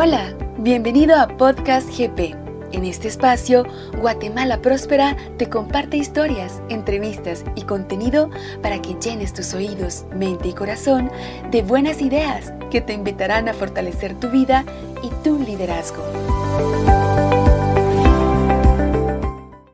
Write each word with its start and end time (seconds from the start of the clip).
Hola, 0.00 0.32
bienvenido 0.58 1.16
a 1.16 1.26
Podcast 1.26 1.88
GP. 1.90 2.32
En 2.70 2.84
este 2.84 3.08
espacio, 3.08 3.64
Guatemala 3.96 4.62
Próspera 4.62 5.16
te 5.38 5.50
comparte 5.50 5.96
historias, 5.96 6.62
entrevistas 6.68 7.44
y 7.56 7.62
contenido 7.62 8.30
para 8.62 8.80
que 8.80 8.94
llenes 8.94 9.34
tus 9.34 9.54
oídos, 9.54 10.06
mente 10.14 10.50
y 10.50 10.52
corazón 10.52 11.10
de 11.50 11.62
buenas 11.62 12.00
ideas 12.00 12.52
que 12.70 12.80
te 12.80 12.92
invitarán 12.92 13.48
a 13.48 13.54
fortalecer 13.54 14.14
tu 14.14 14.30
vida 14.30 14.64
y 15.02 15.10
tu 15.24 15.40
liderazgo. 15.40 16.04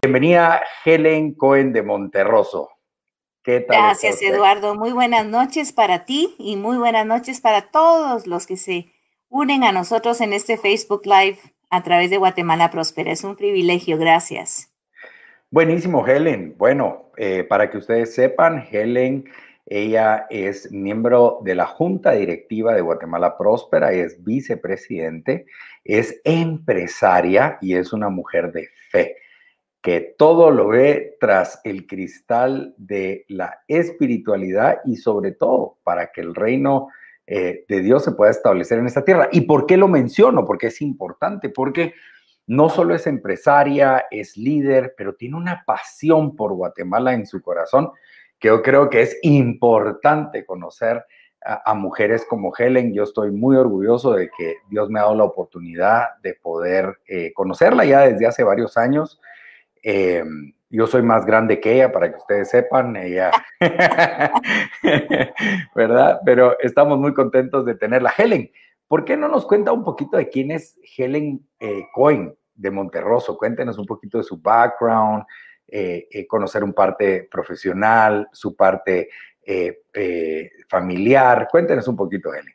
Bienvenida 0.00 0.62
Helen 0.86 1.34
Cohen 1.34 1.70
de 1.75 1.82
Monterroso. 1.82 2.70
¿Qué 3.43 3.61
tal 3.61 3.77
Gracias 3.77 4.22
Eduardo, 4.22 4.75
muy 4.75 4.93
buenas 4.93 5.27
noches 5.27 5.75
para 5.75 6.06
ti 6.06 6.34
y 6.38 6.56
muy 6.56 6.79
buenas 6.79 7.04
noches 7.04 7.43
para 7.43 7.70
todos 7.70 8.27
los 8.27 8.46
que 8.46 8.57
se 8.57 8.93
unen 9.34 9.64
a 9.64 9.72
nosotros 9.72 10.20
en 10.20 10.32
este 10.32 10.56
Facebook 10.56 11.02
Live 11.06 11.38
a 11.68 11.82
través 11.82 12.08
de 12.08 12.18
Guatemala 12.18 12.70
Próspera. 12.70 13.11
Es 13.11 13.24
un 13.24 13.34
privilegio, 13.34 13.98
gracias. 13.98 14.72
Buenísimo, 15.50 16.07
Helen. 16.07 16.54
Bueno, 16.57 17.10
eh, 17.16 17.43
para 17.43 17.68
que 17.68 17.79
ustedes 17.79 18.14
sepan, 18.14 18.64
Helen, 18.70 19.24
ella 19.66 20.26
es 20.30 20.70
miembro 20.70 21.40
de 21.43 21.57
la 21.57 21.66
Junta 21.66 22.12
Directiva 22.12 22.74
de 22.74 22.80
Guatemala 22.80 23.36
Próspera, 23.36 23.93
es 23.93 24.22
vicepresidente, 24.22 25.46
es 25.82 26.21
empresaria 26.22 27.58
y 27.60 27.74
es 27.74 27.93
una 27.93 28.10
mujer 28.10 28.52
de 28.52 28.68
fe 28.93 29.16
que 29.82 30.14
todo 30.16 30.52
lo 30.52 30.68
ve 30.68 31.16
tras 31.18 31.60
el 31.64 31.88
cristal 31.88 32.72
de 32.78 33.24
la 33.27 33.62
espiritualidad 33.66 34.78
y 34.84 34.94
sobre 34.94 35.32
todo 35.32 35.78
para 35.82 36.12
que 36.12 36.20
el 36.20 36.36
reino 36.36 36.88
eh, 37.27 37.64
de 37.69 37.81
Dios 37.81 38.05
se 38.05 38.12
pueda 38.12 38.31
establecer 38.31 38.78
en 38.78 38.87
esta 38.87 39.05
tierra. 39.05 39.28
¿Y 39.33 39.42
por 39.42 39.67
qué 39.67 39.77
lo 39.77 39.89
menciono? 39.89 40.45
Porque 40.45 40.69
es 40.69 40.83
importante, 40.83 41.48
porque 41.48 41.94
no 42.47 42.69
solo 42.69 42.94
es 42.94 43.06
empresaria, 43.06 44.05
es 44.11 44.36
líder, 44.36 44.94
pero 44.97 45.14
tiene 45.14 45.36
una 45.36 45.64
pasión 45.66 46.36
por 46.36 46.53
Guatemala 46.53 47.14
en 47.14 47.27
su 47.27 47.41
corazón, 47.41 47.91
que 48.39 48.48
yo 48.48 48.62
creo 48.62 48.91
que 48.91 49.03
es 49.03 49.19
importante 49.22 50.44
conocer 50.44 51.05
a, 51.44 51.75
mujeres 51.75 52.25
como 52.28 52.53
Helen. 52.56 52.92
Yo 52.92 53.05
estoy 53.05 53.31
muy 53.31 53.56
orgulloso 53.56 54.12
de 54.12 54.31
que 54.36 54.56
Dios 54.69 54.88
me 54.91 54.98
ha 54.98 55.03
dado 55.03 55.14
la 55.14 55.25
oportunidad 55.25 56.16
de 56.22 56.34
poder 56.34 56.98
eh, 57.06 57.33
conocerla 57.34 57.84
ya 57.84 58.00
desde 58.00 58.27
hace 58.27 58.42
varios 58.44 58.77
años. 58.77 59.20
Eh, 59.83 60.25
yo 60.75 60.86
soy 60.89 61.03
más 61.03 61.25
grande 61.25 61.61
que 61.61 61.75
ella, 61.75 61.92
para 61.92 62.11
que 62.11 62.17
ustedes 62.17 62.50
sepan, 62.50 62.97
ella, 62.97 63.30
¿verdad? 65.75 66.20
Pero 66.25 66.58
estamos 66.58 66.98
muy 66.98 67.14
contentos 67.14 67.64
de 67.64 67.77
tenerla. 67.77 68.12
Helen, 68.16 68.50
¿por 68.89 69.05
qué 69.05 69.16
no 69.16 69.28
nos 69.28 69.47
cuenta 69.47 69.72
un 69.72 69.84
poquito 69.84 70.16
de 70.16 70.28
quién 70.28 70.50
es 70.50 70.77
Helen 70.97 71.47
eh, 71.61 71.86
Cohen 71.92 72.36
de 72.55 72.70
Monterroso? 72.72 73.39
Cuéntenos 73.39 73.78
un 73.78 73.86
poquito 73.86 74.19
de 74.19 74.25
su 74.25 74.39
background, 74.39 75.25
eh, 75.69 76.08
eh, 76.11 76.27
conocer 76.27 76.64
un 76.64 76.72
parte 76.72 77.28
profesional, 77.31 78.28
su 78.33 78.56
parte 78.56 79.11
familiar. 80.69 81.47
Cuéntenos 81.50 81.86
un 81.86 81.97
poquito, 81.97 82.34
Helen. 82.34 82.55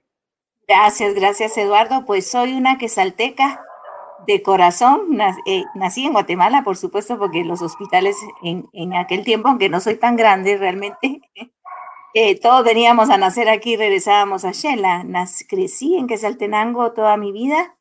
Gracias, 0.67 1.13
gracias, 1.15 1.57
Eduardo. 1.57 2.03
Pues 2.05 2.29
soy 2.29 2.53
una 2.53 2.77
quesalteca 2.77 3.63
de 4.27 4.41
corazón. 4.41 5.19
Eh, 5.45 5.63
nací 5.75 6.05
en 6.05 6.13
Guatemala, 6.13 6.63
por 6.63 6.77
supuesto, 6.77 7.17
porque 7.17 7.43
los 7.43 7.61
hospitales 7.61 8.15
en, 8.43 8.93
aquel 8.93 9.23
tiempo, 9.23 9.47
aunque 9.47 9.69
no 9.69 9.79
soy 9.79 9.95
tan 9.95 10.15
grande 10.15 10.57
realmente, 10.57 11.21
eh, 12.13 12.39
todos 12.39 12.63
veníamos 12.63 13.09
a 13.09 13.17
nacer 13.17 13.49
aquí 13.49 13.73
y 13.73 13.77
regresábamos 13.77 14.45
a 14.45 14.51
Shela. 14.51 15.05
crecí 15.47 15.95
en 15.95 16.07
Quesaltenango 16.07 16.93
toda 16.93 17.17
mi 17.17 17.31
vida. 17.31 17.75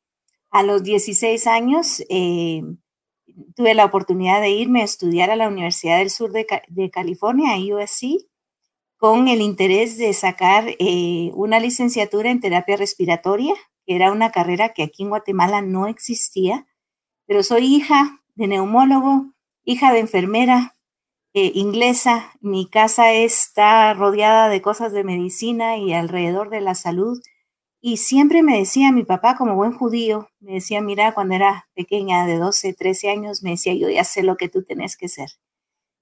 A 0.50 0.62
los 0.62 0.82
16 0.82 1.46
años 1.46 2.02
eh, 2.08 2.62
tuve 3.54 3.74
la 3.74 3.84
oportunidad 3.84 4.40
de 4.40 4.50
irme 4.50 4.80
a 4.80 4.84
estudiar 4.84 5.30
a 5.30 5.36
la 5.36 5.48
Universidad 5.48 5.98
del 5.98 6.10
Sur 6.10 6.32
de, 6.32 6.46
de 6.68 6.90
California, 6.90 7.54
USC, 7.74 8.26
con 8.96 9.28
el 9.28 9.42
interés 9.42 9.98
de 9.98 10.12
sacar 10.14 10.74
una 11.34 11.60
licenciatura 11.60 12.30
en 12.30 12.40
terapia 12.40 12.76
respiratoria 12.76 13.54
era 13.88 14.12
una 14.12 14.30
carrera 14.30 14.74
que 14.74 14.82
aquí 14.82 15.02
en 15.02 15.08
Guatemala 15.08 15.62
no 15.62 15.86
existía, 15.86 16.66
pero 17.26 17.42
soy 17.42 17.64
hija 17.64 18.22
de 18.34 18.46
neumólogo, 18.46 19.32
hija 19.64 19.92
de 19.92 20.00
enfermera 20.00 20.74
eh, 21.32 21.52
inglesa. 21.54 22.32
Mi 22.40 22.68
casa 22.68 23.12
está 23.12 23.94
rodeada 23.94 24.48
de 24.50 24.62
cosas 24.62 24.92
de 24.92 25.04
medicina 25.04 25.78
y 25.78 25.94
alrededor 25.94 26.50
de 26.50 26.60
la 26.60 26.74
salud. 26.74 27.18
Y 27.80 27.96
siempre 27.96 28.42
me 28.42 28.58
decía 28.58 28.92
mi 28.92 29.04
papá, 29.04 29.36
como 29.36 29.54
buen 29.54 29.72
judío, 29.72 30.28
me 30.40 30.54
decía, 30.54 30.80
mira, 30.82 31.14
cuando 31.14 31.34
era 31.34 31.68
pequeña, 31.74 32.26
de 32.26 32.36
12, 32.36 32.74
13 32.74 33.10
años, 33.10 33.42
me 33.42 33.50
decía, 33.50 33.72
yo 33.74 33.88
ya 33.88 34.04
sé 34.04 34.22
lo 34.22 34.36
que 34.36 34.48
tú 34.48 34.64
tenés 34.64 34.96
que 34.96 35.08
ser. 35.08 35.30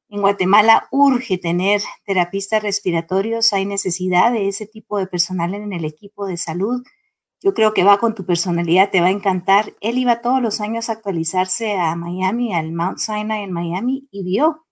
En 0.09 0.23
Guatemala 0.23 0.89
urge 0.91 1.39
tener 1.39 1.83
terapistas 2.05 2.63
respiratorios, 2.63 3.53
hay 3.53 3.67
necesidad 3.67 4.33
de 4.33 4.49
ese 4.49 4.67
tipo 4.67 4.99
de 4.99 5.07
personal 5.07 5.55
en 5.55 5.73
el 5.73 5.85
equipo 5.85 6.27
de 6.27 6.37
salud 6.37 6.83
yo 7.43 7.55
creo 7.55 7.75
que 7.75 7.85
va 7.85 7.99
con 7.99 8.15
tu 8.15 8.25
personalidad, 8.25 8.91
te 8.91 9.01
va 9.01 9.09
a 9.09 9.11
encantar. 9.11 9.75
Él 9.81 9.99
iba 9.99 10.23
todos 10.23 10.41
los 10.41 10.61
años 10.61 10.89
a 10.89 10.93
actualizarse 10.93 11.75
a 11.75 11.95
Miami, 11.95 12.55
al 12.55 12.73
Mount 12.73 12.99
Sinai 12.99 13.43
en 13.43 13.53
Miami, 13.53 14.09
y 14.11 14.25
vio 14.25 14.67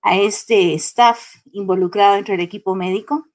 a 0.00 0.16
este 0.16 0.74
staff 0.74 1.36
involucrado 1.52 2.14
dentro 2.14 2.32
del 2.32 2.40
equipo 2.40 2.74
médico. 2.74 3.26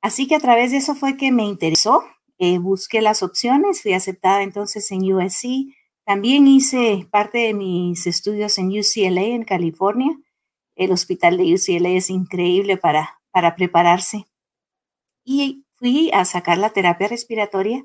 Así 0.00 0.26
que 0.26 0.36
a 0.36 0.40
través 0.40 0.70
de 0.70 0.78
eso 0.78 0.94
fue 0.94 1.16
que 1.16 1.32
me 1.32 1.44
interesó, 1.44 2.02
eh, 2.38 2.58
busqué 2.58 3.02
las 3.02 3.22
opciones, 3.22 3.82
fui 3.82 3.92
aceptada 3.92 4.42
entonces 4.42 4.90
en 4.90 5.12
USC. 5.12 5.74
También 6.04 6.46
hice 6.46 7.06
parte 7.10 7.38
de 7.38 7.54
mis 7.54 8.06
estudios 8.06 8.58
en 8.58 8.68
UCLA 8.68 9.22
en 9.22 9.44
California. 9.44 10.18
El 10.76 10.92
hospital 10.92 11.36
de 11.36 11.54
UCLA 11.54 11.90
es 11.90 12.10
increíble 12.10 12.76
para, 12.76 13.20
para 13.30 13.54
prepararse. 13.54 14.26
Y 15.24 15.64
fui 15.74 16.10
a 16.12 16.24
sacar 16.24 16.58
la 16.58 16.70
terapia 16.70 17.08
respiratoria 17.08 17.84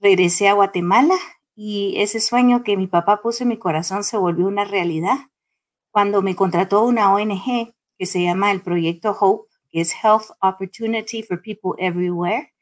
regresé 0.00 0.48
a 0.48 0.54
Guatemala 0.54 1.16
y 1.54 1.94
ese 1.98 2.20
sueño 2.20 2.62
que 2.62 2.76
mi 2.76 2.86
papá 2.86 3.22
puso 3.22 3.44
en 3.44 3.48
mi 3.48 3.56
corazón 3.56 4.04
se 4.04 4.16
volvió 4.16 4.46
una 4.46 4.64
realidad 4.64 5.16
cuando 5.90 6.20
me 6.20 6.36
contrató 6.36 6.84
una 6.84 7.12
ONG 7.14 7.74
que 7.98 8.06
se 8.06 8.22
llama 8.22 8.52
el 8.52 8.60
Proyecto 8.60 9.16
Hope, 9.18 9.50
que 9.70 9.80
es 9.80 9.94
Health 9.94 10.30
Opportunity 10.42 11.22
for 11.22 11.40
People 11.40 11.72
Everywhere, 11.78 12.52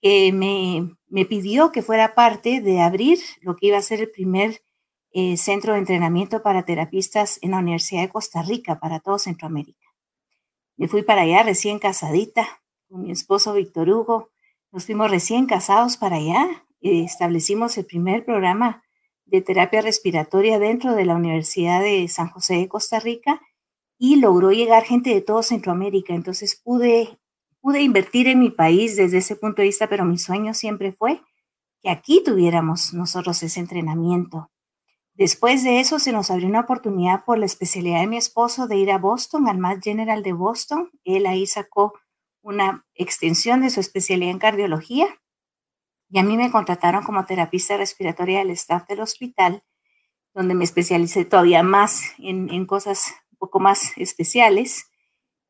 que 0.00 0.32
me, 0.32 0.96
me 1.08 1.24
pidió 1.24 1.72
que 1.72 1.82
fuera 1.82 2.14
parte 2.14 2.60
de 2.60 2.80
abrir 2.80 3.18
lo 3.40 3.56
que 3.56 3.66
iba 3.66 3.78
a 3.78 3.82
ser 3.82 4.00
el 4.00 4.10
primer 4.10 4.62
eh, 5.10 5.36
centro 5.36 5.72
de 5.72 5.80
entrenamiento 5.80 6.42
para 6.42 6.64
terapistas 6.64 7.40
en 7.42 7.50
la 7.50 7.58
Universidad 7.58 8.02
de 8.02 8.10
Costa 8.10 8.42
Rica 8.42 8.78
para 8.78 9.00
todo 9.00 9.18
Centroamérica. 9.18 9.86
Me 10.76 10.86
fui 10.86 11.02
para 11.02 11.22
allá 11.22 11.42
recién 11.42 11.80
casadita 11.80 12.62
con 12.88 13.02
mi 13.02 13.10
esposo 13.10 13.54
Víctor 13.54 13.90
Hugo. 13.90 14.30
Nos 14.70 14.86
fuimos 14.86 15.10
recién 15.10 15.46
casados 15.46 15.96
para 15.96 16.16
allá 16.16 16.64
establecimos 16.80 17.76
el 17.78 17.86
primer 17.86 18.24
programa 18.24 18.82
de 19.26 19.42
terapia 19.42 19.82
respiratoria 19.82 20.58
dentro 20.58 20.94
de 20.94 21.04
la 21.04 21.16
Universidad 21.16 21.82
de 21.82 22.08
San 22.08 22.28
José 22.28 22.54
de 22.54 22.68
Costa 22.68 22.98
Rica 23.00 23.40
y 23.98 24.16
logró 24.16 24.52
llegar 24.52 24.84
gente 24.84 25.10
de 25.10 25.20
todo 25.20 25.42
Centroamérica. 25.42 26.14
Entonces 26.14 26.60
pude, 26.62 27.18
pude 27.60 27.82
invertir 27.82 28.28
en 28.28 28.38
mi 28.38 28.50
país 28.50 28.96
desde 28.96 29.18
ese 29.18 29.36
punto 29.36 29.62
de 29.62 29.68
vista, 29.68 29.88
pero 29.88 30.04
mi 30.04 30.18
sueño 30.18 30.54
siempre 30.54 30.92
fue 30.92 31.20
que 31.82 31.90
aquí 31.90 32.22
tuviéramos 32.24 32.94
nosotros 32.94 33.42
ese 33.42 33.60
entrenamiento. 33.60 34.50
Después 35.14 35.64
de 35.64 35.80
eso 35.80 35.98
se 35.98 36.12
nos 36.12 36.30
abrió 36.30 36.48
una 36.48 36.60
oportunidad 36.60 37.24
por 37.24 37.38
la 37.38 37.46
especialidad 37.46 38.00
de 38.00 38.06
mi 38.06 38.16
esposo 38.16 38.68
de 38.68 38.76
ir 38.76 38.90
a 38.92 38.98
Boston, 38.98 39.48
al 39.48 39.58
Mass 39.58 39.80
General 39.82 40.22
de 40.22 40.32
Boston. 40.32 40.90
Él 41.04 41.26
ahí 41.26 41.46
sacó 41.46 41.92
una 42.40 42.86
extensión 42.94 43.60
de 43.60 43.70
su 43.70 43.80
especialidad 43.80 44.30
en 44.30 44.38
cardiología 44.38 45.08
y 46.10 46.18
a 46.18 46.22
mí 46.22 46.36
me 46.36 46.50
contrataron 46.50 47.04
como 47.04 47.26
terapista 47.26 47.76
respiratoria 47.76 48.38
del 48.38 48.50
staff 48.50 48.86
del 48.88 49.00
hospital, 49.00 49.62
donde 50.34 50.54
me 50.54 50.64
especialicé 50.64 51.24
todavía 51.24 51.62
más 51.62 52.12
en, 52.18 52.64
cosas 52.66 53.14
un 53.32 53.38
poco 53.38 53.60
más 53.60 53.92
especiales. 53.96 54.90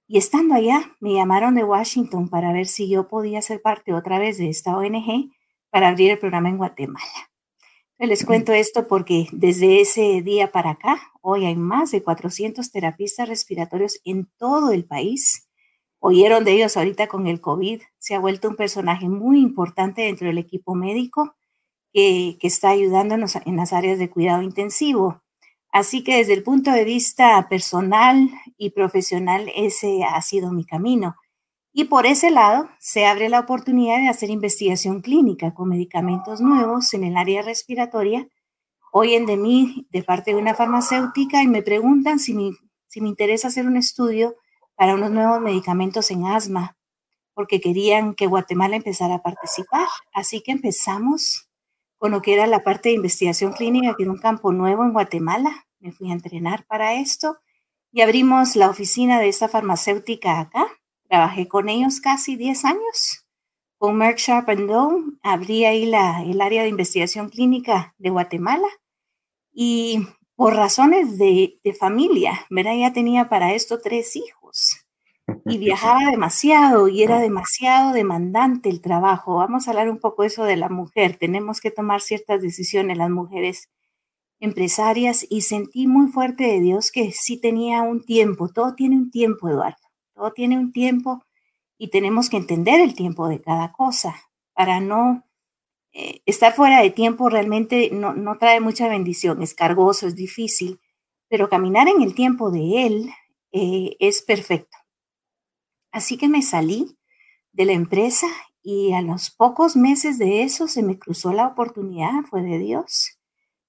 Y 0.07 0.19
estando 0.19 0.55
allá, 0.55 0.97
me 1.01 1.15
llamaron 1.15 1.55
de 1.55 1.65
Washington 1.65 2.29
para 2.29 2.53
ver 2.53 2.67
si 2.67 2.89
yo 2.89 3.09
podía 3.09 3.43
ser 3.43 3.61
parte 3.61 3.93
otra 3.93 4.19
vez 4.19 4.39
de 4.39 4.49
esta 4.49 4.77
ONG 4.77 5.31
para 5.71 5.89
abrir 5.89 6.11
el 6.11 6.19
programa 6.19 6.49
en 6.49 6.57
Guatemala. 6.57 7.31
Les 7.99 8.25
cuento 8.25 8.53
esto 8.53 8.87
porque 8.89 9.27
desde 9.33 9.81
ese 9.81 10.23
día 10.23 10.51
para 10.51 10.71
acá, 10.71 11.13
hoy 11.21 11.45
hay 11.47 11.57
más 11.57 11.91
de 11.91 12.03
400 12.03 12.71
terapistas 12.71 13.29
respiratorios 13.29 14.01
en 14.05 14.31
todo 14.39 14.71
el 14.71 14.87
país 14.87 15.48
oyeron 16.01 16.45
de 16.45 16.53
ellos 16.53 16.77
ahorita 16.77 17.09
con 17.09 17.27
el 17.27 17.41
COVID, 17.41 17.83
se 17.99 18.15
ha 18.15 18.21
vuelto 18.21 18.49
un 18.49 18.57
personaje 18.57 19.09
muy 19.09 19.41
importante 19.41 20.03
dentro 20.03 20.27
del 20.27 20.39
equipo 20.39 20.75
médico 20.75 21.37
que, 21.93 22.39
está 22.43 22.71
ayudándonos 22.71 23.37
en 23.37 23.57
las 23.57 23.73
áreas 23.73 23.99
de 23.99 24.11
cuidado 24.11 24.43
intensivo. 24.43 25.23
Así 25.71 26.03
que 26.03 26.17
desde 26.17 26.35
el 26.35 26.43
punto 26.43 26.71
de 26.71 26.85
vista 26.85 27.47
personal 27.49 28.31
y 28.57 28.71
profesional, 28.71 29.51
ese 29.55 30.05
ha 30.05 30.21
sido 30.23 30.53
mi 30.53 30.65
camino. 30.65 31.17
Y 31.73 31.85
por 31.85 32.07
ese 32.07 32.31
lado, 32.31 32.69
se 32.81 33.07
abre 33.07 33.29
la 33.29 33.41
oportunidad 33.41 33.99
de 33.99 34.09
hacer 34.09 34.31
investigación 34.31 35.01
clínica 35.03 35.55
con 35.55 35.69
medicamentos 35.69 36.41
nuevos 36.41 36.95
en 36.95 37.05
el 37.05 37.17
área 37.17 37.43
respiratoria. 37.43 38.27
Oyen 38.93 39.27
de 39.27 39.37
mí 39.37 39.87
de 39.91 40.03
parte 40.03 40.33
de 40.33 40.39
una 40.39 40.55
farmacéutica 40.55 41.43
y 41.43 41.49
me 41.49 41.63
preguntan 41.63 42.19
si 42.19 42.33
me, 42.33 42.53
si 42.87 43.01
me 43.01 43.09
interesa 43.09 43.49
hacer 43.49 43.67
un 43.67 43.77
estudio 43.77 44.35
para 44.79 44.95
unos 44.95 45.11
nuevos 45.11 45.43
medicamentos 45.43 46.11
en 46.11 46.25
asma, 46.25 46.79
porque 47.35 47.61
querían 47.61 48.15
que 48.15 48.27
Guatemala 48.27 48.77
empezara 48.77 49.17
a 49.17 49.23
participar. 49.23 49.87
Así 50.15 50.41
que 50.41 50.53
empezamos 50.53 51.49
con 51.99 52.13
lo 52.13 52.23
que 52.23 52.33
era 52.33 52.47
la 52.47 52.63
parte 52.65 52.89
de 52.89 52.95
investigación 52.95 53.53
clínica, 53.53 53.95
que 53.95 54.05
era 54.05 54.13
un 54.13 54.19
campo 54.19 54.53
nuevo 54.53 54.85
en 54.85 54.93
Guatemala. 54.93 55.67
Me 55.81 55.93
fui 55.93 56.11
a 56.11 56.15
entrenar 56.15 56.65
para 56.67 56.95
esto 56.95 57.37
y 57.93 58.01
abrimos 58.01 58.57
la 58.57 58.71
oficina 58.71 59.21
de 59.21 59.29
esta 59.29 59.49
farmacéutica 59.49 60.41
acá 60.41 60.67
Trabajé 61.09 61.49
con 61.49 61.71
ellos 61.71 62.01
casi 62.01 62.37
10 62.37 62.67
años. 62.67 63.27
Con 63.79 63.97
Merck 63.97 64.19
Sharp 64.19 64.49
and 64.51 65.19
abrí 65.23 65.65
ahí 65.65 65.87
la, 65.87 66.23
el 66.23 66.41
área 66.41 66.63
de 66.63 66.69
investigación 66.69 67.31
clínica 67.31 67.95
de 67.97 68.11
Guatemala 68.11 68.69
y 69.53 70.07
por 70.39 70.55
razones 70.55 71.19
de, 71.19 71.59
de 71.65 71.75
familia, 71.75 72.47
¿verdad? 72.49 72.77
Ya 72.79 72.93
tenía 72.93 73.29
para 73.29 73.55
esto 73.55 73.81
tres 73.81 74.15
hijos 74.15 74.87
y 75.45 75.59
viajaba 75.59 76.13
demasiado 76.13 76.87
y 76.87 77.03
era 77.03 77.19
demasiado 77.19 77.93
demandante 77.93 78.69
el 78.69 78.81
trabajo. 78.81 79.39
Vamos 79.39 79.67
a 79.67 79.73
hablar 79.73 79.91
un 79.91 79.99
poco 79.99 80.23
eso 80.23 80.45
de 80.45 80.55
la 80.55 80.69
mujer. 80.69 81.17
Tenemos 81.17 81.61
que 81.61 81.73
tomar 81.73 82.03
ciertas 82.03 82.41
decisiones 82.41 82.97
las 82.97 83.11
mujeres 83.11 83.69
empresarias 84.39 85.27
y 85.29 85.41
sentí 85.41 85.89
muy 85.89 86.07
fuerte 86.07 86.45
de 86.45 86.61
Dios 86.61 86.93
que 86.93 87.11
sí 87.11 87.41
tenía 87.41 87.83
un 87.83 88.05
tiempo, 88.05 88.49
todo 88.49 88.77
tiene 88.77 88.95
un 88.95 89.11
tiempo, 89.11 89.49
Eduardo. 89.49 89.89
Todo 90.15 90.33
tiene 90.33 90.57
un 90.57 90.71
tiempo 90.71 91.25
y 91.79 91.91
tenemos 91.91 92.31
que 92.31 92.37
entender 92.37 92.81
el 92.81 92.95
tiempo 92.95 93.27
de 93.27 93.43
cada 93.43 93.73
cosa 93.73 94.15
para 94.55 94.79
no 94.79 95.28
eh, 95.99 96.23
estar 96.27 96.55
fuera 96.55 96.81
de 96.81 96.91
tiempo 96.91 97.29
realmente 97.29 97.91
no, 97.93 98.13
no 98.15 98.39
trae 98.39 98.61
mucha 98.61 98.89
bendición, 98.89 99.43
es 99.43 99.55
cargoso, 99.55 100.07
es 100.07 100.15
difícil, 100.15 100.81
pero 101.29 101.49
caminar 101.49 101.89
en 101.89 102.03
el 102.03 102.15
tiempo 102.15 102.51
de 102.51 102.87
Él 102.87 103.11
eh, 103.53 103.97
es 103.99 104.23
perfecto. 104.23 104.77
Así 105.91 106.17
que 106.17 106.29
me 106.29 106.43
salí 106.43 106.97
de 107.53 107.65
la 107.65 107.73
empresa 107.73 108.27
y 108.63 108.93
a 108.93 109.03
los 109.03 109.31
pocos 109.31 109.77
meses 109.77 110.19
de 110.19 110.43
eso 110.43 110.69
se 110.69 110.83
me 110.83 110.99
cruzó 110.99 111.33
la 111.33 111.47
oportunidad, 111.47 112.23
fue 112.31 112.43
de 112.43 112.59
Dios 112.59 113.19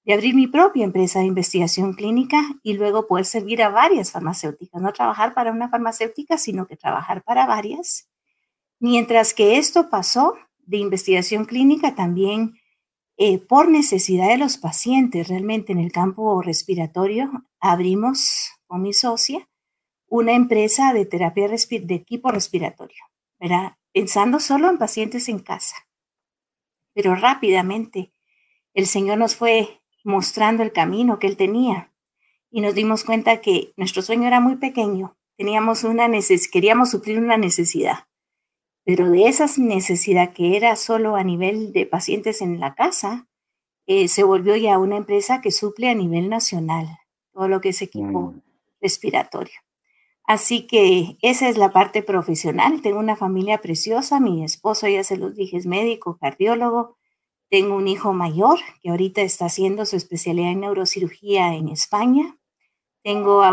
de 0.04 0.14
abrir 0.14 0.34
mi 0.34 0.46
propia 0.46 0.84
empresa 0.84 1.18
de 1.18 1.26
investigación 1.26 1.92
clínica 1.92 2.42
y 2.62 2.74
luego 2.74 3.06
poder 3.06 3.26
servir 3.26 3.62
a 3.62 3.68
varias 3.68 4.10
farmacéuticas, 4.10 4.80
no 4.80 4.92
trabajar 4.92 5.34
para 5.34 5.52
una 5.52 5.68
farmacéutica, 5.68 6.38
sino 6.38 6.66
que 6.66 6.76
trabajar 6.76 7.22
para 7.22 7.46
varias. 7.46 8.08
Mientras 8.78 9.34
que 9.34 9.58
esto 9.58 9.90
pasó 9.90 10.34
de 10.70 10.78
investigación 10.78 11.44
clínica 11.46 11.96
también 11.96 12.54
eh, 13.16 13.38
por 13.38 13.68
necesidad 13.68 14.28
de 14.28 14.38
los 14.38 14.56
pacientes, 14.56 15.28
realmente 15.28 15.72
en 15.72 15.78
el 15.78 15.92
campo 15.92 16.40
respiratorio, 16.40 17.44
abrimos 17.58 18.52
con 18.66 18.82
mi 18.82 18.92
socia 18.92 19.48
una 20.06 20.32
empresa 20.32 20.92
de 20.92 21.04
terapia 21.06 21.48
de 21.48 21.94
equipo 21.94 22.30
respiratorio, 22.30 23.04
¿verdad? 23.38 23.76
pensando 23.92 24.38
solo 24.38 24.70
en 24.70 24.78
pacientes 24.78 25.28
en 25.28 25.40
casa. 25.40 25.74
Pero 26.94 27.14
rápidamente 27.14 28.12
el 28.72 28.86
Señor 28.86 29.18
nos 29.18 29.34
fue 29.36 29.82
mostrando 30.04 30.62
el 30.62 30.72
camino 30.72 31.18
que 31.18 31.26
él 31.26 31.36
tenía. 31.36 31.92
Y 32.48 32.60
nos 32.60 32.74
dimos 32.74 33.04
cuenta 33.04 33.40
que 33.40 33.72
nuestro 33.76 34.02
sueño 34.02 34.26
era 34.26 34.40
muy 34.40 34.56
pequeño, 34.56 35.16
teníamos 35.36 35.84
una 35.84 36.08
queríamos 36.50 36.90
suplir 36.90 37.18
una 37.18 37.36
necesidad, 37.36 38.06
pero 38.90 39.08
de 39.08 39.28
esa 39.28 39.46
necesidad 39.56 40.32
que 40.32 40.56
era 40.56 40.74
solo 40.74 41.14
a 41.14 41.22
nivel 41.22 41.72
de 41.72 41.86
pacientes 41.86 42.42
en 42.42 42.58
la 42.58 42.74
casa, 42.74 43.28
eh, 43.86 44.08
se 44.08 44.24
volvió 44.24 44.56
ya 44.56 44.80
una 44.80 44.96
empresa 44.96 45.40
que 45.40 45.52
suple 45.52 45.88
a 45.88 45.94
nivel 45.94 46.28
nacional 46.28 46.98
todo 47.32 47.46
lo 47.46 47.60
que 47.60 47.68
es 47.68 47.82
equipo 47.82 48.32
mm. 48.32 48.42
respiratorio. 48.80 49.54
Así 50.24 50.66
que 50.66 51.16
esa 51.22 51.48
es 51.48 51.56
la 51.56 51.72
parte 51.72 52.02
profesional. 52.02 52.82
Tengo 52.82 52.98
una 52.98 53.14
familia 53.14 53.58
preciosa, 53.58 54.18
mi 54.18 54.42
esposo, 54.42 54.88
ya 54.88 55.04
se 55.04 55.16
los 55.16 55.36
dije, 55.36 55.56
es 55.56 55.66
médico, 55.66 56.18
cardiólogo, 56.20 56.96
tengo 57.48 57.76
un 57.76 57.86
hijo 57.86 58.12
mayor 58.12 58.58
que 58.82 58.90
ahorita 58.90 59.22
está 59.22 59.44
haciendo 59.44 59.86
su 59.86 59.94
especialidad 59.94 60.50
en 60.50 60.62
neurocirugía 60.62 61.54
en 61.54 61.68
España. 61.68 62.39
Tengo 63.02 63.42
a, 63.42 63.52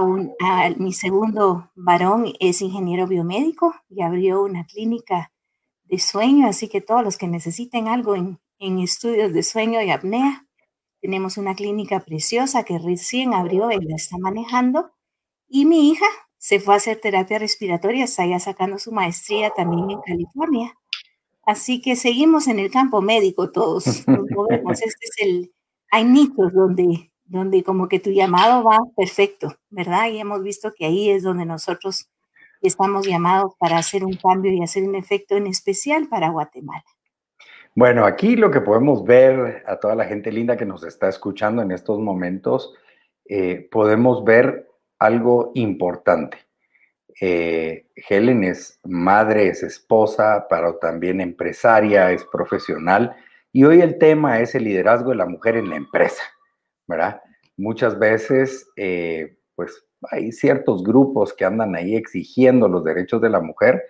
mi 0.78 0.92
segundo 0.92 1.72
varón, 1.76 2.34
es 2.40 2.62
ingeniero 2.62 3.08
biomédico 3.08 3.74
y 3.90 4.02
abrió 4.02 4.44
una 4.44 4.66
clínica 4.66 5.32
de 5.86 6.00
sueño, 6.00 6.48
así 6.48 6.68
que 6.68 6.82
todos 6.82 7.04
los 7.04 7.18
que 7.18 7.28
necesiten 7.28 7.88
algo 7.88 8.16
en, 8.16 8.40
estudios 8.80 9.32
de 9.32 9.44
sueño 9.44 9.82
y 9.82 9.92
apnea, 9.92 10.46
tenemos 11.00 11.38
una 11.38 11.56
clínica 11.56 12.02
preciosa 12.02 12.64
que 12.64 12.80
recién 12.80 13.34
abrió, 13.34 13.72
y 13.72 13.80
la 13.86 13.96
está 13.96 14.18
manejando. 14.18 14.92
Y 15.48 15.66
mi 15.66 15.90
hija 15.92 16.08
se 16.38 16.60
fue 16.60 16.74
a 16.74 16.78
hacer 16.78 17.00
terapia 17.00 17.40
respiratoria, 17.40 18.06
está 18.06 18.26
ya 18.26 18.40
sacando 18.40 18.78
su 18.80 18.92
maestría 18.92 19.52
también 19.52 19.92
en 19.92 20.02
California. 20.02 20.76
Así 21.46 21.82
que 21.82 21.96
seguimos 21.96 22.48
en 22.48 22.60
el 22.60 22.70
campo 22.70 23.02
médico 23.02 23.52
todos. 23.52 23.88
Este 23.88 24.86
es 24.86 25.16
el, 25.20 25.54
hay 25.92 26.04
nichos 26.04 26.52
donde, 26.54 27.12
donde 27.28 27.64
como 27.64 27.88
que 27.88 28.00
tu 28.00 28.12
llamado 28.12 28.64
va 28.64 28.80
perfecto, 28.96 29.56
¿verdad? 29.70 30.10
Y 30.10 30.20
hemos 30.20 30.42
visto 30.44 30.74
que 30.76 30.86
ahí 30.86 31.10
es 31.10 31.24
donde 31.24 31.46
nosotros 31.46 32.10
estamos 32.62 33.06
llamados 33.06 33.54
para 33.60 33.78
hacer 33.78 34.04
un 34.04 34.16
cambio 34.16 34.52
y 34.52 34.64
hacer 34.64 34.84
un 34.84 34.96
efecto 34.96 35.36
en 35.36 35.48
especial 35.48 36.08
para 36.08 36.30
Guatemala. 36.30 36.84
Bueno, 37.76 38.06
aquí 38.06 38.36
lo 38.36 38.50
que 38.50 38.62
podemos 38.62 39.04
ver 39.04 39.64
a 39.68 39.80
toda 39.80 39.94
la 39.94 40.06
gente 40.06 40.32
linda 40.32 40.58
que 40.58 40.66
nos 40.66 40.84
está 40.84 41.10
escuchando 41.10 41.62
en 41.62 41.72
estos 41.72 42.00
momentos, 42.00 42.74
eh, 43.26 43.68
podemos 43.72 44.24
ver 44.24 44.68
algo 44.98 45.52
importante. 45.54 46.40
Eh, 47.20 47.88
Helen 47.96 48.44
es 48.44 48.80
madre, 48.84 49.50
es 49.50 49.64
esposa, 49.64 50.48
pero 50.50 50.78
también 50.78 51.22
empresaria, 51.22 52.12
es 52.12 52.24
profesional. 52.26 53.16
Y 53.52 53.64
hoy 53.64 53.82
el 53.82 53.98
tema 53.98 54.40
es 54.40 54.56
el 54.56 54.64
liderazgo 54.64 55.12
de 55.12 55.18
la 55.18 55.26
mujer 55.26 55.58
en 55.58 55.70
la 55.70 55.76
empresa, 55.76 56.24
¿verdad? 56.88 57.22
Muchas 57.58 58.00
veces, 58.00 58.70
eh, 58.76 59.38
pues 59.56 59.86
hay 60.12 60.32
ciertos 60.32 60.84
grupos 60.84 61.34
que 61.34 61.46
andan 61.46 61.76
ahí 61.76 61.96
exigiendo 61.96 62.68
los 62.68 62.84
derechos 62.84 63.22
de 63.22 63.30
la 63.30 63.42
mujer, 63.42 63.84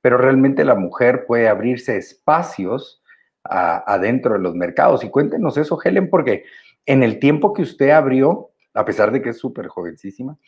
pero 0.00 0.16
realmente 0.16 0.64
la 0.64 0.74
mujer 0.74 1.26
puede 1.26 1.48
abrirse 1.48 1.96
espacios 1.96 3.02
adentro 3.42 4.34
de 4.34 4.40
los 4.40 4.54
mercados. 4.54 5.02
Y 5.04 5.10
cuéntenos 5.10 5.56
eso, 5.56 5.78
Helen, 5.82 6.10
porque 6.10 6.44
en 6.86 7.02
el 7.02 7.18
tiempo 7.18 7.52
que 7.52 7.62
usted 7.62 7.90
abrió, 7.90 8.50
a 8.74 8.84
pesar 8.84 9.12
de 9.12 9.22
que 9.22 9.30
es 9.30 9.38
súper 9.38 9.68
jovencísima, 9.68 10.38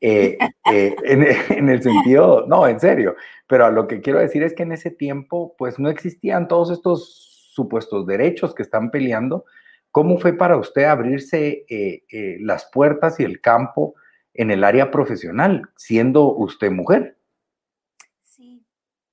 eh, 0.00 0.38
eh, 0.72 0.96
en, 1.04 1.68
el 1.68 1.82
sentido, 1.82 2.46
no, 2.46 2.66
en 2.66 2.80
serio, 2.80 3.16
pero 3.46 3.66
a 3.66 3.70
lo 3.70 3.86
que 3.86 4.00
quiero 4.00 4.18
decir 4.18 4.42
es 4.42 4.54
que 4.54 4.62
en 4.62 4.72
ese 4.72 4.90
tiempo, 4.90 5.54
pues 5.58 5.78
no 5.78 5.88
existían 5.88 6.48
todos 6.48 6.70
estos 6.70 7.50
supuestos 7.52 8.06
derechos 8.06 8.54
que 8.54 8.62
están 8.62 8.90
peleando. 8.90 9.44
¿Cómo 9.90 10.18
fue 10.18 10.32
para 10.32 10.56
usted 10.56 10.84
abrirse 10.84 11.64
eh, 11.68 12.38
las 12.40 12.66
puertas 12.72 13.18
y 13.20 13.24
el 13.24 13.40
campo 13.40 13.94
en 14.38 14.50
el 14.52 14.64
área 14.64 14.90
profesional, 14.90 15.68
siendo 15.76 16.32
usted 16.32 16.70
mujer? 16.70 17.18
Sí. 18.22 18.64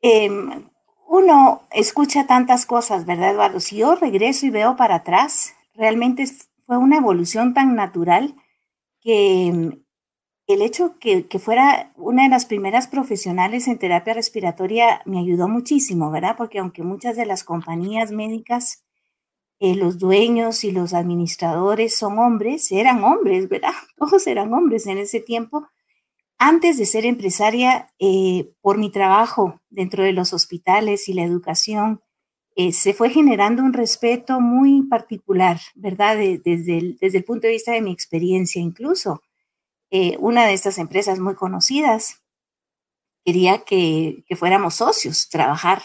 Em, 0.02 0.70
uno 1.08 1.64
escucha 1.72 2.28
tantas 2.28 2.66
cosas, 2.66 3.06
¿verdad, 3.06 3.32
Eduardo? 3.32 3.60
Si 3.60 3.78
yo 3.78 3.96
regreso 3.96 4.46
y 4.46 4.52
veo 4.52 4.76
para 4.76 4.96
atrás, 4.96 5.56
realmente 5.74 6.26
fue 6.66 6.78
una 6.78 6.98
evolución 6.98 7.54
tan 7.54 7.76
natural 7.76 8.36
que 9.02 9.48
em, 9.48 9.84
el 10.48 10.62
hecho 10.62 11.00
que, 11.00 11.28
que, 11.28 11.40
fuera 11.40 11.92
una 11.96 12.24
de 12.24 12.30
las 12.30 12.46
primeras 12.46 12.88
profesionales 12.88 13.68
en 13.68 13.80
terapia 13.80 14.14
respiratoria 14.14 15.02
me 15.06 15.20
ayudó 15.20 15.48
muchísimo, 15.48 16.12
¿verdad? 16.12 16.36
Porque 16.38 16.60
aunque 16.60 16.84
muchas 16.84 17.16
de 17.16 17.26
las 17.26 17.44
compañías 17.44 18.12
médicas, 18.12 18.85
eh, 19.60 19.76
los 19.76 19.98
dueños 19.98 20.64
y 20.64 20.72
los 20.72 20.94
administradores 20.94 21.96
son 21.96 22.20
hombres, 22.20 22.72
eran 22.72 23.04
hombres, 23.04 23.50
¿verdad? 23.50 23.72
Todos 23.98 24.28
eran 24.28 24.54
hombres 24.54 24.88
en 24.88 24.98
ese 24.98 25.20
tiempo. 25.20 25.68
Antes 26.38 26.78
de 26.78 26.86
ser 26.86 27.06
empresaria, 27.06 27.94
eh, 28.00 28.52
por 28.62 28.78
mi 28.78 28.92
trabajo 28.92 29.62
dentro 29.70 30.04
de 30.04 30.14
los 30.14 30.34
hospitales 30.34 31.08
y 31.08 31.14
la 31.14 31.24
educación, 31.24 32.02
eh, 32.58 32.72
se 32.72 32.94
fue 32.94 33.10
generando 33.10 33.64
un 33.64 33.74
respeto 33.74 34.40
muy 34.42 34.84
particular, 34.84 35.60
¿verdad? 35.76 36.18
desde, 36.18 36.78
el, 36.78 36.98
desde 37.00 37.18
el 37.20 37.24
punto 37.26 37.48
de 37.48 37.54
vista 37.54 37.74
de 37.74 37.82
mi 37.82 37.92
experiencia 37.92 38.62
incluso 38.62 39.22
una 40.20 40.46
de 40.46 40.54
estas 40.54 40.78
empresas 40.78 41.20
muy 41.20 41.36
conocidas 41.36 42.26
quería 43.26 43.66
que, 43.66 44.24
fuéramos 44.38 44.76
socios, 44.76 45.28
trabajar 45.30 45.82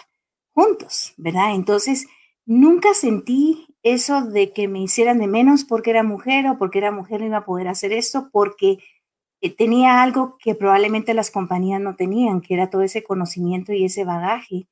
juntos, 0.53 1.15
¿verdad? 1.17 1.55
Entonces, 1.55 2.07
nunca 2.47 2.95
sentí 2.95 3.67
eso 3.83 4.23
de 4.23 4.53
que 4.53 4.69
me 4.69 4.81
hicieran 4.83 5.19
de 5.19 5.27
menos 5.27 5.65
porque 5.65 5.91
era 5.91 6.03
mujer 6.03 6.47
o 6.49 6.59
porque 6.59 6.79
era 6.79 6.93
mujer 6.93 7.21
no 7.21 7.27
iba 7.27 7.39
a 7.39 7.45
poder 7.45 7.69
hacer 7.69 7.93
esto, 7.93 8.29
porque 8.33 8.79
eh, 9.41 9.55
tenía 9.55 10.03
algo 10.03 10.37
que 10.39 10.55
probablemente 10.55 11.15
las 11.15 11.31
compañías 11.31 11.81
no 11.81 11.97
tenían, 11.97 12.41
que 12.41 12.55
era 12.55 12.71
todo 12.71 12.83
ese 12.83 13.03
conocimiento 13.03 13.73
y 13.73 13.85
ese 13.85 14.05
bagaje 14.05 14.69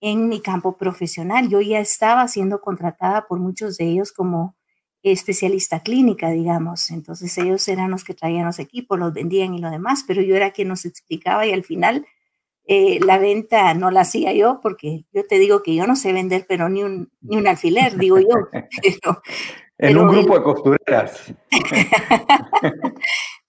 en 0.00 0.28
mi 0.28 0.40
campo 0.40 0.76
profesional. 0.76 1.48
Yo 1.48 1.60
ya 1.60 1.80
estaba 1.80 2.28
siendo 2.28 2.60
contratada 2.60 3.26
por 3.26 3.38
muchos 3.40 3.76
de 3.76 3.86
ellos 3.86 4.12
como 4.12 4.56
especialista 5.02 5.82
clínica, 5.82 6.30
digamos. 6.30 6.90
Entonces 6.90 7.36
ellos 7.38 7.66
eran 7.68 7.90
los 7.90 8.04
que 8.04 8.14
traían 8.14 8.46
los 8.46 8.58
equipos, 8.58 8.98
los 8.98 9.12
vendían 9.12 9.54
y 9.54 9.60
lo 9.60 9.70
demás, 9.70 10.04
pero 10.06 10.22
yo 10.22 10.36
era 10.36 10.52
quien 10.52 10.68
nos 10.68 10.84
explicaba 10.84 11.46
y 11.46 11.52
al 11.52 11.64
final 11.64 12.06
eh, 12.72 13.00
la 13.04 13.18
venta 13.18 13.74
no 13.74 13.90
la 13.90 14.02
hacía 14.02 14.32
yo 14.32 14.60
porque 14.62 15.04
yo 15.12 15.26
te 15.26 15.40
digo 15.40 15.60
que 15.60 15.74
yo 15.74 15.88
no 15.88 15.96
sé 15.96 16.12
vender, 16.12 16.46
pero 16.48 16.68
ni 16.68 16.84
un, 16.84 17.10
ni 17.20 17.36
un 17.36 17.48
alfiler, 17.48 17.98
digo 17.98 18.20
yo. 18.20 18.28
en 19.78 19.98
un 19.98 20.06
grupo 20.06 20.36
de 20.36 20.42
costureras. 20.44 21.34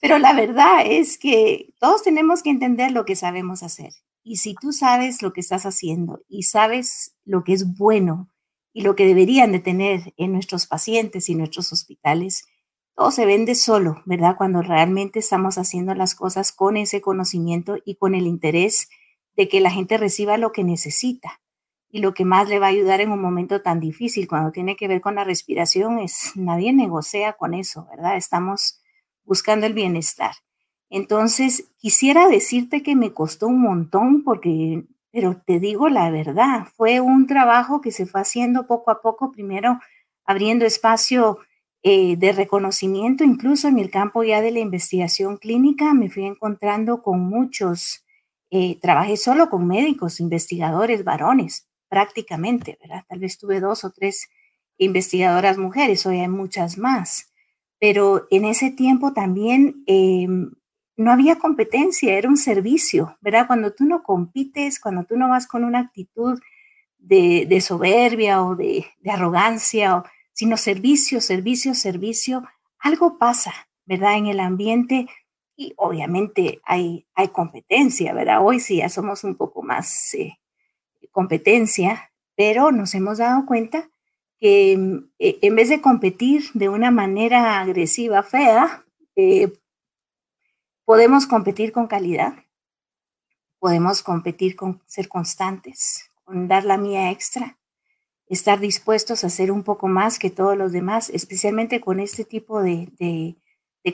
pero 0.02 0.18
la 0.18 0.34
verdad 0.34 0.80
es 0.84 1.20
que 1.20 1.72
todos 1.80 2.02
tenemos 2.02 2.42
que 2.42 2.50
entender 2.50 2.94
lo 2.94 3.06
que 3.06 3.16
sabemos 3.16 3.62
hacer. 3.62 3.92
Y 4.24 4.38
si 4.38 4.56
tú 4.56 4.74
sabes 4.74 5.22
lo 5.22 5.34
que 5.34 5.42
estás 5.42 5.68
haciendo 5.68 6.24
y 6.28 6.42
sabes 6.42 7.16
lo 7.24 7.44
que 7.44 7.54
es 7.54 7.78
bueno 7.78 8.32
y 8.74 8.82
lo 8.82 8.96
que 8.96 9.06
deberían 9.06 9.52
de 9.52 9.60
tener 9.60 10.16
en 10.18 10.32
nuestros 10.32 10.66
pacientes 10.66 11.30
y 11.30 11.36
nuestros 11.36 11.72
hospitales, 11.72 12.46
todo 12.96 13.12
se 13.12 13.28
vende 13.28 13.54
solo, 13.54 14.02
¿verdad? 14.08 14.36
Cuando 14.36 14.64
realmente 14.64 15.20
estamos 15.20 15.60
haciendo 15.60 15.94
las 15.94 16.16
cosas 16.16 16.52
con 16.52 16.76
ese 16.76 17.02
conocimiento 17.02 17.78
y 17.86 17.98
con 17.98 18.16
el 18.16 18.26
interés 18.26 18.90
de 19.36 19.48
que 19.48 19.62
la 19.62 19.72
gente 19.72 19.98
reciba 19.98 20.38
lo 20.38 20.52
que 20.52 20.64
necesita. 20.64 21.42
Y 21.90 22.00
lo 22.00 22.14
que 22.14 22.26
más 22.26 22.48
le 22.48 22.60
va 22.60 22.68
a 22.68 22.70
ayudar 22.70 23.02
en 23.02 23.12
un 23.12 23.22
momento 23.22 23.62
tan 23.62 23.80
difícil, 23.80 24.28
cuando 24.28 24.52
tiene 24.52 24.76
que 24.76 24.88
ver 24.88 25.02
con 25.02 25.16
la 25.16 25.24
respiración, 25.24 26.00
es 26.00 26.32
nadie 26.36 26.72
negocia 26.74 27.34
con 27.34 27.54
eso, 27.54 27.88
¿verdad? 27.90 28.16
Estamos 28.16 28.82
buscando 29.26 29.66
el 29.66 29.74
bienestar. 29.74 30.32
Entonces, 30.90 31.70
quisiera 31.78 32.28
decirte 32.28 32.84
que 32.84 32.96
me 32.96 33.14
costó 33.14 33.48
un 33.48 33.62
montón 33.62 34.24
porque 34.24 34.86
pero 35.12 35.42
te 35.46 35.60
digo 35.60 35.90
la 35.90 36.10
verdad, 36.10 36.68
fue 36.76 37.02
un 37.02 37.28
trabajo 37.28 37.82
que 37.82 37.92
se 37.92 38.06
fue 38.06 38.22
haciendo 38.22 38.66
poco 38.66 38.92
a 38.92 39.02
poco, 39.02 39.32
primero 39.32 39.80
abriendo 40.26 40.66
espacio 40.66 41.40
eh, 41.84 42.16
de 42.16 42.32
reconocimiento, 42.32 43.24
incluso 43.24 43.68
en 43.68 43.80
el 43.80 43.90
campo 43.90 44.24
ya 44.24 44.42
de 44.42 44.52
la 44.52 44.60
investigación 44.60 45.38
clínica, 45.38 45.94
me 45.94 46.10
fui 46.10 46.26
encontrando 46.26 47.02
con 47.02 47.20
muchos, 47.20 48.06
eh, 48.52 48.78
trabajé 48.82 49.16
solo 49.18 49.50
con 49.50 49.66
médicos, 49.66 50.20
investigadores 50.20 51.04
varones, 51.06 51.68
prácticamente, 51.88 52.78
¿verdad? 52.82 53.06
Tal 53.08 53.20
vez 53.20 53.38
tuve 53.38 53.62
dos 53.62 53.84
o 53.86 53.92
tres 53.92 54.30
investigadoras 54.78 55.58
mujeres, 55.58 56.06
hoy 56.06 56.20
hay 56.20 56.28
muchas 56.28 56.78
más, 56.78 57.32
pero 57.80 58.28
en 58.30 58.46
ese 58.46 58.70
tiempo 58.70 59.14
también 59.14 59.84
em, 59.88 60.52
no 60.98 61.12
había 61.12 61.40
competencia, 61.40 62.14
era 62.14 62.28
un 62.28 62.38
servicio, 62.38 63.18
¿verdad? 63.22 63.48
Cuando 63.48 63.74
tú 63.74 63.86
no 63.86 64.04
compites, 64.04 64.80
cuando 64.80 65.06
tú 65.06 65.18
no 65.18 65.30
vas 65.30 65.48
con 65.48 65.64
una 65.64 65.80
actitud 65.80 66.40
de, 66.98 67.62
soberbia 67.62 68.44
o 68.44 68.56
de, 68.56 68.86
arrogancia, 69.06 70.04
sino 70.34 70.58
servicio, 70.58 71.22
servicio, 71.22 71.74
servicio, 71.74 72.44
algo 72.80 73.18
pasa, 73.18 73.54
¿verdad? 73.86 74.18
En 74.18 74.28
el 74.28 74.40
ambiente 74.40 75.08
y 75.62 75.74
obviamente 75.78 76.60
hay, 76.64 77.06
hay 77.14 77.28
competencia, 77.28 78.14
¿verdad? 78.14 78.40
Hoy 78.44 78.60
sí 78.60 78.78
ya 78.78 78.90
somos 78.90 79.24
un 79.24 79.36
poco 79.36 79.62
más 79.62 80.14
eh, 80.16 80.40
competencia, 81.12 82.12
pero 82.36 82.72
nos 82.72 82.96
hemos 82.96 83.20
dado 83.20 83.46
cuenta 83.46 83.90
que 84.40 84.74
eh, 85.20 85.40
en 85.42 85.56
vez 85.56 85.70
de 85.70 85.82
competir 85.82 86.46
de 86.54 86.70
una 86.70 86.90
manera 86.90 87.60
agresiva, 87.60 88.24
fea, 88.24 88.84
eh, 89.16 89.54
Podemos 90.92 91.26
competir 91.26 91.72
con 91.72 91.88
calidad, 91.88 92.34
podemos 93.60 94.04
competir 94.04 94.58
con 94.58 94.82
ser 94.88 95.08
constantes, 95.08 96.12
con 96.26 96.50
dar 96.50 96.66
la 96.66 96.78
mía 96.78 97.12
extra, 97.12 97.58
estar 98.28 98.60
dispuestos 98.60 99.24
a 99.24 99.28
hacer 99.28 99.52
un 99.52 99.64
poco 99.64 99.88
más 99.88 100.20
que 100.20 100.32
todos 100.32 100.58
los 100.58 100.74
demás, 100.74 101.10
especialmente 101.12 101.80
con 101.80 102.02
este 102.02 102.26
tipo 102.26 102.62
de, 102.62 103.38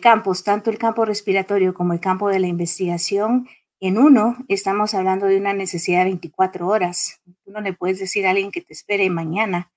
campos, 0.02 0.44
tanto 0.44 0.70
el 0.70 0.78
campo 0.78 1.06
respiratorio 1.06 1.74
como 1.74 1.94
el 1.94 2.00
campo 2.00 2.30
de 2.30 2.40
la 2.40 2.48
investigación. 2.48 3.48
En 3.80 3.98
uno 3.98 4.38
estamos 4.48 4.94
hablando 4.94 5.28
de 5.28 5.38
una 5.38 5.54
necesidad 5.54 6.00
de 6.00 6.06
24 6.06 6.68
horas. 6.68 7.22
Tú 7.46 7.52
no 7.52 7.62
le 7.62 7.74
puedes 7.74 8.00
decir 8.00 8.28
a 8.28 8.32
alguien 8.32 8.52
que 8.52 8.62
te 8.62 8.74
espere 8.74 9.10
mañana 9.10 9.72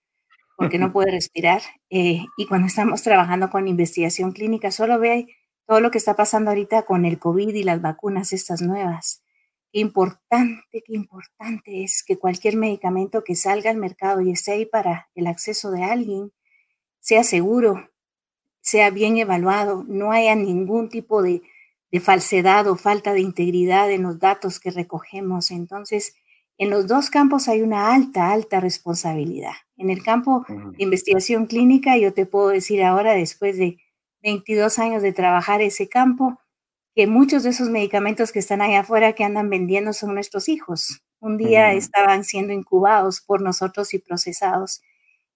porque 0.57 0.79
no 0.79 0.93
puede 0.93 1.13
respirar. 1.13 1.63
Eh, 1.91 2.25
y 2.37 2.47
cuando 2.47 2.67
estamos 2.67 3.03
trabajando 3.03 3.51
con 3.51 3.69
investigación 3.69 4.33
clínica, 4.33 4.71
solo 4.71 4.99
ve 4.99 5.29
todo 5.67 5.81
lo 5.81 5.91
que 5.91 5.99
está 5.99 6.17
pasando 6.17 6.51
ahorita 6.51 6.83
con 6.83 7.05
el 7.05 7.19
COVID 7.19 7.55
y 7.55 7.63
las 7.63 7.81
vacunas 7.81 8.33
estas 8.33 8.61
nuevas. 8.61 9.23
Qué 9.73 9.79
importante, 9.79 10.83
qué 10.85 10.95
importante 10.95 11.85
es 11.85 12.03
que 12.05 12.19
cualquier 12.19 12.57
medicamento 12.57 13.23
que 13.23 13.37
salga 13.37 13.71
al 13.71 13.77
mercado 13.77 14.21
y 14.21 14.33
esté 14.33 14.53
ahí 14.53 14.67
para 14.67 15.09
el 15.15 15.29
acceso 15.29 15.71
de 15.71 15.85
alguien 15.85 16.33
sea 16.99 17.23
seguro, 17.23 17.89
sea 18.71 18.91
bien 18.91 19.19
evaluado, 19.19 19.85
no 19.89 20.13
haya 20.13 20.35
ningún 20.35 20.89
tipo 20.89 21.23
de, 21.23 21.43
de 21.91 22.01
falsedad 22.01 22.69
o 22.69 22.77
falta 22.77 23.13
de 23.13 23.21
integridad 23.21 23.91
en 23.91 24.03
los 24.03 24.19
datos 24.19 24.61
que 24.61 24.71
recogemos. 24.71 25.51
Entonces, 25.51 26.15
en 26.57 26.71
los 26.71 26.87
dos 26.87 27.11
campos 27.11 27.49
hay 27.49 27.63
una 27.63 27.95
alta, 27.95 28.31
alta 28.31 28.61
responsabilidad. 28.61 29.55
En 29.77 29.91
el 29.91 30.03
campo 30.03 30.45
de 30.49 30.85
investigación 30.85 31.47
clínica, 31.47 31.97
yo 31.97 32.13
te 32.13 32.27
puedo 32.27 32.49
decir 32.49 32.83
ahora, 32.83 33.15
después 33.15 33.57
de 33.57 33.79
22 34.23 34.79
años 34.79 35.03
de 35.03 35.13
trabajar 35.13 35.63
ese 35.63 35.89
campo, 35.89 36.39
que 36.95 37.07
muchos 37.07 37.43
de 37.45 37.51
esos 37.51 37.71
medicamentos 37.71 38.31
que 38.31 38.41
están 38.41 38.61
allá 38.61 38.81
afuera 38.81 39.15
que 39.15 39.25
andan 39.25 39.49
vendiendo 39.49 39.93
son 39.93 40.15
nuestros 40.15 40.49
hijos. 40.49 41.03
Un 41.19 41.39
día 41.39 41.73
estaban 41.73 42.25
siendo 42.25 42.53
incubados 42.53 43.21
por 43.21 43.41
nosotros 43.41 43.95
y 43.95 43.99
procesados. 43.99 44.83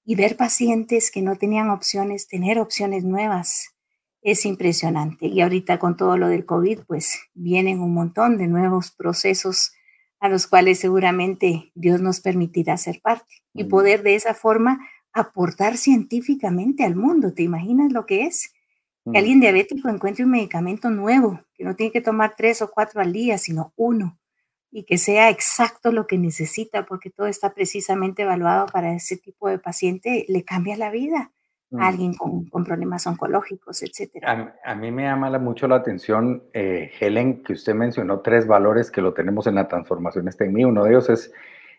Y 0.04 0.16
ver 0.16 0.36
pacientes 0.36 1.10
que 1.10 1.22
no 1.22 1.36
tenían 1.36 1.70
opciones, 1.70 2.28
tener 2.28 2.58
opciones 2.58 3.04
nuevas, 3.04 3.74
es 4.20 4.46
impresionante. 4.46 5.26
Y 5.26 5.40
ahorita 5.40 5.78
con 5.78 5.96
todo 5.96 6.16
lo 6.16 6.28
del 6.28 6.44
COVID, 6.46 6.80
pues 6.86 7.20
vienen 7.34 7.80
un 7.80 7.94
montón 7.94 8.38
de 8.38 8.48
nuevos 8.48 8.90
procesos 8.90 9.72
a 10.18 10.28
los 10.28 10.46
cuales 10.46 10.78
seguramente 10.78 11.70
Dios 11.74 12.00
nos 12.00 12.20
permitirá 12.20 12.76
ser 12.78 13.00
parte 13.02 13.42
y 13.52 13.64
poder 13.64 14.02
de 14.02 14.14
esa 14.14 14.32
forma 14.32 14.80
aportar 15.12 15.76
científicamente 15.76 16.84
al 16.84 16.96
mundo. 16.96 17.34
¿Te 17.34 17.42
imaginas 17.42 17.92
lo 17.92 18.06
que 18.06 18.24
es? 18.24 18.52
Que 19.12 19.18
alguien 19.18 19.40
diabético 19.40 19.90
encuentre 19.90 20.24
un 20.24 20.30
medicamento 20.30 20.88
nuevo, 20.88 21.42
que 21.54 21.64
no 21.64 21.76
tiene 21.76 21.92
que 21.92 22.00
tomar 22.00 22.34
tres 22.36 22.62
o 22.62 22.70
cuatro 22.70 23.02
al 23.02 23.12
día, 23.12 23.36
sino 23.36 23.74
uno, 23.76 24.18
y 24.76 24.82
que 24.82 24.98
sea 24.98 25.30
exacto 25.30 25.92
lo 25.92 26.08
que 26.08 26.18
necesita, 26.18 26.84
porque 26.84 27.08
todo 27.08 27.28
está 27.28 27.54
precisamente 27.54 28.22
evaluado 28.22 28.66
para 28.66 28.92
ese 28.92 29.16
tipo 29.16 29.48
de 29.48 29.60
paciente, 29.60 30.26
le 30.28 30.42
cambia 30.42 30.76
la 30.76 30.90
vida 30.90 31.30
a 31.78 31.88
alguien 31.88 32.14
con, 32.14 32.48
problemas 32.64 33.06
oncológicos, 33.06 33.84
etcétera. 33.84 34.56
A, 34.64 34.74
mí 34.74 34.90
me 34.90 35.04
llama 35.04 35.38
mucho 35.38 35.68
la 35.68 35.76
atención, 35.76 36.42
eh, 36.52 36.90
Helen, 36.98 37.44
que 37.44 37.52
usted 37.52 37.72
mencionó 37.72 38.18
tres 38.18 38.48
valores 38.48 38.90
que 38.90 39.00
lo 39.00 39.14
tenemos 39.14 39.46
en 39.46 39.54
la 39.54 39.68
transformación 39.68 40.26
este 40.26 40.44
en 40.44 40.52
mí. 40.52 40.64
Uno 40.64 40.82
de 40.82 40.90
ellos 40.90 41.08
es 41.08 41.32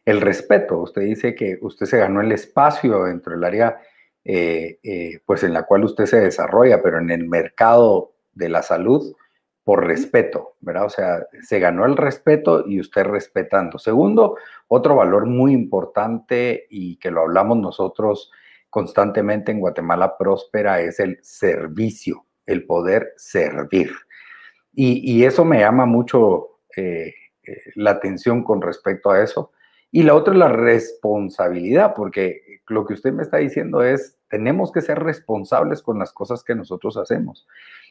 el 0.05 0.21
respeto. 0.21 0.79
Usted 0.79 1.01
dice 1.01 1.35
que 1.35 1.57
usted 1.61 1.87
se 1.87 1.97
ganó 1.97 2.21
el 2.21 2.31
espacio 2.31 3.03
dentro 3.03 3.33
del 3.33 3.43
área 3.43 3.77
eh, 4.23 4.79
eh, 4.83 5.19
pues 5.25 5.43
en 5.43 5.51
la 5.51 5.63
cual 5.63 5.83
usted 5.83 6.05
se 6.05 6.21
desarrolla, 6.21 6.81
pero 6.81 6.99
en 6.99 7.09
el 7.09 7.27
mercado 7.27 8.13
de 8.33 8.47
la 8.47 8.61
salud 8.61 9.15
por 9.65 9.83
respeto, 9.83 10.55
¿verdad? 10.61 10.85
O 10.85 10.89
sea, 10.89 11.27
se 11.41 11.59
ganó 11.59 11.85
el 11.85 11.97
respeto 11.97 12.65
y 12.67 12.79
usted 12.79 13.03
respetando. 13.03 13.79
Segundo, 13.79 14.37
otro 14.67 14.95
valor 14.95 15.25
muy 15.25 15.53
importante 15.53 16.67
y 16.69 16.97
que 16.97 17.09
lo 17.09 17.21
hablamos 17.21 17.57
nosotros 17.57 18.31
constantemente 18.69 19.51
en 19.51 19.59
Guatemala 19.59 20.17
Próspera 20.19 20.81
es 20.81 20.99
el 20.99 21.17
servicio, 21.23 22.27
el 22.45 22.67
poder 22.67 23.13
servir. 23.17 23.89
Y, 24.71 25.23
eso 25.23 25.45
me 25.45 25.61
llama 25.61 25.85
mucho 25.85 26.59
eh, 26.75 27.13
la 27.75 27.91
atención 27.91 28.43
con 28.43 28.61
respecto 28.61 29.09
a 29.09 29.23
eso. 29.23 29.51
Y 29.89 30.03
la 30.03 30.13
otra 30.13 30.33
es 30.33 30.39
la 30.39 30.49
responsabilidad, 30.49 31.93
porque 31.95 32.59
lo 32.67 32.85
que 32.85 32.93
usted 32.93 33.13
me 33.13 33.23
está 33.23 33.37
diciendo 33.37 33.81
es, 33.81 34.17
tenemos 34.29 34.71
que 34.71 34.81
ser 34.81 34.99
responsables 34.99 35.81
con 35.81 35.97
las 35.97 36.11
cosas 36.11 36.43
que 36.43 36.53
nosotros 36.53 36.97
hacemos. 36.97 37.47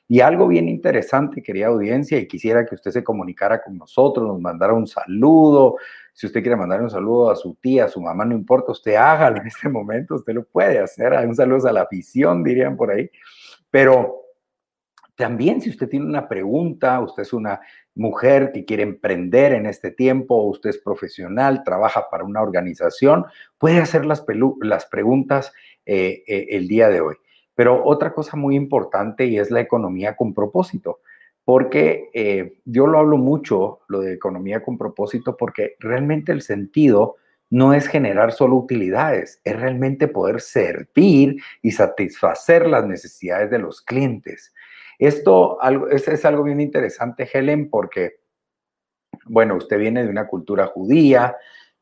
Y 0.06 0.20
algo 0.20 0.46
bien 0.46 0.68
interesante, 0.68 1.42
querida 1.42 1.68
audiencia, 1.68 2.18
y 2.18 2.28
quisiera 2.28 2.66
que 2.66 2.75
usted 2.75 2.90
se 2.90 3.02
comunicara 3.02 3.62
con 3.62 3.78
nosotros, 3.78 4.26
nos 4.26 4.40
mandara 4.40 4.75
un 4.75 4.87
saludo. 4.87 5.76
Si 6.12 6.26
usted 6.26 6.42
quiere 6.42 6.56
mandar 6.56 6.82
un 6.82 6.90
saludo 6.90 7.30
a 7.30 7.37
su 7.37 7.54
tía, 7.54 7.87
a 7.87 7.88
su 7.88 8.00
mamá, 8.00 8.25
no 8.25 8.34
importa, 8.34 8.73
usted 8.73 8.94
hágalo 8.96 9.40
en 9.40 9.46
este 9.46 9.68
momento, 9.68 10.16
usted 10.16 10.34
lo 10.34 10.44
puede 10.44 10.78
hacer. 10.78 11.12
Un 11.26 11.34
saludo 11.34 11.68
a 11.68 11.73
la 11.73 11.82
afición, 11.82 12.44
dirían 12.44 12.76
por 12.76 12.90
ahí. 12.90 13.11
Pero 13.70 14.25
también 15.16 15.61
si 15.61 15.70
usted 15.70 15.88
tiene 15.88 16.06
una 16.06 16.28
pregunta, 16.28 17.00
usted 17.00 17.23
es 17.23 17.32
una 17.32 17.61
mujer 17.94 18.50
que 18.52 18.64
quiere 18.64 18.82
emprender 18.82 19.52
en 19.52 19.66
este 19.66 19.90
tiempo, 19.90 20.42
usted 20.42 20.70
es 20.70 20.78
profesional, 20.78 21.62
trabaja 21.64 22.11
para 22.11 22.25
una 22.25 22.42
organización, 22.42 23.25
puede 23.56 23.78
hacer 23.78 24.04
las, 24.04 24.25
las 24.61 24.87
preguntas 24.87 25.52
eh, 25.87 26.25
eh, 26.26 26.46
el 26.50 26.66
día 26.66 26.88
de 26.88 27.00
hoy. 27.00 27.14
Pero 27.54 27.84
otra 27.84 28.12
cosa 28.12 28.37
muy 28.37 28.56
importante 28.56 29.26
y 29.26 29.38
es 29.38 29.50
la 29.50 29.61
economía 29.61 30.16
con 30.16 30.34
propósito, 30.34 31.00
porque 31.44 32.11
eh, 32.14 32.58
yo 32.64 32.87
lo 32.87 32.99
hablo 32.99 33.16
mucho, 33.16 33.80
lo 33.88 34.00
de 34.00 34.14
economía 34.14 34.62
con 34.62 34.78
propósito, 34.78 35.37
porque 35.37 35.76
realmente 35.78 36.32
el 36.32 36.42
sentido 36.42 37.16
no 37.50 37.75
es 37.75 37.87
generar 37.87 38.32
solo 38.32 38.56
utilidades, 38.56 39.40
es 39.44 39.61
realmente 39.61 40.08
poder 40.08 40.40
servir 40.40 41.37
y 41.62 41.70
satisfacer 41.70 42.66
las 42.66 42.87
necesidades 42.87 43.50
de 43.50 43.58
los 43.58 43.82
clientes. 43.82 44.52
Esto 44.99 45.58
es, 45.90 46.08
es 46.08 46.25
algo 46.25 46.42
bien 46.42 46.61
interesante, 46.61 47.28
Helen, 47.32 47.68
porque, 47.70 48.16
bueno, 49.26 49.56
usted 49.56 49.78
viene 49.78 50.02
de 50.02 50.08
una 50.08 50.26
cultura 50.26 50.66
judía, 50.66 51.37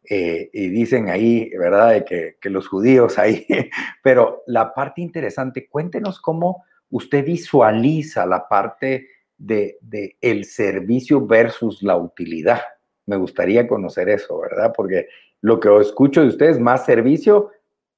eh, 0.08 0.50
y 0.52 0.68
dicen 0.68 1.08
ahí, 1.08 1.50
¿verdad?, 1.56 1.90
de 1.90 2.04
que, 2.04 2.36
que, 2.40 2.50
los 2.50 2.66
judíos 2.66 3.18
ahí, 3.18 3.46
pero 4.02 4.42
la 4.46 4.74
parte 4.74 5.00
interesante, 5.00 5.68
cuéntenos 5.68 6.20
cómo 6.20 6.64
usted 6.90 7.24
visualiza 7.24 8.26
la 8.26 8.48
parte 8.48 9.08
de, 9.38 9.78
de, 9.80 10.16
el 10.20 10.44
servicio 10.44 11.24
versus 11.24 11.82
la 11.82 11.96
utilidad. 11.96 12.62
Me 13.06 13.16
gustaría 13.16 13.66
conocer 13.68 14.08
eso, 14.08 14.40
¿verdad? 14.40 14.72
Porque 14.76 15.06
lo 15.40 15.60
que 15.60 15.68
escucho 15.80 16.22
de 16.22 16.28
usted 16.28 16.50
es 16.50 16.58
más 16.58 16.84
servicio 16.84 17.50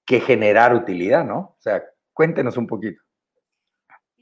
que 0.04 0.20
generar 0.20 0.75
utilidad, 0.75 1.25
¿no? 1.25 1.38
O 1.38 1.56
sea, 1.58 1.82
cuéntenos 2.12 2.56
un 2.56 2.66
poquito. 2.66 3.00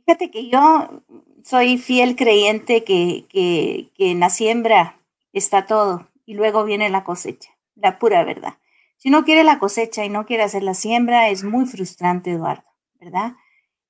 Fíjate 0.04 0.30
que 0.30 0.48
yo 0.48 1.02
soy 1.42 1.78
fiel 1.78 2.14
creyente 2.16 2.84
que, 2.84 3.24
que, 3.28 3.88
que 3.96 4.12
en 4.12 4.20
la 4.20 4.30
siembra 4.30 5.00
está 5.32 5.66
todo 5.66 6.08
y 6.24 6.34
luego 6.34 6.64
viene 6.64 6.88
la 6.88 7.04
cosecha 7.04 7.50
la 7.82 7.98
pura 7.98 8.24
verdad. 8.24 8.54
Si 8.96 9.10
no 9.10 9.24
quiere 9.24 9.44
la 9.44 9.58
cosecha 9.58 10.04
y 10.04 10.08
no 10.08 10.24
quiere 10.24 10.44
hacer 10.44 10.62
la 10.62 10.74
siembra, 10.74 11.28
es 11.28 11.44
muy 11.44 11.66
frustrante, 11.66 12.30
Eduardo, 12.30 12.64
¿verdad? 13.00 13.32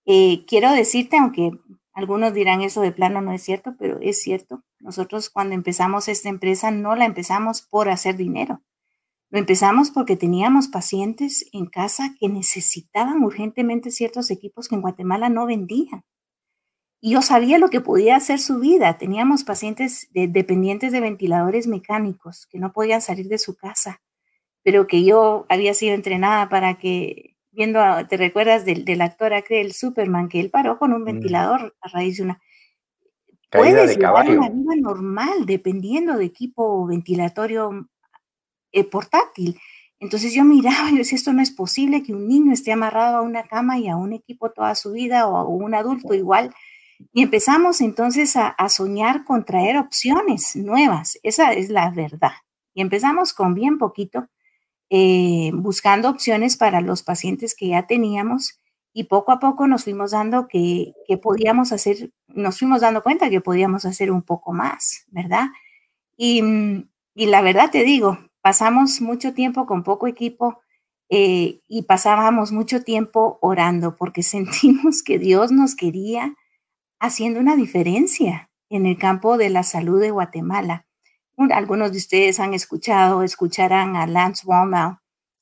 Eh, 0.06 0.44
quiero 0.48 0.72
decirte, 0.72 1.18
aunque 1.18 1.50
algunos 1.92 2.32
dirán 2.32 2.62
eso 2.62 2.80
de 2.80 2.92
plano 2.92 3.20
no 3.20 3.32
es 3.32 3.42
cierto, 3.42 3.74
pero 3.78 3.98
es 4.00 4.22
cierto. 4.22 4.64
Nosotros 4.80 5.28
cuando 5.28 5.54
empezamos 5.54 6.08
esta 6.08 6.30
empresa 6.30 6.70
no 6.70 6.96
la 6.96 7.04
empezamos 7.04 7.60
por 7.60 7.90
hacer 7.90 8.16
dinero. 8.16 8.62
Lo 9.28 9.38
empezamos 9.38 9.90
porque 9.90 10.16
teníamos 10.16 10.68
pacientes 10.68 11.46
en 11.52 11.66
casa 11.66 12.14
que 12.18 12.28
necesitaban 12.28 13.22
urgentemente 13.22 13.90
ciertos 13.90 14.30
equipos 14.30 14.68
que 14.68 14.74
en 14.74 14.80
Guatemala 14.82 15.28
no 15.28 15.46
vendían. 15.46 16.04
Y 17.04 17.10
yo 17.10 17.20
sabía 17.20 17.58
lo 17.58 17.68
que 17.68 17.80
podía 17.80 18.14
hacer 18.14 18.38
su 18.38 18.60
vida. 18.60 18.96
Teníamos 18.96 19.42
pacientes 19.42 20.08
dependientes 20.12 20.92
de 20.92 21.00
ventiladores 21.00 21.66
mecánicos 21.66 22.46
que 22.46 22.60
no 22.60 22.72
podían 22.72 23.02
salir 23.02 23.26
de 23.26 23.38
su 23.38 23.56
casa, 23.56 24.00
pero 24.62 24.86
que 24.86 25.02
yo 25.02 25.44
había 25.48 25.74
sido 25.74 25.94
entrenada 25.94 26.48
para 26.48 26.78
que, 26.78 27.34
viendo, 27.50 27.80
¿te 28.08 28.16
recuerdas 28.16 28.64
del, 28.64 28.84
del 28.84 29.00
actor 29.00 29.34
aquel 29.34 29.72
Superman, 29.72 30.28
que 30.28 30.38
él 30.38 30.48
paró 30.48 30.78
con 30.78 30.92
un 30.92 31.04
ventilador 31.04 31.74
a 31.80 31.88
raíz 31.88 32.18
de 32.18 32.22
una... 32.22 32.40
Caída 33.50 33.84
de 33.84 33.98
caballo. 33.98 34.38
una 34.38 34.48
vida 34.48 34.76
normal, 34.80 35.44
dependiendo 35.44 36.16
de 36.16 36.24
equipo 36.24 36.86
ventilatorio 36.86 37.88
eh, 38.70 38.84
portátil. 38.84 39.58
Entonces 39.98 40.32
yo 40.32 40.44
miraba 40.44 40.88
y 40.88 40.98
decía, 40.98 41.16
esto 41.16 41.32
no 41.32 41.42
es 41.42 41.50
posible 41.50 42.04
que 42.04 42.14
un 42.14 42.28
niño 42.28 42.52
esté 42.52 42.70
amarrado 42.70 43.16
a 43.16 43.22
una 43.22 43.42
cama 43.42 43.80
y 43.80 43.88
a 43.88 43.96
un 43.96 44.12
equipo 44.12 44.52
toda 44.52 44.76
su 44.76 44.92
vida 44.92 45.26
o 45.26 45.36
a 45.36 45.44
un 45.44 45.74
adulto 45.74 46.14
igual 46.14 46.54
y 47.12 47.22
empezamos 47.22 47.80
entonces 47.80 48.36
a, 48.36 48.54
soñar 48.68 49.24
con 49.24 49.44
traer 49.44 49.78
opciones 49.78 50.56
nuevas. 50.56 51.18
Esa 51.22 51.52
es 51.52 51.68
la 51.68 51.90
verdad. 51.90 52.32
Y 52.74 52.82
empezamos 52.82 53.32
con 53.32 53.54
bien 53.54 53.78
poquito, 53.78 54.28
eh, 54.90 55.50
buscando 55.54 56.08
opciones 56.08 56.56
para 56.56 56.80
los 56.80 57.02
pacientes 57.02 57.54
que 57.54 57.68
ya 57.68 57.86
teníamos 57.86 58.58
y 58.92 59.04
poco 59.04 59.32
a 59.32 59.40
poco 59.40 59.66
nos 59.66 59.84
fuimos 59.84 60.10
dando 60.10 60.48
que, 60.48 60.92
que, 61.06 61.16
podíamos 61.16 61.72
hacer, 61.72 62.10
nos 62.28 62.58
fuimos 62.58 62.82
dando 62.82 63.02
cuenta 63.02 63.30
que 63.30 63.40
podíamos 63.40 63.84
hacer 63.84 64.10
un 64.10 64.22
poco 64.22 64.52
más, 64.52 65.04
¿verdad? 65.08 65.46
Y, 66.16 66.42
y 67.14 67.26
la 67.26 67.40
verdad 67.40 67.70
te 67.70 67.84
digo, 67.84 68.18
pasamos 68.42 69.00
mucho 69.00 69.32
tiempo 69.32 69.66
con 69.66 69.82
poco 69.82 70.06
equipo 70.06 70.60
eh, 71.08 71.60
y 71.68 71.82
pasábamos 71.82 72.52
mucho 72.52 72.82
tiempo 72.84 73.38
orando 73.42 73.96
porque 73.96 74.22
sentimos 74.22 75.02
que 75.02 75.18
Dios 75.18 75.52
nos 75.52 75.74
quería 75.74 76.34
haciendo 77.02 77.40
una 77.40 77.56
diferencia 77.56 78.48
en 78.70 78.86
el 78.86 78.96
campo 78.96 79.36
de 79.36 79.50
la 79.50 79.64
salud 79.64 80.00
de 80.00 80.12
Guatemala. 80.12 80.86
Algunos 81.36 81.90
de 81.90 81.98
ustedes 81.98 82.38
han 82.38 82.54
escuchado, 82.54 83.24
escucharán 83.24 83.96
a 83.96 84.06
Lance 84.06 84.46
Wallnau, 84.46 84.98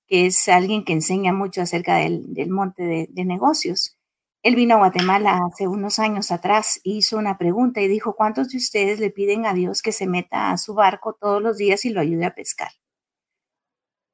que 0.07 0.25
es 0.25 0.49
alguien 0.49 0.87
que 0.87 0.94
enseña 0.94 1.35
mucho 1.35 1.61
acerca 1.61 1.96
del, 1.96 2.49
monte 2.49 2.83
de, 2.85 3.09
de, 3.11 3.25
negocios. 3.27 3.99
Él 4.42 4.57
vino 4.57 4.77
a 4.77 4.79
Guatemala 4.79 5.38
hace 5.46 5.68
unos 5.68 5.99
años 5.99 6.31
atrás, 6.31 6.81
hizo 6.83 7.18
una 7.18 7.37
pregunta 7.37 7.83
y 7.83 7.88
dijo, 7.88 8.16
¿cuántos 8.16 8.49
de 8.49 8.57
ustedes 8.57 8.99
le 8.99 9.11
piden 9.11 9.44
a 9.44 9.53
Dios 9.53 9.83
que 9.83 9.92
se 9.92 10.07
meta 10.07 10.53
a 10.53 10.57
su 10.57 10.73
barco 10.73 11.12
todos 11.20 11.42
los 11.42 11.59
días 11.59 11.85
y 11.85 11.90
lo 11.90 12.01
ayude 12.01 12.25
a 12.25 12.35
pescar? 12.35 12.70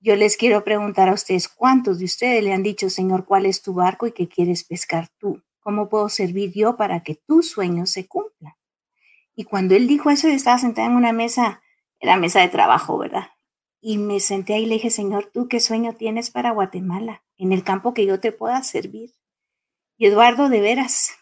Yo 0.01 0.17
les 0.17 0.37
quiero 0.37 0.65
preguntar 0.65 1.09
a 1.09 1.15
ustedes, 1.15 1.47
¿cuántos 1.47 2.01
de 2.01 2.07
ustedes 2.07 2.43
le 2.43 2.53
han 2.53 2.65
dicho, 2.65 2.91
Señor, 2.91 3.25
cuál 3.25 3.47
es 3.47 3.63
tu 3.63 3.73
barco 3.73 4.09
y 4.09 4.13
qué 4.13 4.27
quieres 4.27 4.65
pescar 4.65 5.07
tú? 5.21 5.46
¿Cómo 5.67 5.89
puedo 5.89 6.09
servir 6.09 6.53
yo 6.53 6.77
para 6.77 7.03
que 7.03 7.17
tus 7.17 7.51
sueños 7.51 7.91
se 7.91 8.07
cumplan? 8.07 8.55
Y 9.35 9.43
cuando 9.43 9.75
él 9.75 9.89
dijo 9.89 10.11
eso, 10.11 10.29
yo 10.29 10.35
estaba 10.35 10.59
sentada 10.59 10.87
en 10.87 10.95
una 10.95 11.13
mesa, 11.13 11.61
era 11.99 12.17
mesa 12.17 12.41
de 12.41 12.47
trabajo, 12.47 12.97
¿verdad? 12.99 13.31
Y 13.81 13.99
me 13.99 14.21
senté 14.21 14.55
ahí 14.55 14.63
y 14.63 14.67
le 14.67 14.75
dije, 14.75 14.91
Señor, 14.91 15.29
¿tú 15.35 15.49
qué 15.49 15.59
sueño 15.59 15.97
tienes 15.97 16.31
para 16.31 16.53
Guatemala? 16.53 17.25
En 17.37 17.51
el 17.51 17.65
campo 17.65 17.95
que 17.95 18.07
yo 18.07 18.21
te 18.21 18.31
pueda 18.31 18.63
servir. 18.63 19.11
Y 19.97 20.07
Eduardo, 20.07 20.49
de 20.49 20.61
veras, 20.61 21.17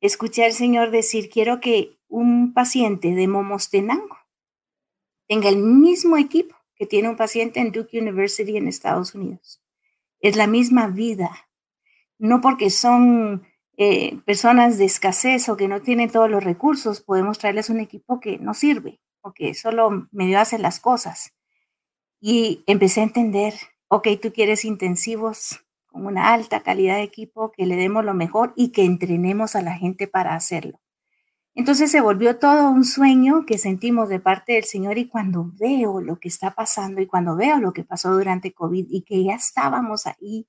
escuché 0.00 0.44
al 0.44 0.52
Señor 0.52 0.90
decir, 0.90 1.30
quiero 1.30 1.60
que 1.60 1.96
un 2.08 2.52
paciente 2.52 3.14
de 3.14 3.28
Momostenango 3.28 4.18
tenga 5.28 5.48
el 5.48 5.58
mismo 5.58 6.16
equipo 6.16 6.56
que 6.74 6.86
tiene 6.86 7.08
un 7.08 7.16
paciente 7.16 7.60
en 7.60 7.70
Duke 7.70 8.00
University 8.00 8.56
en 8.56 8.66
Estados 8.66 9.14
Unidos. 9.14 9.62
Es 10.18 10.34
la 10.34 10.48
misma 10.48 10.88
vida. 10.88 11.46
No 12.18 12.40
porque 12.40 12.68
son 12.70 13.46
eh, 13.82 14.20
personas 14.26 14.76
de 14.76 14.84
escasez 14.84 15.48
o 15.48 15.56
que 15.56 15.66
no 15.66 15.80
tienen 15.80 16.10
todos 16.10 16.28
los 16.28 16.44
recursos, 16.44 17.00
podemos 17.00 17.38
traerles 17.38 17.70
un 17.70 17.80
equipo 17.80 18.20
que 18.20 18.36
no 18.36 18.52
sirve 18.52 19.00
o 19.22 19.32
que 19.32 19.54
solo 19.54 20.06
medio 20.12 20.38
hace 20.38 20.58
las 20.58 20.80
cosas. 20.80 21.32
Y 22.20 22.62
empecé 22.66 23.00
a 23.00 23.04
entender, 23.04 23.54
ok, 23.88 24.08
tú 24.20 24.34
quieres 24.34 24.66
intensivos 24.66 25.64
con 25.86 26.04
una 26.04 26.34
alta 26.34 26.60
calidad 26.60 26.96
de 26.96 27.04
equipo, 27.04 27.52
que 27.52 27.64
le 27.64 27.76
demos 27.76 28.04
lo 28.04 28.12
mejor 28.12 28.52
y 28.54 28.70
que 28.70 28.84
entrenemos 28.84 29.56
a 29.56 29.62
la 29.62 29.72
gente 29.78 30.06
para 30.06 30.34
hacerlo. 30.34 30.78
Entonces 31.54 31.90
se 31.90 32.02
volvió 32.02 32.38
todo 32.38 32.68
un 32.68 32.84
sueño 32.84 33.46
que 33.46 33.56
sentimos 33.56 34.10
de 34.10 34.20
parte 34.20 34.52
del 34.52 34.64
Señor 34.64 34.98
y 34.98 35.08
cuando 35.08 35.52
veo 35.58 36.02
lo 36.02 36.20
que 36.20 36.28
está 36.28 36.50
pasando 36.50 37.00
y 37.00 37.06
cuando 37.06 37.34
veo 37.34 37.58
lo 37.58 37.72
que 37.72 37.84
pasó 37.84 38.12
durante 38.12 38.52
COVID 38.52 38.88
y 38.90 39.00
que 39.04 39.24
ya 39.24 39.36
estábamos 39.36 40.06
ahí 40.06 40.46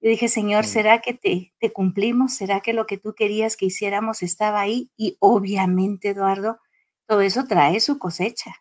yo 0.00 0.10
dije, 0.10 0.28
Señor, 0.28 0.66
¿será 0.66 1.00
que 1.00 1.14
te, 1.14 1.54
te 1.58 1.72
cumplimos? 1.72 2.34
¿Será 2.34 2.60
que 2.60 2.72
lo 2.72 2.86
que 2.86 2.98
tú 2.98 3.14
querías 3.14 3.56
que 3.56 3.66
hiciéramos 3.66 4.22
estaba 4.22 4.60
ahí? 4.60 4.90
Y 4.96 5.16
obviamente, 5.20 6.10
Eduardo, 6.10 6.58
todo 7.06 7.22
eso 7.22 7.46
trae 7.46 7.80
su 7.80 7.98
cosecha 7.98 8.56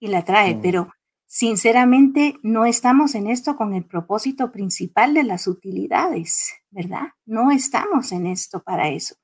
y 0.00 0.08
la 0.08 0.24
trae, 0.24 0.58
pero 0.60 0.92
sinceramente 1.26 2.38
no 2.42 2.66
estamos 2.66 3.14
en 3.14 3.28
esto 3.28 3.56
con 3.56 3.72
el 3.74 3.84
propósito 3.84 4.50
principal 4.50 5.14
de 5.14 5.22
las 5.22 5.46
utilidades, 5.46 6.52
¿verdad? 6.70 7.08
No 7.24 7.50
estamos 7.50 8.10
en 8.10 8.26
esto 8.26 8.62
para 8.62 8.88
eso. 8.88 9.14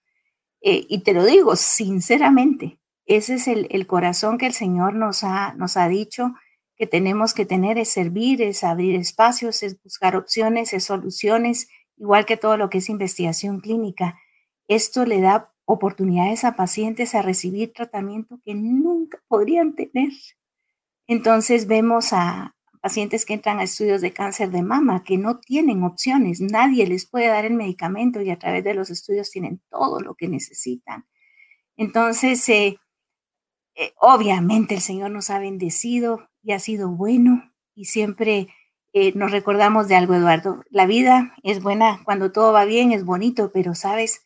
Eh, 0.60 0.86
y 0.88 1.02
te 1.02 1.12
lo 1.12 1.24
digo 1.24 1.56
sinceramente, 1.56 2.78
ese 3.06 3.34
es 3.34 3.48
el, 3.48 3.66
el, 3.70 3.86
corazón 3.86 4.38
que 4.38 4.46
el 4.46 4.52
Señor 4.52 4.94
nos 4.94 5.24
ha, 5.24 5.54
nos 5.54 5.76
ha 5.76 5.88
dicho 5.88 6.34
que 6.76 6.86
tenemos 6.86 7.34
que 7.34 7.46
tener 7.46 7.78
es 7.78 7.88
servir, 7.88 8.42
es 8.42 8.62
abrir 8.62 8.96
espacios, 8.96 9.62
es 9.62 9.82
buscar 9.82 10.16
opciones, 10.16 10.72
es 10.72 10.84
soluciones, 10.84 11.68
igual 11.96 12.26
que 12.26 12.36
todo 12.36 12.56
lo 12.56 12.68
que 12.68 12.78
es 12.78 12.88
investigación 12.88 13.60
clínica. 13.60 14.18
Esto 14.68 15.06
le 15.06 15.20
da 15.20 15.52
oportunidades 15.64 16.44
a 16.44 16.54
pacientes 16.54 17.14
a 17.14 17.22
recibir 17.22 17.72
tratamiento 17.72 18.40
que 18.44 18.54
nunca 18.54 19.18
podrían 19.26 19.74
tener. 19.74 20.12
Entonces 21.06 21.66
vemos 21.66 22.12
a 22.12 22.54
pacientes 22.80 23.24
que 23.24 23.34
entran 23.34 23.58
a 23.58 23.64
estudios 23.64 24.00
de 24.00 24.12
cáncer 24.12 24.50
de 24.50 24.62
mama 24.62 25.02
que 25.02 25.18
no 25.18 25.40
tienen 25.40 25.82
opciones, 25.82 26.40
nadie 26.40 26.86
les 26.86 27.04
puede 27.04 27.26
dar 27.26 27.44
el 27.44 27.54
medicamento 27.54 28.20
y 28.20 28.30
a 28.30 28.38
través 28.38 28.62
de 28.62 28.74
los 28.74 28.90
estudios 28.90 29.30
tienen 29.30 29.60
todo 29.70 30.00
lo 30.00 30.14
que 30.14 30.28
necesitan. 30.28 31.04
Entonces, 31.76 32.48
eh, 32.48 32.78
eh, 33.74 33.92
obviamente 33.98 34.74
el 34.74 34.80
Señor 34.80 35.10
nos 35.10 35.30
ha 35.30 35.38
bendecido 35.38 36.28
y 36.46 36.52
ha 36.52 36.60
sido 36.60 36.90
bueno 36.90 37.52
y 37.74 37.86
siempre 37.86 38.48
eh, 38.92 39.12
nos 39.16 39.32
recordamos 39.32 39.88
de 39.88 39.96
algo, 39.96 40.14
Eduardo. 40.14 40.62
La 40.70 40.86
vida 40.86 41.34
es 41.42 41.60
buena 41.60 42.00
cuando 42.04 42.30
todo 42.30 42.52
va 42.52 42.64
bien, 42.64 42.92
es 42.92 43.04
bonito, 43.04 43.50
pero 43.52 43.74
sabes, 43.74 44.22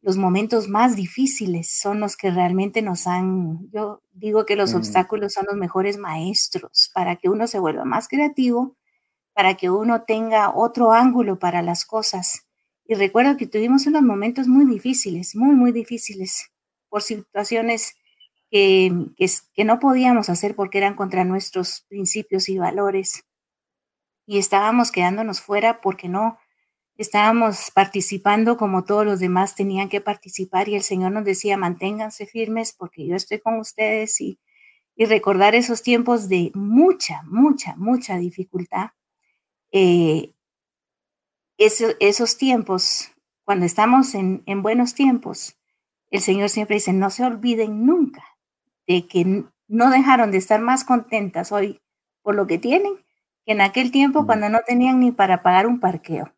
los 0.00 0.16
momentos 0.16 0.68
más 0.68 0.96
difíciles 0.96 1.72
son 1.72 2.00
los 2.00 2.16
que 2.16 2.32
realmente 2.32 2.82
nos 2.82 3.06
han, 3.06 3.70
yo 3.70 4.02
digo 4.10 4.44
que 4.44 4.56
los 4.56 4.74
obstáculos 4.74 5.34
son 5.34 5.46
los 5.48 5.56
mejores 5.56 5.98
maestros 5.98 6.90
para 6.92 7.14
que 7.14 7.28
uno 7.28 7.46
se 7.46 7.60
vuelva 7.60 7.84
más 7.84 8.08
creativo, 8.08 8.76
para 9.32 9.54
que 9.54 9.70
uno 9.70 10.02
tenga 10.02 10.52
otro 10.52 10.92
ángulo 10.92 11.38
para 11.38 11.62
las 11.62 11.84
cosas. 11.84 12.44
Y 12.84 12.94
recuerdo 12.94 13.36
que 13.36 13.46
tuvimos 13.46 13.86
unos 13.86 14.02
momentos 14.02 14.48
muy 14.48 14.66
difíciles, 14.66 15.36
muy, 15.36 15.54
muy 15.54 15.70
difíciles 15.70 16.50
por 16.88 17.02
situaciones 17.02 17.94
que, 18.52 19.64
no 19.64 19.80
podíamos 19.80 20.28
hacer 20.28 20.54
porque 20.54 20.76
eran 20.78 20.94
contra 20.94 21.24
nuestros 21.24 21.86
principios 21.88 22.50
y 22.50 22.58
valores. 22.58 23.24
Y 24.26 24.38
estábamos 24.38 24.92
quedándonos 24.92 25.40
fuera 25.40 25.80
porque 25.80 26.08
no 26.08 26.38
estábamos 26.98 27.70
participando 27.74 28.58
como 28.58 28.84
todos 28.84 29.06
los 29.06 29.20
demás 29.20 29.54
tenían 29.54 29.88
que 29.88 30.02
participar 30.02 30.68
y 30.68 30.76
el 30.76 30.82
Señor 30.82 31.12
nos 31.12 31.24
decía, 31.24 31.56
manténganse 31.56 32.26
firmes 32.26 32.74
porque 32.74 33.06
yo 33.06 33.16
estoy 33.16 33.40
con 33.40 33.58
ustedes 33.58 34.20
y, 34.20 34.38
y 34.94 35.06
recordar 35.06 35.54
esos 35.54 35.82
tiempos 35.82 36.28
de 36.28 36.52
mucha, 36.54 37.22
mucha, 37.24 37.74
mucha 37.76 38.18
dificultad. 38.18 38.90
Eh, 39.72 40.34
esos 41.56 42.36
tiempos, 42.36 43.10
cuando 43.44 43.64
estamos 43.64 44.14
en, 44.14 44.42
en 44.44 44.62
buenos 44.62 44.94
tiempos, 44.94 45.56
el 46.10 46.20
Señor 46.20 46.50
siempre 46.50 46.76
dice, 46.76 46.92
no 46.92 47.08
se 47.08 47.24
olviden 47.24 47.86
nunca 47.86 48.31
de 48.86 49.06
que 49.06 49.44
no 49.68 49.90
dejaron 49.90 50.30
de 50.30 50.38
estar 50.38 50.60
más 50.60 50.84
contentas 50.84 51.52
hoy 51.52 51.80
por 52.22 52.34
lo 52.34 52.46
que 52.46 52.58
tienen 52.58 52.94
que 53.44 53.52
en 53.52 53.60
aquel 53.60 53.90
tiempo 53.90 54.26
cuando 54.26 54.48
no 54.48 54.60
tenían 54.66 55.00
ni 55.00 55.12
para 55.12 55.42
pagar 55.42 55.66
un 55.66 55.80
parqueo 55.80 56.32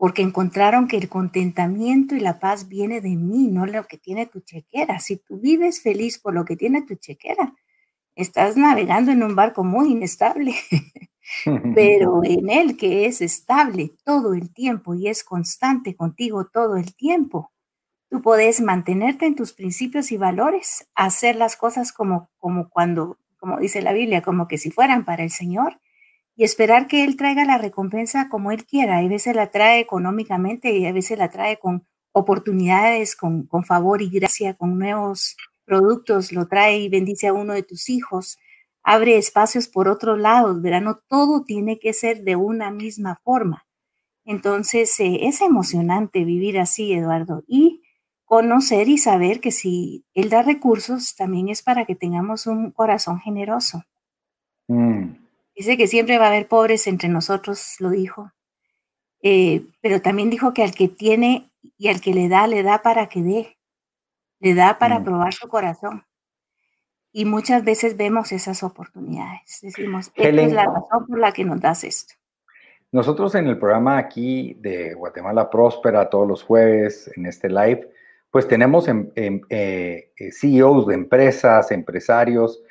porque 0.00 0.22
encontraron 0.22 0.88
que 0.88 0.96
el 0.96 1.10
contentamiento 1.10 2.14
y 2.14 2.20
la 2.20 2.40
paz 2.40 2.68
viene 2.68 3.02
de 3.02 3.16
mí, 3.16 3.48
no 3.48 3.66
lo 3.66 3.86
que 3.86 3.98
tiene 3.98 4.24
tu 4.24 4.40
chequera. 4.40 4.98
Si 4.98 5.18
tú 5.18 5.38
vives 5.38 5.82
feliz 5.82 6.18
por 6.18 6.32
lo 6.32 6.46
que 6.46 6.56
tiene 6.56 6.80
tu 6.80 6.94
chequera, 6.94 7.54
estás 8.14 8.56
navegando 8.56 9.12
en 9.12 9.22
un 9.22 9.36
barco 9.36 9.62
muy 9.62 9.90
inestable, 9.90 10.54
pero 11.74 12.22
en 12.24 12.48
él 12.48 12.78
que 12.78 13.04
es 13.04 13.20
estable 13.20 13.92
todo 14.02 14.32
el 14.32 14.54
tiempo 14.54 14.94
y 14.94 15.06
es 15.06 15.22
constante 15.22 15.94
contigo 15.94 16.46
todo 16.46 16.76
el 16.76 16.94
tiempo, 16.94 17.52
tú 18.10 18.20
puedes 18.22 18.60
mantenerte 18.60 19.26
en 19.26 19.36
tus 19.36 19.52
principios 19.52 20.10
y 20.12 20.16
valores, 20.16 20.88
hacer 20.94 21.36
las 21.36 21.56
cosas 21.56 21.92
como, 21.92 22.28
como 22.38 22.68
cuando, 22.68 23.18
como 23.38 23.58
dice 23.58 23.80
la 23.82 23.92
Biblia, 23.92 24.20
como 24.20 24.48
que 24.48 24.58
si 24.58 24.70
fueran 24.70 25.04
para 25.04 25.22
el 25.22 25.30
Señor 25.30 25.80
y 26.36 26.44
esperar 26.44 26.88
que 26.88 27.04
Él 27.04 27.16
traiga 27.16 27.44
la 27.44 27.58
recompensa 27.58 28.28
como 28.28 28.50
Él 28.50 28.66
quiera. 28.66 28.98
A 28.98 29.08
veces 29.08 29.36
la 29.36 29.50
trae 29.50 29.78
económicamente 29.78 30.72
y 30.72 30.86
a 30.86 30.92
veces 30.92 31.18
la 31.18 31.30
trae 31.30 31.58
con 31.58 31.86
oportunidades, 32.12 33.14
con, 33.14 33.46
con 33.46 33.64
favor 33.64 34.02
y 34.02 34.10
gracia, 34.10 34.54
con 34.54 34.78
nuevos 34.78 35.36
productos, 35.64 36.32
lo 36.32 36.48
trae 36.48 36.78
y 36.80 36.88
bendice 36.88 37.28
a 37.28 37.32
uno 37.32 37.52
de 37.52 37.62
tus 37.62 37.88
hijos, 37.88 38.38
abre 38.82 39.16
espacios 39.16 39.68
por 39.68 39.86
otros 39.86 40.18
lados, 40.18 40.60
¿verdad? 40.60 40.80
No 40.80 40.96
todo 41.08 41.44
tiene 41.44 41.78
que 41.78 41.92
ser 41.92 42.24
de 42.24 42.34
una 42.34 42.72
misma 42.72 43.20
forma. 43.22 43.66
Entonces, 44.24 44.98
eh, 44.98 45.28
es 45.28 45.40
emocionante 45.40 46.24
vivir 46.24 46.58
así, 46.58 46.92
Eduardo, 46.92 47.44
y 47.46 47.82
conocer 48.30 48.88
y 48.88 48.96
saber 48.96 49.40
que 49.40 49.50
si 49.50 50.04
Él 50.14 50.30
da 50.30 50.42
recursos, 50.42 51.16
también 51.16 51.48
es 51.48 51.62
para 51.62 51.84
que 51.84 51.96
tengamos 51.96 52.46
un 52.46 52.70
corazón 52.70 53.18
generoso. 53.18 53.82
Mm. 54.68 55.16
Dice 55.56 55.76
que 55.76 55.88
siempre 55.88 56.16
va 56.16 56.26
a 56.26 56.28
haber 56.28 56.46
pobres 56.46 56.86
entre 56.86 57.08
nosotros, 57.08 57.74
lo 57.80 57.90
dijo. 57.90 58.30
Eh, 59.20 59.66
pero 59.80 60.00
también 60.00 60.30
dijo 60.30 60.54
que 60.54 60.62
al 60.62 60.76
que 60.76 60.86
tiene 60.86 61.50
y 61.76 61.88
al 61.88 62.00
que 62.00 62.14
le 62.14 62.28
da, 62.28 62.46
le 62.46 62.62
da 62.62 62.82
para 62.82 63.08
que 63.08 63.20
dé. 63.20 63.56
Le 64.38 64.54
da 64.54 64.78
para 64.78 65.00
mm. 65.00 65.04
probar 65.04 65.34
su 65.34 65.48
corazón. 65.48 66.04
Y 67.10 67.24
muchas 67.24 67.64
veces 67.64 67.96
vemos 67.96 68.30
esas 68.30 68.62
oportunidades. 68.62 69.58
Decimos, 69.60 70.12
esta 70.14 70.40
es 70.40 70.52
la 70.52 70.66
razón 70.66 71.08
por 71.08 71.18
la 71.18 71.32
que 71.32 71.44
nos 71.44 71.60
das 71.60 71.82
esto. 71.82 72.14
Nosotros 72.92 73.34
en 73.34 73.48
el 73.48 73.58
programa 73.58 73.98
aquí 73.98 74.54
de 74.60 74.94
Guatemala 74.94 75.50
Próspera, 75.50 76.08
todos 76.08 76.28
los 76.28 76.44
jueves, 76.44 77.10
en 77.16 77.26
este 77.26 77.48
live, 77.48 77.90
pues 78.30 78.46
tenemos 78.46 78.88
en, 78.88 79.12
eh, 79.50 80.12
CEOs 80.32 80.86
de 80.86 80.94
empresas, 80.94 81.70
empresarios, 81.72 82.62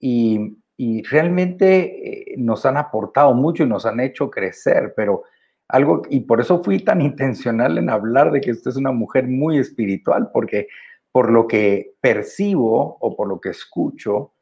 y 0.00 1.02
realmente 1.10 2.32
eh, 2.32 2.34
nos 2.38 2.64
han 2.64 2.76
aportado 2.76 3.34
mucho 3.34 3.64
y 3.64 3.66
nos 3.66 3.84
han 3.84 3.98
hecho 3.98 4.30
crecer, 4.30 4.94
pero 4.96 5.24
algo, 5.68 6.02
y 6.08 6.20
por 6.20 6.40
eso 6.40 6.62
fui 6.62 6.80
tan 6.80 7.00
intencional 7.02 7.78
en 7.78 7.90
hablar 7.90 8.30
de 8.30 8.40
que 8.40 8.52
usted 8.52 8.70
es 8.70 8.76
una 8.76 8.92
mujer 8.92 9.26
muy 9.26 9.58
espiritual, 9.58 10.30
porque 10.32 10.68
por 11.12 11.30
lo 11.30 11.46
que 11.46 11.94
percibo 12.00 12.96
o 13.00 13.16
por 13.16 13.28
lo 13.28 13.40
que 13.40 13.50
escucho, 13.50 14.32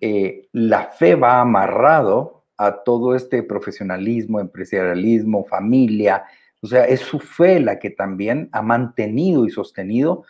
eh, 0.00 0.48
la 0.52 0.84
fe 0.84 1.14
va 1.14 1.40
amarrado 1.40 2.44
a 2.56 2.82
todo 2.82 3.14
este 3.14 3.42
profesionalismo, 3.42 4.40
empresarialismo, 4.40 5.44
familia, 5.44 6.24
o 6.66 6.68
sea, 6.68 6.84
es 6.84 7.00
su 7.00 7.20
fe 7.20 7.60
la 7.60 7.78
que 7.78 7.90
también 7.90 8.48
ha 8.50 8.60
mantenido 8.60 9.46
y 9.46 9.50
sostenido 9.50 10.24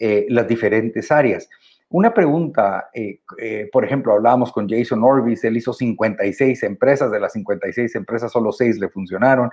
eh, 0.00 0.24
las 0.30 0.48
diferentes 0.48 1.10
áreas. 1.10 1.50
Una 1.90 2.14
pregunta, 2.14 2.88
eh, 2.94 3.20
eh, 3.38 3.68
por 3.70 3.84
ejemplo, 3.84 4.14
hablábamos 4.14 4.50
con 4.52 4.66
Jason 4.66 5.04
Orbis, 5.04 5.44
él 5.44 5.58
hizo 5.58 5.74
56 5.74 6.62
empresas, 6.62 7.12
de 7.12 7.20
las 7.20 7.34
56 7.34 7.94
empresas 7.94 8.32
solo 8.32 8.52
6 8.52 8.78
le 8.78 8.88
funcionaron. 8.88 9.50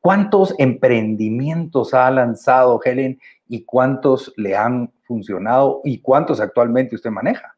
¿Cuántos 0.00 0.54
emprendimientos 0.58 1.92
ha 1.92 2.10
lanzado 2.10 2.80
Helen 2.82 3.20
y 3.46 3.64
cuántos 3.64 4.32
le 4.38 4.56
han 4.56 4.90
funcionado 5.02 5.82
y 5.84 6.00
cuántos 6.00 6.40
actualmente 6.40 6.94
usted 6.94 7.10
maneja? 7.10 7.54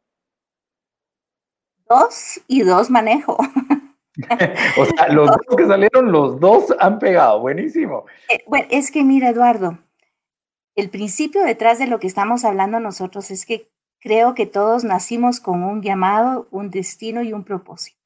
Dos 1.88 2.40
y 2.48 2.62
dos 2.62 2.90
manejo. 2.90 3.38
o 4.78 4.84
sea, 4.84 5.08
los 5.08 5.28
dos 5.28 5.56
que 5.56 5.66
salieron, 5.66 6.12
los 6.12 6.40
dos 6.40 6.74
han 6.78 6.98
pegado, 6.98 7.40
buenísimo. 7.40 8.06
Eh, 8.28 8.42
bueno, 8.46 8.66
es 8.70 8.90
que 8.90 9.04
mira, 9.04 9.28
Eduardo, 9.28 9.78
el 10.74 10.90
principio 10.90 11.42
detrás 11.42 11.78
de 11.78 11.86
lo 11.86 12.00
que 12.00 12.06
estamos 12.06 12.44
hablando 12.44 12.80
nosotros 12.80 13.30
es 13.30 13.46
que 13.46 13.68
Creo 14.06 14.34
que 14.34 14.46
todos 14.46 14.84
nacimos 14.84 15.40
con 15.40 15.64
un 15.64 15.82
llamado, 15.82 16.46
un 16.50 16.70
destino 16.70 17.22
y 17.22 17.32
un 17.32 17.42
propósito. 17.42 17.98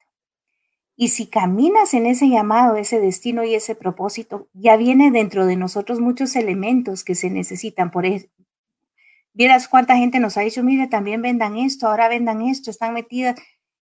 Y 0.95 1.09
si 1.09 1.27
caminas 1.27 1.93
en 1.93 2.07
ese 2.07 2.27
llamado, 2.27 2.75
ese 2.75 2.99
destino 2.99 3.43
y 3.43 3.53
ese 3.53 3.75
propósito, 3.75 4.47
ya 4.53 4.77
viene 4.77 5.11
dentro 5.11 5.45
de 5.45 5.55
nosotros 5.55 5.99
muchos 5.99 6.35
elementos 6.35 7.03
que 7.03 7.13
se 7.13 7.29
necesitan. 7.29 7.91
Por 7.91 8.07
eso, 8.07 8.27
vieras 9.33 9.67
cuánta 9.67 9.95
gente 9.95 10.19
nos 10.19 10.37
ha 10.37 10.41
dicho, 10.41 10.63
mire, 10.63 10.87
también 10.87 11.21
vendan 11.21 11.57
esto, 11.57 11.87
ahora 11.87 12.09
vendan 12.09 12.41
esto, 12.41 12.71
están 12.71 12.95
metidas. 12.95 13.39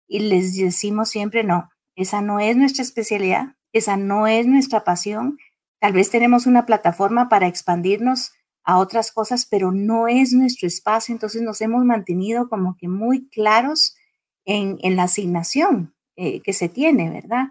Y 0.07 0.21
les 0.21 0.57
decimos 0.57 1.11
siempre, 1.11 1.45
no, 1.45 1.71
esa 1.99 2.21
no 2.21 2.39
es 2.39 2.57
nuestra 2.57 2.85
especialidad, 2.85 3.57
esa 3.73 3.97
no 3.97 4.29
es 4.29 4.47
nuestra 4.47 4.85
pasión. 4.85 5.37
Tal 5.81 5.93
vez 5.93 6.11
tenemos 6.11 6.47
una 6.47 6.65
plataforma 6.65 7.29
para 7.29 7.49
expandirnos 7.49 8.33
a 8.63 8.79
otras 8.79 9.11
cosas, 9.11 9.47
pero 9.47 9.73
no 9.73 10.07
es 10.07 10.33
nuestro 10.33 10.69
espacio, 10.69 11.13
entonces 11.13 11.43
nos 11.43 11.61
hemos 11.61 11.85
mantenido 11.85 12.49
como 12.49 12.77
que 12.77 12.87
muy 12.87 13.29
claros 13.31 13.97
en, 14.45 14.79
la 14.95 15.05
asignación 15.05 15.93
eh, 16.15 16.41
que 16.41 16.53
se 16.53 16.69
tiene, 16.69 17.11
¿verdad? 17.11 17.49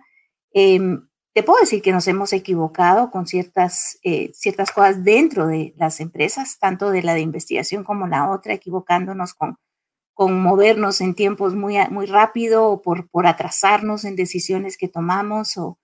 Em, 0.54 1.08
te 1.34 1.44
puedo 1.44 1.60
decir 1.60 1.82
que 1.82 1.92
nos 1.92 2.08
hemos 2.08 2.32
equivocado 2.32 3.12
con 3.12 3.28
ciertas, 3.28 4.00
eh, 4.04 4.32
ciertas 4.34 4.72
cosas 4.72 5.04
dentro 5.04 5.46
de 5.48 5.74
las 5.78 6.00
empresas, 6.00 6.58
tanto 6.58 6.90
de 6.90 7.04
la 7.04 7.16
de 7.16 7.22
investigación 7.22 7.84
como 7.84 8.08
la 8.08 8.32
otra, 8.32 8.54
equivocándonos 8.54 9.34
con, 9.34 9.58
con 10.18 10.42
movernos 10.42 11.00
en 11.00 11.14
tiempos 11.14 11.54
muy, 11.54 11.76
muy 11.92 12.08
rápido 12.08 12.72
o 12.72 12.82
por, 12.82 13.08
por 13.08 13.28
atrasarnos 13.28 14.04
en 14.04 14.16
decisiones 14.16 14.76
que 14.76 14.88
tomamos 14.88 15.58
o, 15.58 15.78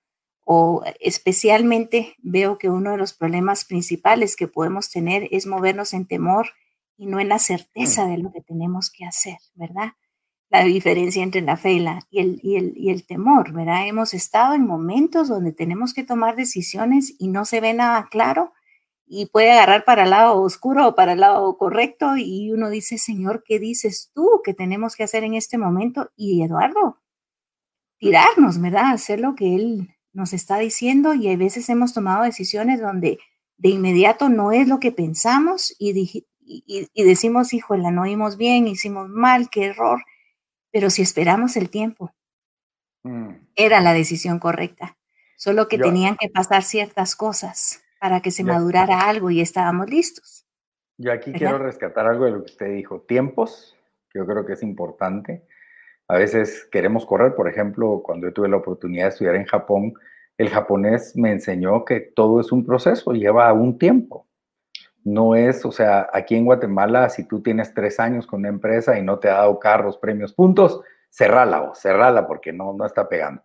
o 0.44 0.82
especialmente 1.00 2.16
veo 2.18 2.58
que 2.58 2.72
uno 2.72 2.90
de 2.90 2.98
los 2.98 3.14
problemas 3.14 3.64
principales 3.64 4.36
que 4.36 4.48
podemos 4.48 4.90
tener 4.90 5.28
es 5.30 5.46
movernos 5.46 5.94
en 5.94 6.08
temor 6.08 6.48
y 6.98 7.06
no 7.06 7.20
en 7.20 7.30
la 7.30 7.38
certeza 7.38 8.08
mm. 8.08 8.10
de 8.10 8.18
lo 8.18 8.32
que 8.32 8.42
tenemos 8.42 8.90
que 8.90 9.06
hacer, 9.06 9.38
¿verdad? 9.54 9.92
La 10.50 10.64
diferencia 10.64 11.22
entre 11.22 11.42
la 11.42 11.56
fe 11.56 11.74
y, 12.10 12.20
el, 12.20 12.40
y, 12.42 12.56
el, 12.56 12.74
y 12.76 12.90
el 12.90 13.06
temor, 13.06 13.54
¿verdad? 13.54 13.86
Hemos 13.86 14.16
estado 14.16 14.56
en 14.56 14.66
momentos 14.66 15.28
donde 15.28 15.52
tenemos 15.52 15.94
que 15.94 16.04
tomar 16.04 16.36
decisiones 16.36 17.14
y 17.20 17.28
no 17.28 17.46
se 17.46 17.62
ve 17.62 17.76
nada 17.76 18.08
claro 18.10 18.52
y 19.06 19.28
puede 19.28 19.52
agarrar 19.52 19.86
para 19.86 20.04
el 20.04 20.12
lado 20.12 20.42
oscuro 20.42 20.88
o 20.88 20.96
para 20.96 21.14
el 21.14 21.20
lado 21.20 21.58
correcto 21.58 22.18
y 22.18 22.52
uno 22.52 22.70
dice, 22.70 22.98
Señor, 22.98 23.44
¿qué 23.46 23.60
dices 23.60 24.12
tú 24.14 24.42
que 24.44 24.54
tenemos 24.54 24.96
que 24.96 25.04
hacer 25.04 25.24
en 25.24 25.34
este 25.34 25.58
momento? 25.58 26.12
Y 26.16 26.44
Eduardo, 26.44 27.02
tirarnos, 27.98 28.60
¿verdad? 28.60 28.92
Hacer 28.94 29.20
lo 29.20 29.36
que 29.36 29.56
Él 29.56 29.96
nos 30.14 30.34
está 30.34 30.58
diciendo 30.58 31.14
y 31.14 31.30
a 31.30 31.38
veces 31.38 31.70
hemos 31.70 31.94
tomado 31.94 32.24
decisiones 32.24 32.82
donde 32.82 33.20
de 33.58 33.70
inmediato 33.70 34.30
no 34.30 34.52
es 34.52 34.68
lo 34.68 34.80
que 34.80 34.92
pensamos 34.92 35.76
y, 35.80 36.26
y, 36.40 37.04
decimos, 37.04 37.54
híjole, 37.54 37.92
no 37.92 38.04
oímos 38.04 38.38
bien, 38.38 38.68
hicimos 38.68 39.10
mal, 39.10 39.50
qué 39.50 39.66
error, 39.66 40.04
pero 40.72 40.90
si 40.90 41.02
esperamos 41.02 41.56
el 41.56 41.70
tiempo, 41.70 42.14
mm. 43.04 43.30
era 43.56 43.80
la 43.80 43.94
decisión 43.94 44.40
correcta, 44.40 44.98
solo 45.38 45.68
que 45.68 45.78
tenían 45.78 46.18
que 46.18 46.30
pasar 46.30 46.64
ciertas 46.64 47.16
cosas 47.16 47.83
para 48.04 48.20
que 48.20 48.32
se 48.32 48.44
madurara 48.44 49.08
algo 49.08 49.32
y 49.32 49.40
estábamos 49.40 49.90
listos. 49.90 50.46
Yo 50.98 51.14
aquí 51.14 51.32
quiero 51.32 51.58
rescatar 51.58 52.06
algo 52.06 52.26
de 52.26 52.32
lo 52.32 52.40
que 52.40 52.52
usted 52.52 52.74
dijo, 52.74 53.00
tiempos, 53.00 53.78
que 54.10 54.20
yo 54.20 54.26
creo 54.26 54.46
que 54.46 54.52
es 54.52 54.62
importante. 54.62 55.46
A 56.10 56.18
veces 56.18 56.68
queremos 56.70 57.06
correr, 57.06 57.34
por 57.34 57.48
ejemplo, 57.48 58.02
cuando 58.04 58.28
yo 58.28 58.34
tuve 58.34 58.50
la 58.50 58.58
oportunidad 58.58 59.06
de 59.06 59.10
estudiar 59.10 59.36
en 59.36 59.46
Japón, 59.46 59.94
el 60.38 60.50
japonés 60.50 61.16
me 61.16 61.32
enseñó 61.32 61.86
que 61.86 62.02
todo 62.02 62.42
es 62.42 62.52
un 62.52 62.66
proceso, 62.66 63.14
lleva 63.14 63.54
un 63.54 63.78
tiempo. 63.78 64.28
No 65.06 65.34
es, 65.34 65.64
o 65.64 65.72
sea, 65.72 66.10
aquí 66.12 66.36
en 66.36 66.44
Guatemala, 66.44 67.08
si 67.08 67.26
tú 67.26 67.42
tienes 67.42 67.74
tres 67.74 68.02
años 68.02 68.28
con 68.28 68.42
una 68.42 68.50
empresa 68.50 69.00
y 69.00 69.02
no 69.02 69.18
te 69.20 69.30
ha 69.30 69.36
dado 69.36 69.58
carros, 69.60 69.98
premios, 69.98 70.34
puntos, 70.34 70.82
cerrala 71.10 71.62
o 71.62 71.74
cerrala 71.74 72.28
porque 72.28 72.52
no, 72.52 72.74
no 72.74 72.86
está 72.86 73.08
pegando. 73.08 73.42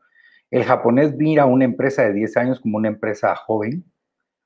El 0.51 0.65
japonés 0.65 1.15
mira 1.15 1.47
una 1.47 1.65
empresa 1.65 2.03
de 2.03 2.13
10 2.13 2.37
años 2.39 2.61
como 2.61 2.77
una 2.77 2.89
empresa 2.89 3.37
joven. 3.37 3.85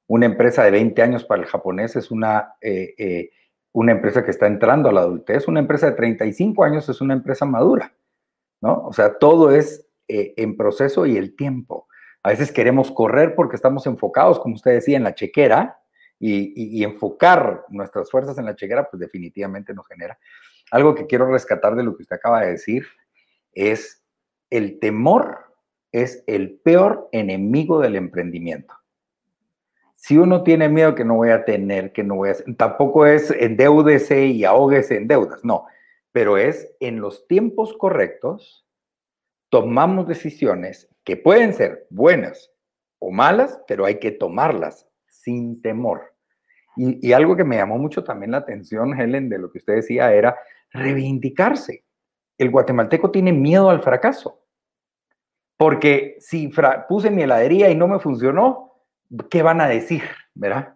Una 0.06 0.26
empresa 0.26 0.64
de 0.64 0.70
20 0.70 1.02
años 1.02 1.24
para 1.24 1.42
el 1.42 1.48
japonés 1.48 1.96
es 1.96 2.10
una, 2.10 2.54
eh, 2.60 2.94
eh, 2.98 3.30
una 3.72 3.92
empresa 3.92 4.24
que 4.24 4.30
está 4.30 4.46
entrando 4.46 4.88
a 4.88 4.92
la 4.92 5.00
adultez. 5.00 5.48
Una 5.48 5.60
empresa 5.60 5.86
de 5.86 5.96
35 5.96 6.64
años 6.64 6.88
es 6.88 7.00
una 7.00 7.14
empresa 7.14 7.46
madura, 7.46 7.94
¿no? 8.60 8.86
O 8.86 8.92
sea, 8.92 9.18
todo 9.18 9.50
es 9.50 9.86
eh, 10.08 10.34
en 10.36 10.56
proceso 10.56 11.06
y 11.06 11.16
el 11.16 11.36
tiempo. 11.36 11.88
A 12.22 12.30
veces 12.30 12.52
queremos 12.52 12.92
correr 12.92 13.34
porque 13.34 13.56
estamos 13.56 13.86
enfocados, 13.86 14.38
como 14.38 14.54
usted 14.54 14.72
decía, 14.72 14.96
en 14.96 15.04
la 15.04 15.14
chequera, 15.14 15.78
y, 16.24 16.84
enfocar 16.84 17.64
nuestras 17.68 18.08
fuerzas 18.08 18.38
en 18.38 18.44
la 18.44 18.54
chequera, 18.54 18.88
pues 18.88 19.00
definitivamente 19.00 19.74
nos 19.74 19.88
genera. 19.88 20.16
Algo 20.70 20.94
que 20.94 21.06
quiero 21.06 21.26
rescatar 21.26 21.74
de 21.74 21.82
lo 21.82 21.96
que 21.96 22.02
usted 22.02 22.14
acaba 22.14 22.42
de 22.42 22.52
decir 22.52 22.86
es 23.52 24.04
el 24.48 24.78
temor 24.78 25.52
es 25.92 26.24
el 26.26 26.58
peor 26.60 27.08
enemigo 27.12 27.80
del 27.80 27.96
emprendimiento. 27.96 28.74
Si 30.02 30.18
uno 30.18 30.42
tiene 30.42 30.68
miedo 30.68 30.96
que 30.96 31.04
no 31.04 31.14
voy 31.14 31.30
a 31.30 31.44
tener, 31.44 31.92
que 31.92 32.02
no 32.02 32.16
voy 32.16 32.30
a 32.30 32.34
tampoco 32.56 33.06
es 33.06 33.30
endeúdese 33.30 34.26
y 34.26 34.44
ahóguese 34.44 34.96
en 34.96 35.06
deudas, 35.06 35.44
no, 35.44 35.66
pero 36.10 36.36
es 36.36 36.74
en 36.80 37.00
los 37.00 37.28
tiempos 37.28 37.72
correctos 37.78 38.66
tomamos 39.48 40.08
decisiones 40.08 40.88
que 41.04 41.16
pueden 41.16 41.54
ser 41.54 41.86
buenas 41.88 42.50
o 42.98 43.12
malas, 43.12 43.60
pero 43.68 43.84
hay 43.84 44.00
que 44.00 44.10
tomarlas 44.10 44.88
sin 45.06 45.62
temor. 45.62 46.12
Y, 46.76 47.12
algo 47.12 47.36
que 47.36 47.44
me 47.44 47.58
llamó 47.58 47.78
mucho 47.78 48.02
también 48.02 48.32
la 48.32 48.38
atención, 48.38 49.00
Helen, 49.00 49.28
de 49.28 49.38
lo 49.38 49.52
que 49.52 49.58
usted 49.58 49.76
decía, 49.76 50.12
era 50.12 50.36
reivindicarse. 50.72 51.84
El 52.38 52.50
guatemalteco 52.50 53.12
tiene 53.12 53.32
miedo 53.32 53.70
al 53.70 53.82
fracaso. 53.82 54.40
Porque 55.56 56.16
si 56.18 56.50
puse 56.88 57.08
mi 57.08 57.22
heladería 57.22 57.70
y 57.70 57.76
no 57.76 57.86
me 57.86 58.00
funcionó, 58.00 58.71
¿qué 59.30 59.42
van 59.42 59.60
a 59.60 59.68
decir? 59.68 60.02
¿Verdad? 60.34 60.74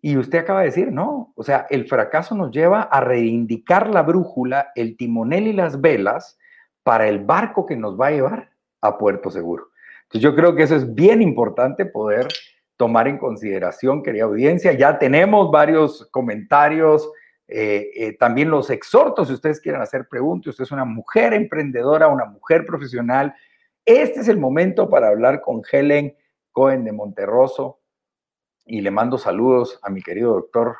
Y 0.00 0.16
usted 0.16 0.38
acaba 0.38 0.60
de 0.60 0.66
decir, 0.66 0.90
no, 0.90 1.32
o 1.36 1.42
sea, 1.44 1.66
el 1.70 1.86
fracaso 1.86 2.34
nos 2.34 2.50
lleva 2.50 2.82
a 2.82 3.00
reivindicar 3.00 3.88
la 3.88 4.02
brújula, 4.02 4.72
el 4.74 4.96
timonel 4.96 5.46
y 5.46 5.52
las 5.52 5.80
velas 5.80 6.38
para 6.82 7.06
el 7.06 7.20
barco 7.24 7.66
que 7.66 7.76
nos 7.76 7.98
va 7.98 8.08
a 8.08 8.10
llevar 8.10 8.50
a 8.80 8.98
puerto 8.98 9.30
seguro. 9.30 9.68
Entonces 10.02 10.22
yo 10.22 10.34
creo 10.34 10.56
que 10.56 10.64
eso 10.64 10.74
es 10.74 10.92
bien 10.92 11.22
importante 11.22 11.86
poder 11.86 12.26
tomar 12.76 13.06
en 13.06 13.18
consideración, 13.18 14.02
querida 14.02 14.24
audiencia. 14.24 14.72
Ya 14.72 14.98
tenemos 14.98 15.52
varios 15.52 16.08
comentarios, 16.10 17.08
eh, 17.46 17.90
eh, 17.94 18.16
también 18.18 18.50
los 18.50 18.70
exhortos, 18.70 19.28
si 19.28 19.34
ustedes 19.34 19.60
quieren 19.60 19.82
hacer 19.82 20.08
preguntas, 20.08 20.48
usted 20.48 20.64
es 20.64 20.72
una 20.72 20.84
mujer 20.84 21.32
emprendedora, 21.32 22.08
una 22.08 22.24
mujer 22.24 22.66
profesional. 22.66 23.34
Este 23.84 24.20
es 24.20 24.28
el 24.28 24.38
momento 24.38 24.90
para 24.90 25.08
hablar 25.08 25.40
con 25.40 25.62
Helen 25.70 26.16
Cohen 26.52 26.84
de 26.84 26.92
Monterroso 26.92 27.80
y 28.64 28.80
le 28.80 28.90
mando 28.90 29.18
saludos 29.18 29.78
a 29.82 29.90
mi 29.90 30.02
querido 30.02 30.34
doctor 30.34 30.76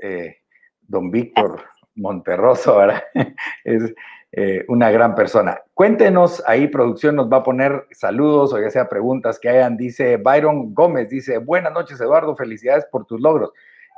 eh, 0.00 0.36
don 0.82 1.10
Víctor 1.10 1.64
Monterroso, 1.96 2.76
¿verdad? 2.78 3.02
es, 3.64 3.94
eh, 4.36 4.64
una 4.66 4.90
gran 4.90 5.14
persona. 5.14 5.60
Cuéntenos, 5.74 6.42
ahí 6.48 6.66
producción 6.66 7.14
nos 7.14 7.32
va 7.32 7.36
a 7.36 7.42
poner 7.44 7.86
saludos 7.92 8.52
o 8.52 8.60
ya 8.60 8.68
sea 8.68 8.88
preguntas 8.88 9.38
que 9.38 9.48
hayan. 9.48 9.76
Dice 9.76 10.16
Byron 10.16 10.74
Gómez, 10.74 11.08
dice, 11.08 11.38
buenas 11.38 11.72
noches 11.72 12.00
Eduardo, 12.00 12.34
felicidades 12.34 12.84
por 12.86 13.06
tus 13.06 13.20
logros. 13.20 13.52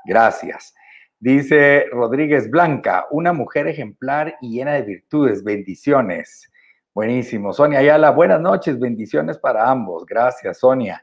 Gracias. 0.05 0.75
Dice 1.19 1.87
Rodríguez 1.91 2.51
Blanca, 2.51 3.07
una 3.11 3.33
mujer 3.33 3.67
ejemplar 3.67 4.37
y 4.43 4.59
llena 4.59 4.75
de 4.75 4.83
virtudes, 4.83 5.43
bendiciones. 5.43 6.53
Buenísimo. 6.93 7.55
Sonia 7.55 7.79
Ayala, 7.79 8.11
buenas 8.11 8.39
noches, 8.39 8.79
bendiciones 8.79 9.39
para 9.39 9.71
ambos. 9.71 10.05
Gracias, 10.05 10.59
Sonia. 10.59 11.03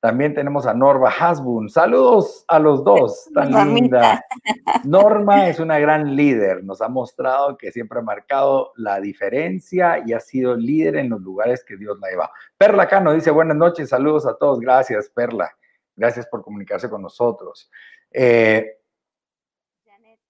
También 0.00 0.32
tenemos 0.32 0.66
a 0.66 0.72
Norma 0.72 1.10
Hasbun. 1.10 1.68
Saludos 1.68 2.44
a 2.48 2.58
los 2.58 2.82
dos, 2.82 3.28
tan 3.34 3.74
linda. 3.74 4.24
Norma 4.84 5.48
es 5.48 5.60
una 5.60 5.78
gran 5.78 6.16
líder, 6.16 6.64
nos 6.64 6.80
ha 6.80 6.88
mostrado 6.88 7.58
que 7.58 7.70
siempre 7.70 7.98
ha 7.98 8.02
marcado 8.02 8.72
la 8.76 8.98
diferencia 8.98 10.02
y 10.06 10.14
ha 10.14 10.20
sido 10.20 10.56
líder 10.56 10.96
en 10.96 11.10
los 11.10 11.20
lugares 11.20 11.62
que 11.64 11.76
Dios 11.76 11.98
la 12.00 12.08
lleva. 12.08 12.30
Perla 12.56 12.88
Cano 12.88 13.12
dice 13.12 13.30
buenas 13.30 13.56
noches, 13.56 13.90
saludos 13.90 14.26
a 14.26 14.36
todos, 14.36 14.58
gracias 14.58 15.10
Perla, 15.10 15.54
gracias 15.94 16.26
por 16.26 16.42
comunicarse 16.42 16.88
con 16.88 17.02
nosotros. 17.02 17.70
Eh, 18.10 18.78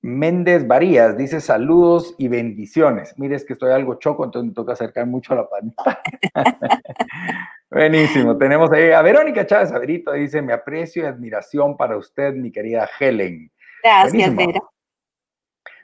Méndez 0.03 0.67
Varías 0.67 1.17
dice 1.17 1.41
saludos 1.41 2.15
y 2.19 2.29
bendiciones. 2.29 3.15
Mire, 3.19 3.37
es 3.37 3.45
que 3.45 3.53
estoy 3.53 3.71
algo 3.71 3.97
choco, 3.97 4.25
entonces 4.25 4.49
me 4.49 4.55
toca 4.55 4.73
acercar 4.73 5.07
mucho 5.07 5.35
a 5.35 5.37
la 5.37 5.49
pantalla. 5.49 6.03
Buenísimo. 7.71 8.37
Tenemos 8.37 8.73
ahí 8.73 8.91
a 8.91 9.01
Verónica 9.01 9.47
Chávez 9.47 9.71
Averito, 9.71 10.13
dice, 10.13 10.43
me 10.43 10.53
aprecio 10.53 11.05
y 11.05 11.07
admiración 11.07 11.77
para 11.77 11.97
usted, 11.97 12.35
mi 12.35 12.51
querida 12.51 12.89
Helen. 12.99 13.51
Gracias, 13.83 14.35
Vera. 14.35 14.61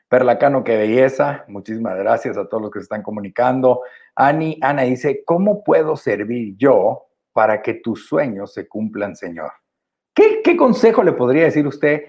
Perlacano, 0.08 0.64
qué 0.64 0.76
belleza. 0.76 1.44
Muchísimas 1.46 1.96
gracias 1.96 2.36
a 2.36 2.48
todos 2.48 2.62
los 2.62 2.70
que 2.72 2.80
se 2.80 2.84
están 2.84 3.02
comunicando. 3.02 3.82
Ani, 4.16 4.58
Ana 4.62 4.82
dice, 4.82 5.22
¿cómo 5.24 5.62
puedo 5.62 5.96
servir 5.96 6.56
yo 6.56 7.06
para 7.32 7.62
que 7.62 7.74
tus 7.74 8.06
sueños 8.06 8.52
se 8.52 8.66
cumplan, 8.66 9.14
Señor? 9.14 9.52
¿Qué, 10.14 10.40
qué 10.42 10.56
consejo 10.56 11.04
le 11.04 11.12
podría 11.12 11.44
decir 11.44 11.66
usted 11.66 12.02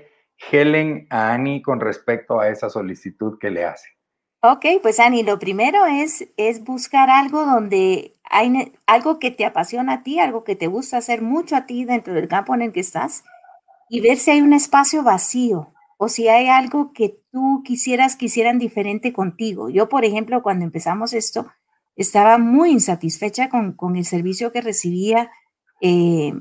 Helen 0.51 1.07
a 1.09 1.33
Ani 1.33 1.61
con 1.61 1.79
respecto 1.79 2.39
a 2.39 2.49
esa 2.49 2.69
solicitud 2.69 3.37
que 3.39 3.51
le 3.51 3.65
hace? 3.65 3.96
Ok, 4.41 4.65
pues 4.83 4.99
Ani, 4.99 5.23
lo 5.23 5.39
primero 5.39 5.85
es, 5.87 6.27
es 6.37 6.63
buscar 6.63 7.09
algo 7.09 7.45
donde 7.45 8.15
hay 8.23 8.73
algo 8.85 9.17
que 9.17 9.31
te 9.31 9.45
apasiona 9.45 9.93
a 9.93 10.03
ti, 10.03 10.19
algo 10.19 10.43
que 10.43 10.55
te 10.55 10.67
gusta 10.67 10.97
hacer 10.97 11.23
mucho 11.23 11.55
a 11.55 11.65
ti 11.65 11.85
dentro 11.85 12.13
del 12.13 12.27
campo 12.27 12.53
en 12.53 12.61
el 12.61 12.71
que 12.71 12.79
estás 12.79 13.23
y 13.89 14.01
ver 14.01 14.17
si 14.17 14.31
hay 14.31 14.41
un 14.41 14.53
espacio 14.53 15.01
vacío 15.01 15.73
o 15.97 16.07
si 16.07 16.27
hay 16.27 16.47
algo 16.49 16.93
que 16.93 17.19
tú 17.31 17.63
quisieras 17.65 18.15
que 18.15 18.25
hicieran 18.25 18.59
diferente 18.59 19.11
contigo. 19.11 19.69
Yo, 19.69 19.89
por 19.89 20.05
ejemplo, 20.05 20.43
cuando 20.43 20.65
empezamos 20.65 21.13
esto, 21.13 21.47
estaba 21.95 22.37
muy 22.37 22.71
insatisfecha 22.71 23.49
con, 23.49 23.73
con 23.73 23.95
el 23.95 24.05
servicio 24.05 24.51
que 24.51 24.61
recibía 24.61 25.31
eh, 25.81 26.33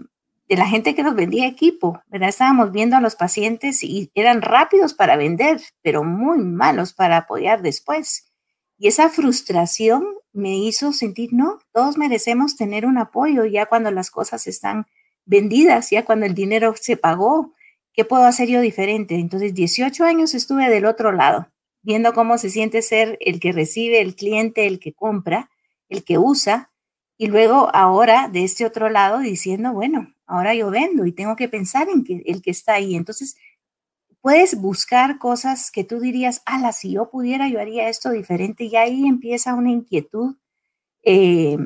de 0.49 0.57
la 0.57 0.67
gente 0.67 0.95
que 0.95 1.03
nos 1.03 1.15
vendía 1.15 1.47
equipo, 1.47 2.01
¿verdad? 2.07 2.29
Estábamos 2.29 2.71
viendo 2.73 2.97
a 2.97 3.01
los 3.01 3.17
pacientes 3.17 3.83
y 3.83 4.11
eran 4.15 4.43
rápidos 4.43 4.95
para 4.95 5.17
vender, 5.17 5.61
pero 5.83 6.05
muy 6.05 6.39
malos 6.39 6.93
para 6.93 7.17
apoyar 7.17 7.63
después. 7.63 8.33
Y 8.79 8.89
esa 8.89 9.09
frustración 9.09 10.07
me 10.33 10.57
hizo 10.59 10.93
sentir, 10.93 11.33
no, 11.33 11.59
todos 11.73 11.97
merecemos 11.97 12.57
tener 12.57 12.87
un 12.87 12.99
apoyo 12.99 13.45
ya 13.45 13.67
cuando 13.67 13.91
las 13.91 14.11
cosas 14.11 14.47
están 14.47 14.87
vendidas, 15.25 15.91
ya 15.91 16.05
cuando 16.05 16.27
el 16.27 16.35
dinero 16.35 16.75
se 16.81 16.97
pagó, 16.97 17.53
¿qué 17.93 18.05
puedo 18.05 18.25
hacer 18.25 18.49
yo 18.49 18.61
diferente? 18.61 19.17
Entonces, 19.17 19.55
18 19.55 20.05
años 20.05 20.35
estuve 20.35 20.69
del 20.69 20.85
otro 20.85 21.11
lado, 21.11 21.49
viendo 21.83 22.13
cómo 22.13 22.39
se 22.39 22.51
siente 22.51 22.83
ser 22.83 23.17
el 23.21 23.41
que 23.41 23.53
recibe, 23.53 24.01
el 24.01 24.15
cliente, 24.15 24.67
el 24.67 24.79
que 24.79 24.93
compra, 24.93 25.51
el 25.89 26.05
que 26.05 26.19
usa, 26.19 26.71
y 27.19 27.29
luego 27.29 27.71
ahora 27.75 28.29
de 28.29 28.45
este 28.45 28.67
otro 28.67 28.91
lado 28.91 29.21
diciendo, 29.21 29.73
bueno, 29.73 30.13
ahora 30.27 30.55
yo 30.55 30.71
y 31.07 31.13
tengo 31.13 31.37
que 31.37 31.49
pensar 31.49 31.89
en 31.89 32.05
que 32.05 32.23
el 32.27 32.43
que 32.43 32.51
está 32.51 32.75
ahí. 32.75 32.97
Entonces, 32.97 33.37
puedes 34.21 34.61
buscar 34.61 35.19
cosas 35.19 35.71
que 35.71 35.85
tú 35.85 36.01
dirías, 36.01 36.43
ala, 36.47 36.73
si 36.73 36.93
yo 36.93 37.11
pudiera, 37.11 37.49
yo 37.49 37.61
haría 37.61 37.89
esto 37.89 38.11
diferente. 38.11 38.65
Y 38.65 38.77
ahí 38.77 39.07
empieza 39.07 39.55
una 39.55 39.71
inquietud 39.71 40.37
eh, 41.05 41.57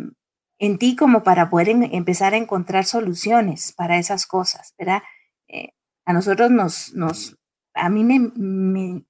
en 0.59 0.79
ti 0.79 0.95
como 0.95 1.23
para 1.23 1.49
poder 1.49 1.71
empezar 1.71 2.35
a 2.35 2.37
encontrar 2.37 2.85
soluciones 2.85 3.73
para 3.73 3.99
esas 3.99 4.27
cosas, 4.27 4.75
¿verdad? 4.79 5.03
Eh, 5.49 5.73
a 6.05 6.13
nosotros 6.13 6.51
nos, 6.51 6.93
nos, 6.93 7.39
a 7.73 7.89
mí 7.89 8.05
me, 8.05 8.31
me, 8.37 9.05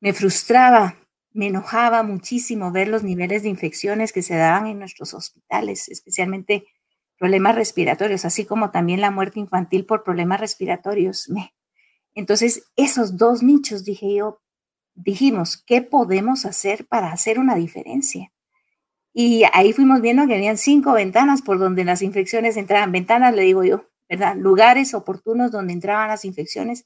me 0.00 0.12
frustraba, 0.14 0.96
me 1.32 1.48
enojaba 1.48 2.02
muchísimo 2.02 2.72
ver 2.72 2.88
los 2.88 3.02
niveles 3.02 3.42
de 3.42 3.50
infecciones 3.50 4.12
que 4.12 4.22
se 4.22 4.36
daban 4.36 4.66
en 4.66 4.78
nuestros 4.78 5.12
hospitales, 5.12 5.88
especialmente 5.88 6.64
problemas 7.18 7.54
respiratorios, 7.54 8.24
así 8.24 8.44
como 8.44 8.70
también 8.70 9.00
la 9.00 9.10
muerte 9.10 9.40
infantil 9.40 9.86
por 9.86 10.04
problemas 10.04 10.40
respiratorios. 10.40 11.28
Entonces, 12.14 12.64
esos 12.76 13.16
dos 13.16 13.42
nichos, 13.42 13.84
dije 13.84 14.14
yo, 14.16 14.40
dijimos, 14.94 15.56
¿qué 15.56 15.82
podemos 15.82 16.44
hacer 16.44 16.86
para 16.86 17.12
hacer 17.12 17.38
una 17.38 17.54
diferencia? 17.54 18.32
Y 19.12 19.44
ahí 19.52 19.72
fuimos 19.72 20.00
viendo 20.00 20.26
que 20.26 20.34
habían 20.34 20.58
cinco 20.58 20.92
ventanas 20.92 21.42
por 21.42 21.58
donde 21.58 21.84
las 21.84 22.02
infecciones 22.02 22.56
entraban. 22.56 22.90
Ventanas, 22.90 23.34
le 23.34 23.42
digo 23.42 23.62
yo, 23.62 23.88
¿verdad? 24.08 24.36
Lugares 24.36 24.92
oportunos 24.92 25.52
donde 25.52 25.72
entraban 25.72 26.08
las 26.08 26.24
infecciones 26.24 26.84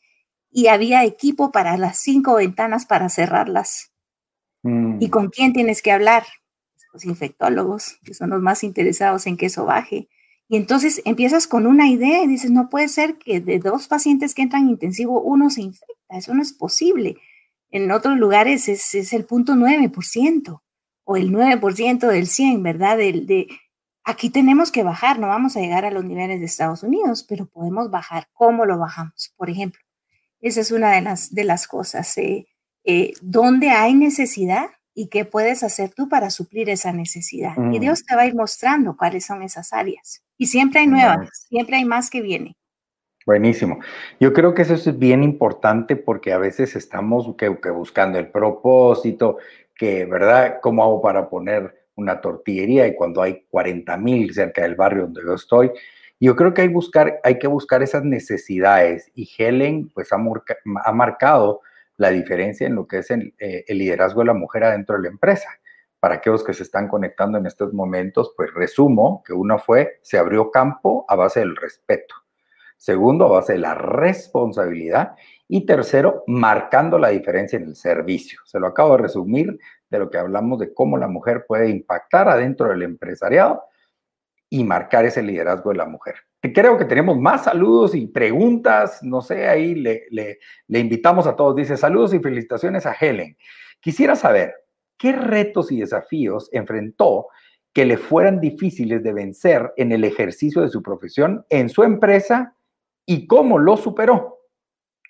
y 0.50 0.66
había 0.66 1.04
equipo 1.04 1.52
para 1.52 1.76
las 1.78 1.98
cinco 1.98 2.34
ventanas 2.34 2.84
para 2.86 3.08
cerrarlas. 3.08 3.92
¿Y 4.62 4.68
mm. 4.68 5.10
con 5.10 5.28
quién 5.30 5.52
tienes 5.52 5.80
que 5.80 5.92
hablar? 5.92 6.24
Los 6.92 7.04
infectólogos, 7.04 7.98
que 8.04 8.12
son 8.12 8.30
los 8.30 8.42
más 8.42 8.64
interesados 8.64 9.26
en 9.26 9.36
que 9.36 9.46
eso 9.46 9.64
baje 9.64 10.08
Y 10.48 10.56
entonces 10.56 11.02
empiezas 11.04 11.46
con 11.46 11.66
una 11.66 11.88
idea 11.88 12.24
y 12.24 12.26
dices, 12.26 12.50
no 12.50 12.70
puede 12.70 12.88
ser 12.88 13.18
que 13.18 13.40
de 13.40 13.58
dos 13.58 13.86
pacientes 13.86 14.34
que 14.34 14.42
entran 14.42 14.62
en 14.62 14.70
intensivo, 14.70 15.20
uno 15.20 15.50
se 15.50 15.62
infecta, 15.62 16.16
eso 16.16 16.32
no 16.34 16.42
es 16.42 16.52
posible. 16.52 17.18
En 17.70 17.90
otros 17.90 18.16
lugares 18.16 18.68
es, 18.68 18.94
es 18.94 19.12
el 19.12 19.26
punto 19.26 19.52
9% 19.52 20.62
o 21.04 21.16
el 21.16 21.30
9% 21.30 22.06
del 22.06 22.26
100, 22.26 22.62
¿verdad? 22.62 22.96
de, 22.96 23.48
aquí 24.08 24.30
tenemos 24.30 24.72
que 24.72 24.82
bajar, 24.82 25.18
no 25.18 25.28
vamos 25.28 25.54
a 25.54 25.60
llegar 25.60 25.84
a 25.84 25.90
los 25.90 26.02
niveles 26.02 26.40
de 26.40 26.46
Estados 26.46 26.82
Unidos, 26.82 27.24
pero 27.28 27.44
podemos 27.44 27.90
bajar. 27.90 28.26
¿Cómo 28.32 28.64
lo 28.64 28.78
bajamos? 28.78 29.34
Por 29.36 29.50
ejemplo, 29.50 29.82
esa 30.40 30.62
es 30.62 30.70
una 30.70 30.92
de 30.92 31.02
las, 31.02 31.34
de 31.34 31.44
las 31.44 31.66
cosas. 31.66 32.16
Eh, 32.16 32.46
eh, 32.84 33.12
¿Dónde 33.20 33.68
hay 33.68 33.92
necesidad? 33.92 34.70
Y 34.98 35.06
qué 35.06 35.24
puedes 35.24 35.62
hacer 35.62 35.90
tú 35.94 36.08
para 36.08 36.28
suplir 36.28 36.68
esa 36.68 36.92
necesidad. 36.92 37.52
Y 37.56 37.78
mm. 37.78 37.80
Dios 37.80 38.04
te 38.04 38.16
va 38.16 38.22
a 38.22 38.26
ir 38.26 38.34
mostrando 38.34 38.96
cuáles 38.96 39.24
son 39.24 39.42
esas 39.42 39.72
áreas. 39.72 40.24
Y 40.36 40.46
siempre 40.46 40.80
hay 40.80 40.88
nuevas, 40.88 41.46
siempre 41.48 41.76
hay 41.76 41.84
más 41.84 42.10
que 42.10 42.20
viene. 42.20 42.56
Buenísimo. 43.24 43.78
Yo 44.18 44.32
creo 44.32 44.54
que 44.54 44.62
eso 44.62 44.74
es 44.74 44.98
bien 44.98 45.22
importante 45.22 45.94
porque 45.94 46.32
a 46.32 46.38
veces 46.38 46.74
estamos 46.74 47.32
que, 47.36 47.48
buscando 47.48 48.18
el 48.18 48.26
propósito, 48.26 49.38
que, 49.76 50.04
¿verdad? 50.04 50.58
¿Cómo 50.60 50.82
hago 50.82 51.00
para 51.00 51.28
poner 51.28 51.86
una 51.94 52.20
tortillería 52.20 52.88
y 52.88 52.96
cuando 52.96 53.22
hay 53.22 53.44
40 53.50 53.96
mil 53.98 54.34
cerca 54.34 54.62
del 54.62 54.74
barrio 54.74 55.04
donde 55.04 55.22
yo 55.24 55.34
estoy? 55.34 55.70
Yo 56.18 56.34
creo 56.34 56.52
que 56.52 56.62
hay, 56.62 56.68
buscar, 56.68 57.20
hay 57.22 57.38
que 57.38 57.46
buscar 57.46 57.84
esas 57.84 58.02
necesidades 58.02 59.12
y 59.14 59.30
Helen 59.38 59.90
pues 59.94 60.12
ha, 60.12 60.16
ha 60.16 60.92
marcado 60.92 61.60
la 61.98 62.10
diferencia 62.10 62.66
en 62.66 62.76
lo 62.76 62.86
que 62.86 62.98
es 62.98 63.10
eh, 63.10 63.64
el, 63.66 63.78
liderazgo 63.78 64.20
de 64.20 64.28
la 64.28 64.34
mujer 64.34 64.64
adentro 64.64 64.96
de 64.96 65.02
la 65.02 65.08
empresa. 65.08 65.50
Para 66.00 66.16
aquellos 66.16 66.44
que 66.44 66.54
se 66.54 66.62
están 66.62 66.88
conectando 66.88 67.38
en 67.38 67.46
estos 67.46 67.74
momentos, 67.74 68.32
pues 68.36 68.54
resumo 68.54 69.22
que 69.26 69.32
uno 69.32 69.58
fue, 69.58 69.98
se 70.02 70.16
abrió 70.16 70.50
campo 70.50 71.04
a 71.08 71.16
base 71.16 71.40
del 71.40 71.56
respeto. 71.56 72.14
Segundo, 72.76 73.26
a 73.26 73.40
base 73.40 73.54
de 73.54 73.58
la 73.58 73.74
responsabilidad. 73.74 75.16
Y 75.48 75.66
tercero, 75.66 76.22
marcando 76.28 76.98
la 76.98 77.08
diferencia 77.08 77.58
en 77.58 77.64
el 77.64 77.74
servicio. 77.74 78.40
Se 78.44 78.60
lo 78.60 78.68
acabo 78.68 78.92
de 78.92 79.02
resumir 79.02 79.58
de 79.90 79.98
lo 79.98 80.08
que 80.08 80.18
hablamos 80.18 80.60
de 80.60 80.72
cómo 80.72 80.96
la 80.98 81.08
mujer 81.08 81.46
puede 81.48 81.68
impactar 81.68 82.28
adentro 82.28 82.68
del 82.68 82.82
empresariado 82.84 83.64
y 84.48 84.62
marcar 84.62 85.04
ese 85.04 85.22
liderazgo 85.22 85.70
de 85.70 85.76
la 85.76 85.86
mujer. 85.86 86.27
Creo 86.40 86.78
que 86.78 86.84
tenemos 86.84 87.18
más 87.18 87.44
saludos 87.44 87.96
y 87.96 88.06
preguntas, 88.06 89.02
no 89.02 89.20
sé, 89.20 89.48
ahí 89.48 89.74
le, 89.74 90.04
le, 90.10 90.78
invitamos 90.78 91.26
a 91.26 91.34
todos. 91.34 91.56
Dice, 91.56 91.76
saludos 91.76 92.14
y 92.14 92.20
felicitaciones 92.20 92.86
a 92.86 92.92
Helen. 92.92 93.36
Quisiera 93.80 94.14
saber, 94.14 94.54
¿qué 94.96 95.12
retos 95.12 95.72
y 95.72 95.80
desafíos 95.80 96.48
enfrentó 96.52 97.26
que 97.72 97.84
le 97.84 97.96
fueran 97.96 98.40
difíciles 98.40 99.02
de 99.02 99.12
vencer 99.12 99.72
en 99.76 99.90
el 99.90 100.04
ejercicio 100.04 100.62
de 100.62 100.68
su 100.68 100.80
profesión 100.80 101.44
en 101.50 101.68
su 101.68 101.82
empresa 101.82 102.54
y 103.04 103.26
cómo 103.26 103.58
lo 103.58 103.76
superó? 103.76 104.38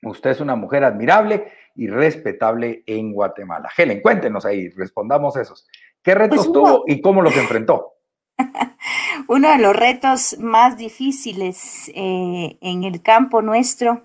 Usted 0.03 0.31
es 0.31 0.41
una 0.41 0.57
mujer 0.57 0.85
admirable 0.85 1.53
y 1.75 1.89
respetable 1.89 2.85
en 2.87 3.13
Guatemala. 3.13 3.69
Helen, 3.77 4.01
cuéntenos 4.01 4.47
ahí, 4.47 4.71
respondamos 4.71 5.37
esos. 5.37 5.67
¿Qué 6.03 6.15
retos 6.15 6.39
pues 6.39 6.53
tuvo 6.53 6.85
y 6.87 7.03
cómo 7.03 7.21
los 7.21 7.37
enfrentó? 7.37 7.98
Uno 9.29 9.51
de 9.51 9.59
los 9.59 9.75
retos 9.75 10.37
más 10.39 10.77
difíciles 10.77 11.91
eh, 11.95 12.59
en 12.61 12.85
el 12.85 13.03
campo 13.03 13.43
nuestro, 13.43 14.05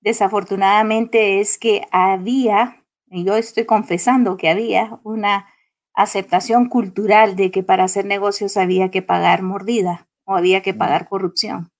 desafortunadamente, 0.00 1.40
es 1.40 1.58
que 1.58 1.86
había, 1.90 2.84
y 3.10 3.24
yo 3.24 3.36
estoy 3.36 3.64
confesando 3.66 4.36
que 4.36 4.48
había 4.48 4.98
una 5.04 5.48
aceptación 5.94 6.68
cultural 6.68 7.36
de 7.36 7.50
que 7.50 7.62
para 7.62 7.84
hacer 7.84 8.04
negocios 8.04 8.56
había 8.56 8.90
que 8.90 9.02
pagar 9.02 9.42
mordida 9.42 10.08
o 10.24 10.34
había 10.34 10.62
que 10.62 10.74
pagar 10.74 11.08
corrupción. 11.08 11.70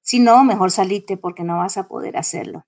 Si 0.00 0.18
no, 0.18 0.42
mejor 0.44 0.72
salite 0.72 1.16
porque 1.16 1.44
no 1.44 1.58
vas 1.58 1.76
a 1.76 1.86
poder 1.86 2.16
hacerlo. 2.16 2.66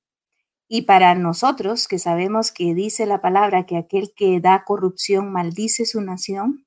Y 0.68 0.82
para 0.82 1.14
nosotros 1.14 1.88
que 1.88 1.98
sabemos 1.98 2.52
que 2.52 2.74
dice 2.74 3.06
la 3.06 3.20
palabra 3.20 3.66
que 3.66 3.76
aquel 3.76 4.12
que 4.14 4.40
da 4.40 4.64
corrupción 4.64 5.32
maldice 5.32 5.84
su 5.84 6.00
nación, 6.00 6.64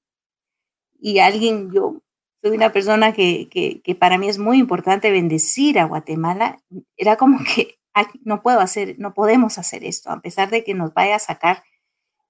y 0.99 1.19
alguien, 1.19 1.71
yo 1.71 2.01
soy 2.41 2.55
una 2.55 2.71
persona 2.71 3.13
que, 3.13 3.49
que, 3.83 3.95
para 3.95 4.17
mí 4.17 4.29
es 4.29 4.37
muy 4.37 4.59
importante 4.59 5.11
bendecir 5.11 5.79
a 5.79 5.85
Guatemala, 5.85 6.59
era 6.95 7.15
como 7.15 7.39
que 7.43 7.79
no 8.23 8.41
puedo 8.41 8.59
hacer, 8.59 8.95
no 8.99 9.13
podemos 9.13 9.57
hacer 9.57 9.83
esto, 9.83 10.09
a 10.11 10.21
pesar 10.21 10.49
de 10.49 10.63
que 10.63 10.73
nos 10.73 10.93
vaya 10.93 11.15
a 11.15 11.19
sacar, 11.19 11.63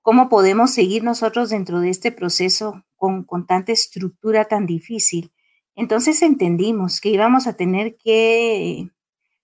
¿cómo 0.01 0.29
podemos 0.29 0.71
seguir 0.71 1.03
nosotros 1.03 1.49
dentro 1.49 1.79
de 1.79 1.89
este 1.89 2.11
proceso 2.11 2.83
con, 2.95 3.23
con 3.23 3.45
tanta 3.45 3.71
estructura 3.71 4.45
tan 4.45 4.65
difícil? 4.65 5.33
Entonces 5.75 6.21
entendimos 6.21 7.01
que 7.01 7.09
íbamos 7.09 7.45
a 7.45 7.53
tener 7.53 7.97
que 7.97 8.89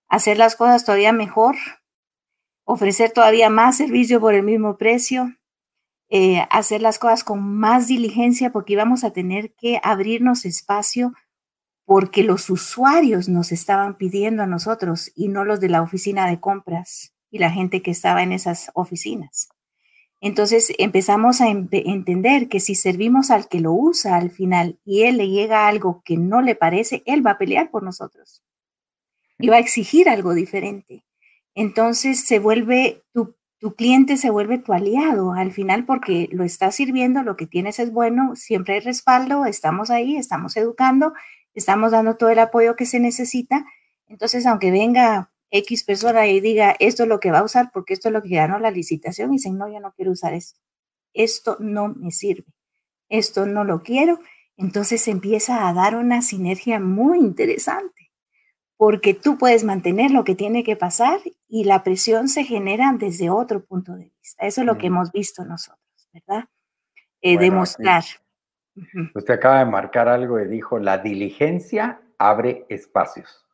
hacer 0.07 0.37
las 0.37 0.55
cosas 0.55 0.85
todavía 0.85 1.11
mejor, 1.11 1.55
ofrecer 2.65 3.11
todavía 3.11 3.49
más 3.49 3.77
servicio 3.77 4.19
por 4.19 4.33
el 4.33 4.43
mismo 4.43 4.77
precio, 4.77 5.35
eh, 6.09 6.45
hacer 6.49 6.81
las 6.81 6.99
cosas 6.99 7.23
con 7.23 7.41
más 7.41 7.87
diligencia 7.87 8.51
porque 8.51 8.73
íbamos 8.73 9.03
a 9.03 9.11
tener 9.11 9.53
que 9.53 9.79
abrirnos 9.83 10.45
espacio 10.45 11.13
porque 11.85 12.23
los 12.23 12.49
usuarios 12.49 13.27
nos 13.29 13.51
estaban 13.51 13.97
pidiendo 13.97 14.43
a 14.43 14.47
nosotros 14.47 15.11
y 15.15 15.27
no 15.27 15.43
los 15.43 15.59
de 15.59 15.69
la 15.69 15.81
oficina 15.81 16.27
de 16.27 16.39
compras 16.39 17.13
y 17.29 17.39
la 17.39 17.51
gente 17.51 17.81
que 17.81 17.91
estaba 17.91 18.23
en 18.23 18.31
esas 18.31 18.71
oficinas. 18.73 19.49
Entonces 20.21 20.71
empezamos 20.77 21.41
a 21.41 21.49
entender 21.49 22.47
que 22.47 22.61
si 22.61 22.75
servimos 22.75 23.29
al 23.29 23.49
que 23.49 23.59
lo 23.59 23.73
usa 23.73 24.15
al 24.15 24.31
final 24.31 24.79
y 24.85 25.03
él 25.03 25.17
le 25.17 25.27
llega 25.27 25.67
algo 25.67 26.01
que 26.05 26.15
no 26.15 26.41
le 26.41 26.55
parece, 26.55 27.03
él 27.05 27.25
va 27.25 27.31
a 27.31 27.37
pelear 27.37 27.71
por 27.71 27.83
nosotros 27.83 28.41
y 29.37 29.49
va 29.49 29.57
a 29.57 29.59
exigir 29.59 30.07
algo 30.07 30.33
diferente. 30.33 31.03
Entonces 31.55 32.25
se 32.25 32.39
vuelve 32.39 33.03
tu 33.11 33.35
tu 33.63 33.75
cliente 33.75 34.17
se 34.17 34.29
vuelve 34.29 34.57
tu 34.57 34.73
aliado 34.73 35.31
al 35.31 35.53
final 35.53 35.85
porque 35.85 36.27
lo 36.33 36.43
estás 36.43 36.75
sirviendo, 36.75 37.23
lo 37.23 37.37
que 37.37 37.47
tienes 37.47 37.79
es 37.79 37.93
bueno, 37.93 38.35
siempre 38.35 38.73
hay 38.73 38.81
respaldo, 38.81 39.45
estamos 39.45 39.89
ahí, 39.89 40.17
estamos 40.17 40.57
educando, 40.57 41.13
estamos 41.53 41.93
dando 41.93 42.17
todo 42.17 42.29
el 42.29 42.39
apoyo 42.39 42.75
que 42.75 42.85
se 42.85 42.99
necesita. 42.99 43.65
Entonces, 44.09 44.45
aunque 44.47 44.69
venga 44.69 45.31
X 45.49 45.85
persona 45.85 46.27
y 46.27 46.41
diga 46.41 46.75
esto 46.77 47.03
es 47.03 47.09
lo 47.09 47.21
que 47.21 47.31
va 47.31 47.39
a 47.39 47.45
usar 47.45 47.71
porque 47.73 47.93
esto 47.93 48.09
es 48.09 48.13
lo 48.13 48.21
que 48.21 48.35
ganó 48.35 48.59
la 48.59 48.69
licitación, 48.69 49.29
y 49.31 49.37
dicen, 49.37 49.57
no, 49.57 49.69
yo 49.69 49.79
no 49.79 49.93
quiero 49.93 50.11
usar 50.11 50.33
esto. 50.33 50.59
Esto 51.13 51.55
no 51.61 51.87
me 51.87 52.11
sirve. 52.11 52.51
Esto 53.07 53.45
no 53.45 53.63
lo 53.63 53.81
quiero. 53.81 54.19
Entonces 54.57 55.07
empieza 55.07 55.69
a 55.69 55.73
dar 55.73 55.95
una 55.95 56.21
sinergia 56.21 56.81
muy 56.81 57.19
interesante 57.19 58.02
porque 58.83 59.13
tú 59.13 59.37
puedes 59.37 59.63
mantener 59.63 60.11
lo 60.11 60.25
que 60.25 60.35
tiene 60.35 60.61
que 60.61 60.75
pasar 60.75 61.17
y 61.47 61.63
la 61.63 61.83
presión 61.83 62.27
se 62.27 62.43
genera 62.43 62.93
desde 62.99 63.29
otro 63.29 63.63
punto 63.63 63.93
de 63.93 64.11
vista. 64.19 64.45
Eso 64.45 64.59
es 64.59 64.67
lo 64.67 64.77
que 64.77 64.87
hemos 64.87 65.09
visto 65.13 65.45
nosotros, 65.45 66.09
¿verdad? 66.11 66.49
Eh, 67.21 67.37
demostrar. 67.37 68.03
Usted 69.15 69.35
acaba 69.35 69.59
de 69.59 69.71
marcar 69.71 70.09
algo 70.09 70.37
y 70.37 70.49
dijo, 70.49 70.79
la 70.79 70.97
diligencia 70.97 72.01
abre 72.17 72.65
espacios. 72.67 73.47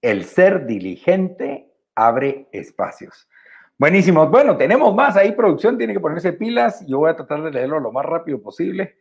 El 0.00 0.22
ser 0.22 0.64
diligente 0.64 1.74
abre 1.96 2.46
espacios. 2.52 3.28
Buenísimo. 3.76 4.28
Bueno, 4.28 4.56
tenemos 4.56 4.94
más 4.94 5.16
ahí, 5.16 5.32
producción, 5.32 5.76
tiene 5.76 5.92
que 5.92 5.98
ponerse 5.98 6.34
pilas. 6.34 6.86
Yo 6.86 6.98
voy 6.98 7.10
a 7.10 7.16
tratar 7.16 7.42
de 7.42 7.50
leerlo 7.50 7.80
lo 7.80 7.90
más 7.90 8.06
rápido 8.06 8.40
posible. 8.40 8.96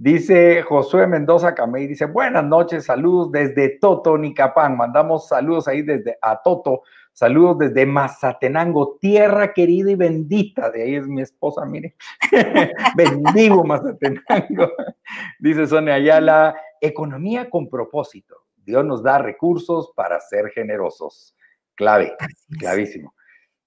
Dice 0.00 0.62
Josué 0.62 1.08
Mendoza 1.08 1.56
Camey, 1.56 1.88
dice, 1.88 2.04
buenas 2.06 2.44
noches, 2.44 2.84
saludos 2.84 3.32
desde 3.32 3.80
Toto, 3.80 4.16
Nicapán. 4.16 4.76
Mandamos 4.76 5.26
saludos 5.26 5.66
ahí 5.66 5.82
desde 5.82 6.16
a 6.22 6.40
Toto, 6.40 6.82
saludos 7.12 7.58
desde 7.58 7.84
Mazatenango, 7.84 8.96
tierra 9.00 9.52
querida 9.52 9.90
y 9.90 9.96
bendita. 9.96 10.70
De 10.70 10.84
ahí 10.84 10.94
es 10.94 11.08
mi 11.08 11.20
esposa, 11.20 11.66
mire. 11.66 11.96
Bendigo 12.96 13.64
Mazatenango. 13.64 14.70
Dice 15.40 15.66
Sonia 15.66 15.94
Ayala, 15.94 16.54
economía 16.80 17.50
con 17.50 17.68
propósito. 17.68 18.36
Dios 18.54 18.84
nos 18.84 19.02
da 19.02 19.18
recursos 19.18 19.90
para 19.96 20.20
ser 20.20 20.50
generosos. 20.50 21.34
Clave, 21.74 22.14
clavísimo. 22.60 23.14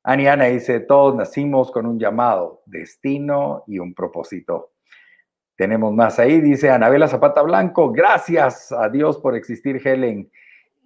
Aniana 0.04 0.46
dice, 0.46 0.80
todos 0.80 1.14
nacimos 1.14 1.72
con 1.72 1.86
un 1.86 2.00
llamado, 2.00 2.64
destino 2.66 3.66
y 3.68 3.80
un 3.80 3.94
propósito. 3.94 4.71
Tenemos 5.62 5.94
más 5.94 6.18
ahí, 6.18 6.42
dice 6.42 6.72
Anabela 6.72 7.08
Zapata 7.08 7.44
Blanco, 7.44 7.92
gracias 7.92 8.72
a 8.72 8.90
Dios 8.90 9.20
por 9.20 9.36
existir, 9.36 9.80
Helen. 9.86 10.28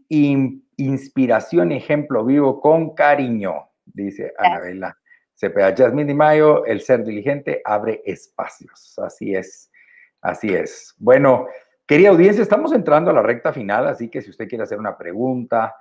inspiración, 0.10 1.72
ejemplo 1.72 2.26
vivo 2.26 2.60
con 2.60 2.94
cariño, 2.94 3.70
dice 3.86 4.34
Anabela 4.38 4.98
Cepeda. 5.34 5.74
Jasmine 5.74 6.08
Di 6.08 6.14
Mayo, 6.14 6.66
el 6.66 6.82
ser 6.82 7.06
diligente 7.06 7.62
abre 7.64 8.02
espacios. 8.04 9.00
Así 9.00 9.34
es, 9.34 9.72
así 10.20 10.54
es. 10.54 10.94
Bueno, 10.98 11.48
querida 11.88 12.10
audiencia, 12.10 12.44
estamos 12.44 12.74
entrando 12.74 13.12
a 13.12 13.14
la 13.14 13.22
recta 13.22 13.54
final, 13.54 13.88
así 13.88 14.10
que 14.10 14.22
si 14.22 14.30
usted 14.30 14.50
quiere 14.50 14.66
hacer 14.66 14.78
una 14.78 14.98
pregunta, 14.98 15.74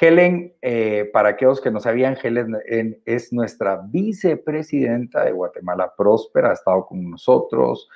Helen, 0.00 0.54
eh, 0.62 1.10
para 1.12 1.28
aquellos 1.28 1.60
que 1.60 1.70
no 1.70 1.80
sabían, 1.80 2.16
Helen 2.16 2.56
es 3.04 3.30
nuestra 3.30 3.82
vicepresidenta 3.84 5.22
de 5.22 5.32
Guatemala 5.32 5.92
Próspera, 5.94 6.48
ha 6.48 6.54
estado 6.54 6.86
con 6.86 7.10
nosotros 7.10 7.90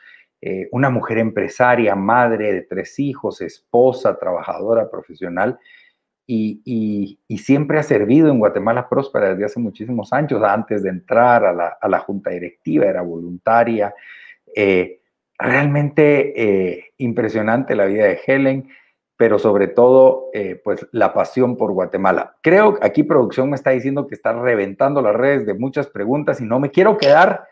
eh, 0.49 0.68
una 0.70 0.90
mujer 0.90 1.18
empresaria, 1.18 1.97
madre 1.97 2.53
de 2.53 2.62
tres 2.62 3.01
hijos, 3.01 3.40
esposa, 3.40 4.16
trabajadora, 4.16 4.88
profesional, 4.88 5.59
y, 6.24 7.18
siempre 7.36 7.80
ha 7.80 7.82
servido 7.82 8.30
en 8.30 8.38
Guatemala 8.38 8.88
Próspera 8.88 9.30
desde 9.30 9.47
hace 9.47 9.59
muchísimos 9.59 10.12
años, 10.12 10.40
antes 10.44 10.84
de 10.84 10.90
entrar 10.90 11.44
a 11.44 11.88
la, 11.88 11.99
junta 11.99 12.30
directiva, 12.30 12.86
era 12.86 13.03
voluntaria. 13.03 13.92
Eh, 14.55 15.01
realmente 15.36 16.40
eh, 16.40 16.92
impresionante 16.99 17.74
la 17.74 17.86
vida 17.86 18.05
de 18.05 18.20
Helen, 18.24 18.68
pero 19.16 19.40
sobre 19.40 19.66
todo, 19.66 20.26
pues 20.62 20.86
la 20.92 21.12
pasión 21.12 21.57
por 21.57 21.72
Guatemala. 21.72 22.36
Creo 22.40 22.74
que 22.74 22.86
aquí 22.86 23.03
producción 23.03 23.51
me 23.51 23.57
está 23.57 23.70
diciendo 23.70 24.07
que 24.07 24.14
está 24.14 24.32
reventando 24.32 25.03
las 25.03 25.16
redes 25.16 25.44
de 25.44 25.55
muchas 25.55 25.88
preguntas 25.88 26.40
y 26.40 26.44
no 26.44 26.61
me 26.61 26.70
quiero 26.70 26.99
quedar 26.99 27.49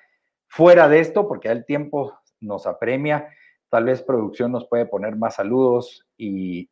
fuera 0.47 0.89
de 0.89 1.01
esto 1.01 1.27
porque 1.27 1.49
el 1.49 1.65
tiempo 1.65 2.21
nos 2.45 2.67
apremia. 2.67 3.29
Tal 3.69 3.85
vez 3.85 4.03
producción 4.03 4.53
nos 4.53 4.67
puede 4.67 4.87
poner 4.87 5.17
más 5.17 5.37
saludos 5.37 6.07
y, 6.17 6.69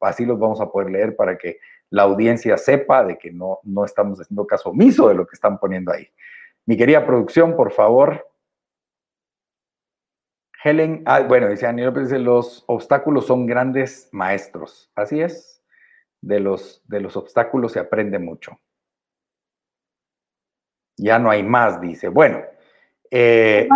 así 0.00 0.24
los 0.24 0.38
vamos 0.38 0.60
a 0.60 0.70
poder 0.70 0.90
leer 0.90 1.16
para 1.16 1.36
que 1.36 1.58
la 1.90 2.02
audiencia 2.02 2.56
sepa 2.56 3.04
de 3.04 3.18
que 3.18 3.32
no, 3.32 3.60
no 3.62 3.84
estamos 3.84 4.20
haciendo 4.20 4.46
caso 4.46 4.70
omiso 4.70 5.08
de 5.08 5.14
lo 5.14 5.26
que 5.26 5.34
están 5.34 5.58
poniendo 5.58 5.92
ahí. 5.92 6.08
Mi 6.66 6.76
querida 6.76 7.06
producción, 7.06 7.56
por 7.56 7.72
favor. 7.72 8.28
Helen, 10.62 11.02
ah, 11.06 11.20
bueno, 11.20 11.48
dice 11.48 11.66
Daniel 11.66 11.88
López, 11.88 12.10
los 12.12 12.64
obstáculos 12.66 13.26
son 13.26 13.46
grandes 13.46 14.08
maestros. 14.12 14.90
Así 14.94 15.20
es, 15.20 15.62
de 16.20 16.40
los, 16.40 16.82
de 16.86 17.00
los 17.00 17.16
obstáculos 17.16 17.72
se 17.72 17.80
aprende 17.80 18.18
mucho. 18.18 18.60
Ya 20.98 21.18
no 21.18 21.30
hay 21.30 21.42
más, 21.42 21.80
dice. 21.80 22.08
Bueno, 22.08 22.42
eh, 23.10 23.68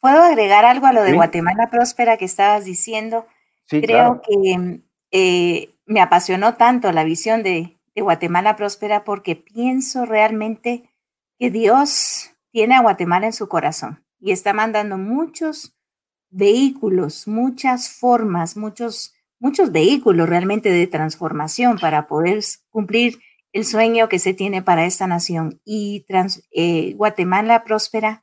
¿puedo 0.00 0.22
agregar 0.22 0.64
algo 0.64 0.86
a 0.86 0.92
lo 0.92 1.02
de 1.02 1.14
Guatemala 1.14 1.70
Próspera 1.70 2.16
que 2.16 2.24
estabas 2.24 2.64
diciendo? 2.64 3.26
Creo 3.68 4.22
que 4.22 4.80
eh, 5.10 5.74
me 5.86 6.00
apasionó 6.00 6.54
tanto 6.54 6.92
la 6.92 7.04
visión 7.04 7.42
de, 7.42 7.78
de, 7.94 8.02
Guatemala 8.02 8.56
Próspera 8.56 9.04
porque 9.04 9.36
pienso 9.36 10.06
realmente 10.06 10.90
que 11.38 11.50
Dios 11.50 12.30
tiene 12.52 12.76
a 12.76 12.82
Guatemala 12.82 13.26
en 13.26 13.32
su 13.32 13.48
corazón 13.48 14.04
y 14.20 14.32
está 14.32 14.52
mandando 14.52 14.98
muchos 14.98 15.76
vehículos, 16.30 17.26
muchas 17.26 17.90
formas, 17.90 18.56
muchos, 18.56 19.14
muchos 19.38 19.72
vehículos 19.72 20.28
realmente 20.28 20.70
de 20.70 20.86
transformación 20.86 21.78
para 21.78 22.06
poder 22.06 22.42
cumplir 22.70 23.18
el 23.52 23.64
sueño 23.64 24.08
que 24.08 24.18
se 24.18 24.34
tiene 24.34 24.62
para 24.62 24.84
esta 24.84 25.06
nación. 25.06 25.60
Y 25.64 26.04
eh, 26.50 26.94
Guatemala 26.94 27.64
Próspera 27.64 28.22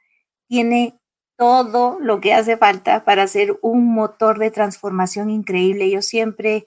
tiene 0.54 1.00
todo 1.36 1.98
lo 2.00 2.22
que 2.22 2.32
hace 2.32 2.58
falta 2.58 3.04
para 3.06 3.26
ser 3.26 3.58
un 3.64 3.92
motor 3.92 4.38
de 4.38 4.52
transformación 4.52 5.32
increíble. 5.32 5.90
Yo 5.90 6.04
siempre 6.04 6.66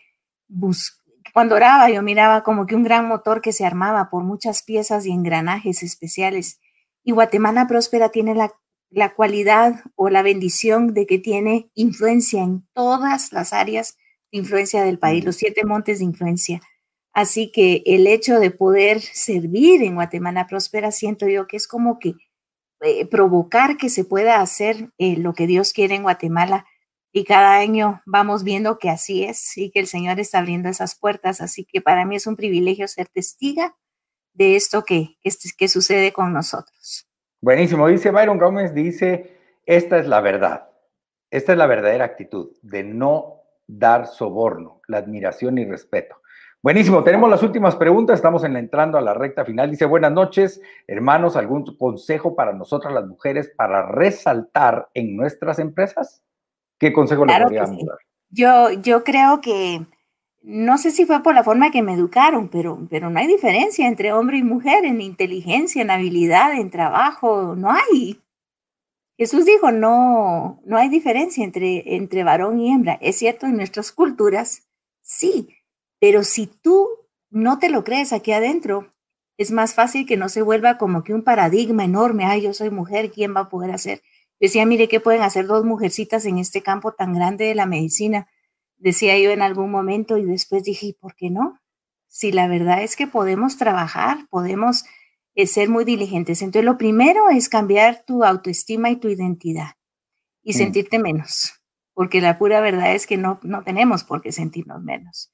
cuando 1.32 1.55
oraba, 1.55 1.89
yo 1.89 2.03
miraba 2.03 2.43
como 2.43 2.66
que 2.66 2.74
un 2.74 2.82
gran 2.82 3.07
motor 3.07 3.41
que 3.41 3.53
se 3.53 3.64
armaba 3.64 4.11
por 4.11 4.24
muchas 4.24 4.64
piezas 4.64 5.07
y 5.07 5.12
engranajes 5.12 5.84
especiales. 5.84 6.59
Y 7.05 7.12
Guatemala 7.12 7.68
Próspera 7.68 8.09
tiene 8.09 8.34
la, 8.34 8.55
la 8.91 9.14
cualidad 9.14 9.84
o 9.95 10.11
la 10.11 10.22
bendición 10.22 10.93
de 10.93 11.07
que 11.07 11.20
tiene 11.20 11.70
influencia 11.74 12.43
en 12.43 12.66
todas 12.74 13.32
las 13.32 13.53
áreas 13.53 13.97
de 14.32 14.39
influencia 14.39 14.82
del 14.82 14.99
país, 14.99 15.24
los 15.24 15.37
siete 15.37 15.64
montes 15.64 16.01
de 16.01 16.07
influencia. 16.07 16.61
Así 17.12 17.53
que 17.53 17.84
el 17.87 18.09
hecho 18.09 18.41
de 18.41 18.51
poder 18.51 19.01
servir 19.01 19.84
en 19.84 19.95
Guatemala 19.95 20.49
Próspera, 20.49 20.91
siento 20.91 21.28
yo 21.28 21.47
que 21.47 21.57
es 21.57 21.68
como 21.68 22.01
que 22.01 22.16
eh, 22.81 23.07
provocar 23.07 23.77
que 23.77 23.89
se 23.89 24.05
pueda 24.05 24.41
hacer 24.41 24.91
eh, 24.99 25.16
lo 25.16 25.35
que 25.35 25.47
Dios 25.47 25.72
quiere 25.72 25.95
en 25.95 26.03
Guatemala. 26.03 26.66
Y 27.12 27.24
cada 27.24 27.57
año 27.57 28.03
vamos 28.05 28.45
viendo 28.45 28.79
que 28.79 28.91
así 28.91 29.24
es 29.24 29.57
y 29.57 29.70
que 29.70 29.81
el 29.81 29.87
Señor 29.87 30.20
está 30.20 30.39
abriendo 30.39 30.68
esas 30.68 30.95
puertas. 30.99 31.41
Así 31.41 31.64
que 31.64 31.81
para 31.81 32.05
mí 32.05 32.16
es 32.16 32.27
un 32.27 32.37
privilegio 32.37 32.87
ser 32.89 33.09
testiga 33.09 33.74
de 34.35 34.57
esto 34.57 34.85
que, 34.85 35.16
que, 35.22 35.31
que 35.57 35.68
sucede 35.68 36.12
con 36.12 36.33
nosotros. 36.33 37.09
Buenísimo. 37.41 37.89
Dice 37.89 38.11
Byron 38.11 38.39
Gómez, 38.39 38.74
dice, 38.74 39.39
esta 39.64 39.99
es 39.99 40.07
la 40.07 40.20
verdad. 40.20 40.68
Esta 41.31 41.53
es 41.53 41.59
la 41.59 41.66
verdadera 41.66 42.05
actitud 42.05 42.57
de 42.62 42.85
no 42.85 43.43
dar 43.66 44.07
soborno, 44.07 44.81
la 44.87 44.99
admiración 44.99 45.59
y 45.59 45.64
respeto. 45.64 46.20
Buenísimo, 46.67 47.05
tenemos 47.05 47.31
las 47.31 47.45
últimas 47.45 47.77
preguntas, 47.77 48.17
estamos 48.17 48.43
en 48.43 48.57
entrando 48.57 48.99
a 48.99 49.01
la 49.01 49.14
recta 49.14 49.45
final. 49.45 49.71
Dice, 49.71 49.85
buenas 49.85 50.11
noches, 50.11 50.61
hermanos, 50.89 51.37
¿algún 51.37 51.77
consejo 51.77 52.35
para 52.35 52.53
nosotras 52.53 52.93
las 52.93 53.07
mujeres 53.07 53.53
para 53.57 53.87
resaltar 53.87 54.89
en 54.93 55.17
nuestras 55.17 55.61
empresas? 55.61 56.25
¿Qué 56.77 56.93
consejo 56.93 57.25
le 57.25 57.41
podríamos 57.41 57.87
dar? 57.87 57.99
Yo, 58.31 58.73
yo 58.83 59.05
creo 59.05 59.41
que, 59.41 59.87
no 60.43 60.77
sé 60.77 60.91
si 60.91 61.07
fue 61.07 61.23
por 61.23 61.37
la 61.37 61.45
forma 61.45 61.71
que 61.71 61.83
me 61.83 61.95
educaron, 61.95 62.49
pero, 62.49 62.85
pero 62.91 63.11
no 63.11 63.21
hay 63.21 63.29
diferencia 63.29 63.87
entre 63.87 64.12
hombre 64.12 64.39
y 64.39 64.43
mujer 64.43 64.85
en 64.87 65.01
inteligencia, 65.01 65.83
en 65.83 65.93
habilidad, 65.93 66.53
en 66.53 66.73
trabajo, 66.73 67.55
no 67.55 67.71
hay. 67.71 68.21
Jesús 69.17 69.45
dijo, 69.45 69.71
no, 69.71 70.61
no 70.64 70.77
hay 70.77 70.89
diferencia 70.89 71.45
entre, 71.45 71.95
entre 71.95 72.25
varón 72.25 72.59
y 72.59 72.73
hembra. 72.73 72.99
Es 73.01 73.19
cierto, 73.19 73.47
en 73.47 73.57
nuestras 73.57 73.93
culturas, 73.93 74.67
sí, 75.01 75.57
pero 76.01 76.25
si 76.25 76.47
tú 76.47 76.89
no 77.31 77.59
te 77.59 77.69
lo 77.69 77.85
crees 77.85 78.13
aquí 78.13 78.33
adentro, 78.33 78.93
es 79.39 79.51
más 79.51 79.75
fácil 79.75 80.07
que 80.07 80.17
no 80.17 80.29
se 80.29 80.43
vuelva 80.43 80.79
como 80.79 81.03
que 81.03 81.15
un 81.15 81.23
paradigma 81.23 81.85
enorme. 81.85 82.25
Ay, 82.25 82.43
yo 82.43 82.55
soy 82.55 82.71
mujer, 82.71 83.11
¿quién 83.11 83.35
va 83.35 83.41
a 83.41 83.49
poder 83.49 83.71
hacer? 83.71 84.03
Decía, 84.41 84.67
mire, 84.67 84.89
¿qué 84.89 85.01
pueden 85.01 85.23
hacer 85.23 85.47
dos 85.47 85.65
mujercitas 85.65 86.25
en 86.27 86.39
este 86.39 86.63
campo 86.63 86.93
tan 86.93 87.15
grande 87.15 87.47
de 87.47 87.55
la 87.55 87.67
medicina? 87.67 88.29
Decía 88.79 89.19
yo 89.19 89.31
en 89.31 89.43
algún 89.43 89.71
momento 89.71 90.19
y 90.19 90.25
después 90.25 90.65
dije, 90.65 90.87
¿y 90.87 90.93
por 90.93 91.15
qué 91.15 91.31
no? 91.31 91.61
Si 92.09 92.33
la 92.33 92.49
verdad 92.49 92.83
es 92.83 92.97
que 92.97 93.07
podemos 93.07 93.57
trabajar, 93.57 94.27
podemos 94.31 94.85
eh, 95.35 95.47
ser 95.47 95.69
muy 95.69 95.85
diligentes. 95.85 96.43
Entonces, 96.43 96.65
lo 96.65 96.79
primero 96.79 97.29
es 97.31 97.49
cambiar 97.49 98.05
tu 98.07 98.25
autoestima 98.25 98.91
y 98.91 98.97
tu 98.97 99.09
identidad 99.09 99.73
y 100.43 100.53
sentirte 100.53 100.99
menos, 100.99 101.61
porque 101.93 102.21
la 102.21 102.39
pura 102.39 102.61
verdad 102.61 102.95
es 102.95 103.07
que 103.07 103.17
no, 103.17 103.41
no 103.43 103.65
tenemos 103.65 104.05
por 104.05 104.23
qué 104.23 104.31
sentirnos 104.31 104.83
menos. 104.83 105.33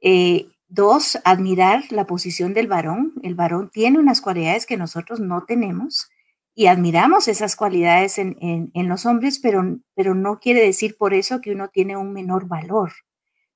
Eh, 0.00 0.48
dos, 0.68 1.18
admirar 1.24 1.84
la 1.90 2.06
posición 2.06 2.54
del 2.54 2.68
varón. 2.68 3.14
El 3.22 3.34
varón 3.34 3.70
tiene 3.72 3.98
unas 3.98 4.20
cualidades 4.20 4.66
que 4.66 4.76
nosotros 4.76 5.20
no 5.20 5.44
tenemos 5.44 6.10
y 6.54 6.66
admiramos 6.66 7.28
esas 7.28 7.54
cualidades 7.54 8.18
en, 8.18 8.70
los 8.74 9.06
hombres, 9.06 9.38
pero, 9.38 9.78
pero 9.94 10.16
no 10.16 10.40
quiere 10.40 10.60
decir 10.60 10.96
por 10.98 11.14
eso 11.14 11.40
que 11.40 11.52
uno 11.52 11.68
tiene 11.68 11.96
un 11.96 12.12
menor 12.12 12.48
valor, 12.48 12.90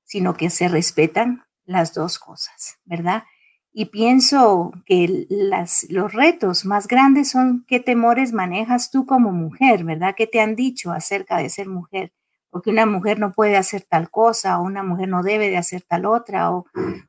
sino 0.05 0.35
que 0.35 0.51
se 0.51 0.69
respetan 0.69 1.43
las 1.65 1.95
dos 1.95 2.21
cosas, 2.21 2.79
¿verdad? 2.85 3.25
Y 3.73 3.87
pienso 3.87 4.73
que 4.87 5.27
las, 5.29 5.87
los 5.89 6.13
retos 6.13 6.65
más 6.65 6.87
grandes 6.87 7.31
son 7.31 7.65
qué 7.67 7.81
temores 7.81 8.33
manejas 8.33 8.93
tú 8.93 9.05
como 9.05 9.33
mujer, 9.33 9.83
¿verdad? 9.83 10.15
¿Qué 10.17 10.29
te 10.29 10.41
han 10.41 10.55
dicho 10.55 10.93
acerca 10.93 11.39
de 11.39 11.49
ser 11.49 11.69
mujer? 11.69 12.13
O 12.53 12.63
que 12.63 12.71
una 12.71 12.87
mujer 12.87 13.19
no 13.19 13.33
puede 13.33 13.57
hacer 13.57 13.83
tal 13.83 14.11
cosa, 14.11 14.61
o 14.61 14.63
una 14.63 14.85
mujer 14.85 15.09
no 15.09 15.23
debe 15.23 15.49
de 15.51 15.57
hacer 15.57 15.83
tal 15.83 16.07
otra, 16.07 16.53
o, 16.53 16.67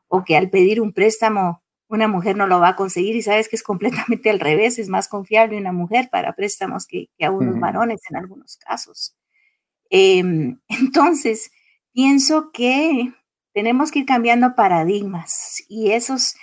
o 0.08 0.24
que 0.24 0.38
al 0.38 0.50
pedir 0.50 0.82
un 0.82 0.94
préstamo 0.94 1.64
una 1.94 2.08
mujer 2.08 2.36
no 2.36 2.48
lo 2.48 2.60
va 2.60 2.70
a 2.70 2.76
conseguir 2.76 3.16
y 3.16 3.22
sabes 3.22 3.48
que 3.48 3.56
es 3.56 3.64
completamente 3.64 4.30
al 4.32 4.40
revés, 4.40 4.80
es 4.80 4.90
más 4.90 5.08
confiable 5.08 5.58
una 5.58 5.72
mujer 5.72 6.10
para 6.12 6.34
préstamos 6.34 6.88
que, 6.88 7.10
que 7.18 7.26
a 7.26 7.32
unos 7.32 7.60
varones 7.60 8.02
en 8.10 8.18
algunos 8.18 8.58
casos. 8.58 9.16
Em, 9.90 10.60
entonces, 10.70 11.52
pienso 11.92 12.52
que 12.52 13.14
tenemos 13.54 13.92
que 13.92 14.00
ir 14.00 14.06
cambiando 14.06 14.56
paradigmas 14.56 15.64
y 15.70 15.92
esos 15.92 16.36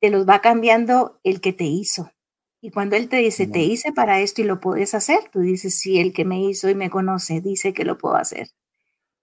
te 0.00 0.10
los 0.10 0.28
va 0.28 0.40
cambiando 0.40 1.18
el 1.24 1.40
que 1.40 1.52
te 1.54 1.64
hizo. 1.64 2.12
Y 2.60 2.70
cuando 2.70 2.96
Él 2.96 3.08
te 3.08 3.18
dice, 3.18 3.46
te 3.46 3.60
hice 3.60 3.92
para 3.92 4.20
esto 4.20 4.40
y 4.40 4.44
lo 4.44 4.60
puedes 4.60 4.94
hacer, 4.94 5.20
tú 5.32 5.40
dices, 5.40 5.78
sí, 5.78 6.00
el 6.00 6.12
que 6.12 6.24
me 6.24 6.42
hizo 6.42 6.68
y 6.68 6.74
me 6.74 6.90
conoce 6.90 7.40
dice 7.40 7.72
que 7.72 7.84
lo 7.84 7.98
puedo 7.98 8.16
hacer. 8.16 8.48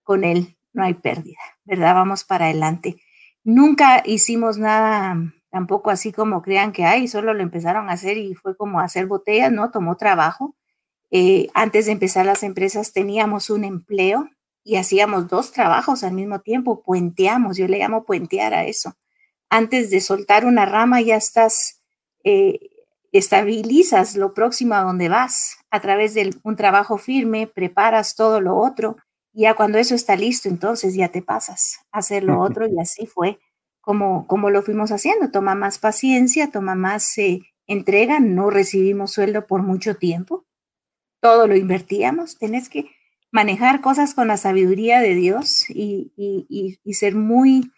Con 0.04 0.24
Él 0.24 0.58
no 0.74 0.84
hay 0.84 0.94
pérdida, 0.94 1.40
¿verdad? 1.66 1.96
Vamos 1.96 2.24
para 2.24 2.46
adelante. 2.46 2.98
Nunca 3.44 4.04
hicimos 4.06 4.58
nada 4.58 5.34
tampoco 5.56 5.90
así 5.90 6.12
como 6.12 6.42
crean 6.42 6.74
que 6.74 6.84
hay, 6.84 7.08
solo 7.08 7.34
lo 7.34 7.42
empezaron 7.42 7.90
a 7.90 7.94
hacer 7.94 8.18
y 8.18 8.36
fue 8.36 8.58
como 8.58 8.82
hacer 8.82 9.06
botellas, 9.06 9.54
¿no? 9.54 9.72
Tomó 9.72 9.96
trabajo. 9.96 10.54
Eh, 11.12 11.48
antes 11.54 11.86
de 11.86 11.94
empezar 11.94 12.26
las 12.26 12.44
empresas 12.44 12.92
teníamos 12.92 13.50
un 13.50 13.64
empleo 13.64 14.30
y 14.66 14.76
hacíamos 14.76 15.30
dos 15.30 15.54
trabajos 15.54 16.04
al 16.04 16.12
mismo 16.14 16.42
tiempo, 16.42 16.84
puenteamos, 16.84 17.56
yo 17.56 17.70
le 17.70 17.80
llamo 17.80 18.04
puentear 18.04 18.54
a 18.54 18.66
eso. 18.66 18.98
Antes 19.50 19.90
de 19.92 20.02
soltar 20.02 20.46
una 20.46 20.66
rama 20.66 21.00
ya 21.00 21.16
estás 21.16 21.84
eh, 22.26 22.60
estabilizas 23.18 24.16
lo 24.16 24.34
próximo 24.34 24.76
a 24.76 24.82
donde 24.82 25.09
vas. 25.09 25.57
A 25.72 25.80
través 25.82 26.13
de 26.13 26.34
un 26.43 26.55
trabajo 26.55 26.97
firme, 26.97 27.47
preparas 27.47 28.16
todo 28.16 28.41
lo 28.41 28.55
otro 28.57 28.97
y 29.34 29.41
ya 29.41 29.53
cuando 29.53 29.78
eso 29.78 29.95
está 29.95 30.16
listo, 30.16 30.47
entonces 30.47 30.95
ya 30.95 31.09
te 31.09 31.22
pasas 31.22 31.80
a 31.91 31.99
hacer 31.99 32.24
lo 32.24 32.39
otro 32.39 32.68
y 32.68 32.80
así 32.80 33.05
fue 33.05 33.38
como, 33.82 34.28
como 34.28 34.49
lo 34.49 34.61
fuimos 34.61 34.91
haciendo. 34.91 35.30
Toma 35.30 35.55
más 35.55 35.78
paciencia, 35.78 36.51
toma 36.51 36.76
más 36.76 37.18
eh, 37.18 37.41
entrega, 37.68 38.22
no 38.22 38.49
recibimos 38.49 39.11
sueldo 39.11 39.45
por 39.45 39.61
mucho 39.61 39.95
tiempo, 39.95 40.45
todo 41.22 41.47
lo 41.47 41.55
invertíamos, 41.57 42.38
tenés 42.38 42.70
que 42.70 42.91
manejar 43.32 43.82
cosas 43.82 44.13
con 44.13 44.30
la 44.30 44.38
sabiduría 44.38 45.01
de 45.01 45.16
Dios 45.16 45.70
y, 45.70 46.13
y 46.16 46.93
ser 46.93 47.16
muy 47.16 47.72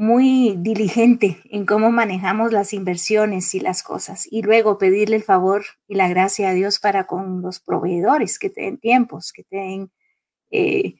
muy 0.00 0.56
diligente 0.56 1.42
en 1.50 1.66
cómo 1.66 1.90
manejamos 1.90 2.52
las 2.52 2.72
inversiones 2.72 3.54
y 3.54 3.60
las 3.60 3.82
cosas. 3.82 4.26
Y 4.30 4.40
luego 4.40 4.78
pedirle 4.78 5.16
el 5.16 5.22
favor 5.22 5.62
y 5.86 5.94
la 5.94 6.08
gracia 6.08 6.48
a 6.48 6.54
Dios 6.54 6.78
para 6.78 7.06
con 7.06 7.42
los 7.42 7.60
proveedores 7.60 8.38
que 8.38 8.48
te 8.48 8.62
den 8.62 8.78
tiempos, 8.78 9.30
que 9.30 9.44
te 9.44 9.56
den 9.56 9.92
eh, 10.50 10.94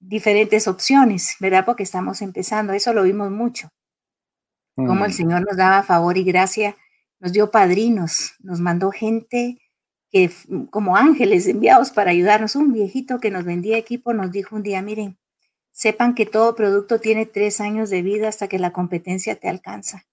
diferentes 0.00 0.66
opciones, 0.66 1.36
¿verdad? 1.38 1.64
Porque 1.64 1.84
estamos 1.84 2.20
empezando. 2.20 2.72
Eso 2.72 2.92
lo 2.92 3.04
vimos 3.04 3.30
mucho. 3.30 3.68
Como 4.74 5.04
el 5.04 5.12
mm. 5.12 5.14
Señor 5.14 5.46
nos 5.46 5.56
daba 5.56 5.84
favor 5.84 6.18
y 6.18 6.24
gracia, 6.24 6.76
nos 7.20 7.32
dio 7.32 7.52
padrinos, 7.52 8.34
nos 8.40 8.58
mandó 8.58 8.90
gente 8.90 9.58
que 10.10 10.32
como 10.70 10.96
ángeles 10.96 11.46
enviados 11.46 11.92
para 11.92 12.10
ayudarnos. 12.10 12.56
Un 12.56 12.72
viejito 12.72 13.20
que 13.20 13.30
nos 13.30 13.44
vendía 13.44 13.78
equipo 13.78 14.12
nos 14.12 14.32
dijo 14.32 14.56
un 14.56 14.64
día, 14.64 14.82
miren, 14.82 15.16
Sepan 15.82 16.14
que 16.14 16.26
todo 16.26 16.54
producto 16.54 17.00
tiene 17.00 17.26
tres 17.26 17.60
años 17.60 17.90
de 17.90 18.02
vida 18.02 18.28
hasta 18.28 18.46
que 18.46 18.60
la 18.60 18.72
competencia 18.72 19.34
te 19.34 19.48
alcanza. 19.48 20.06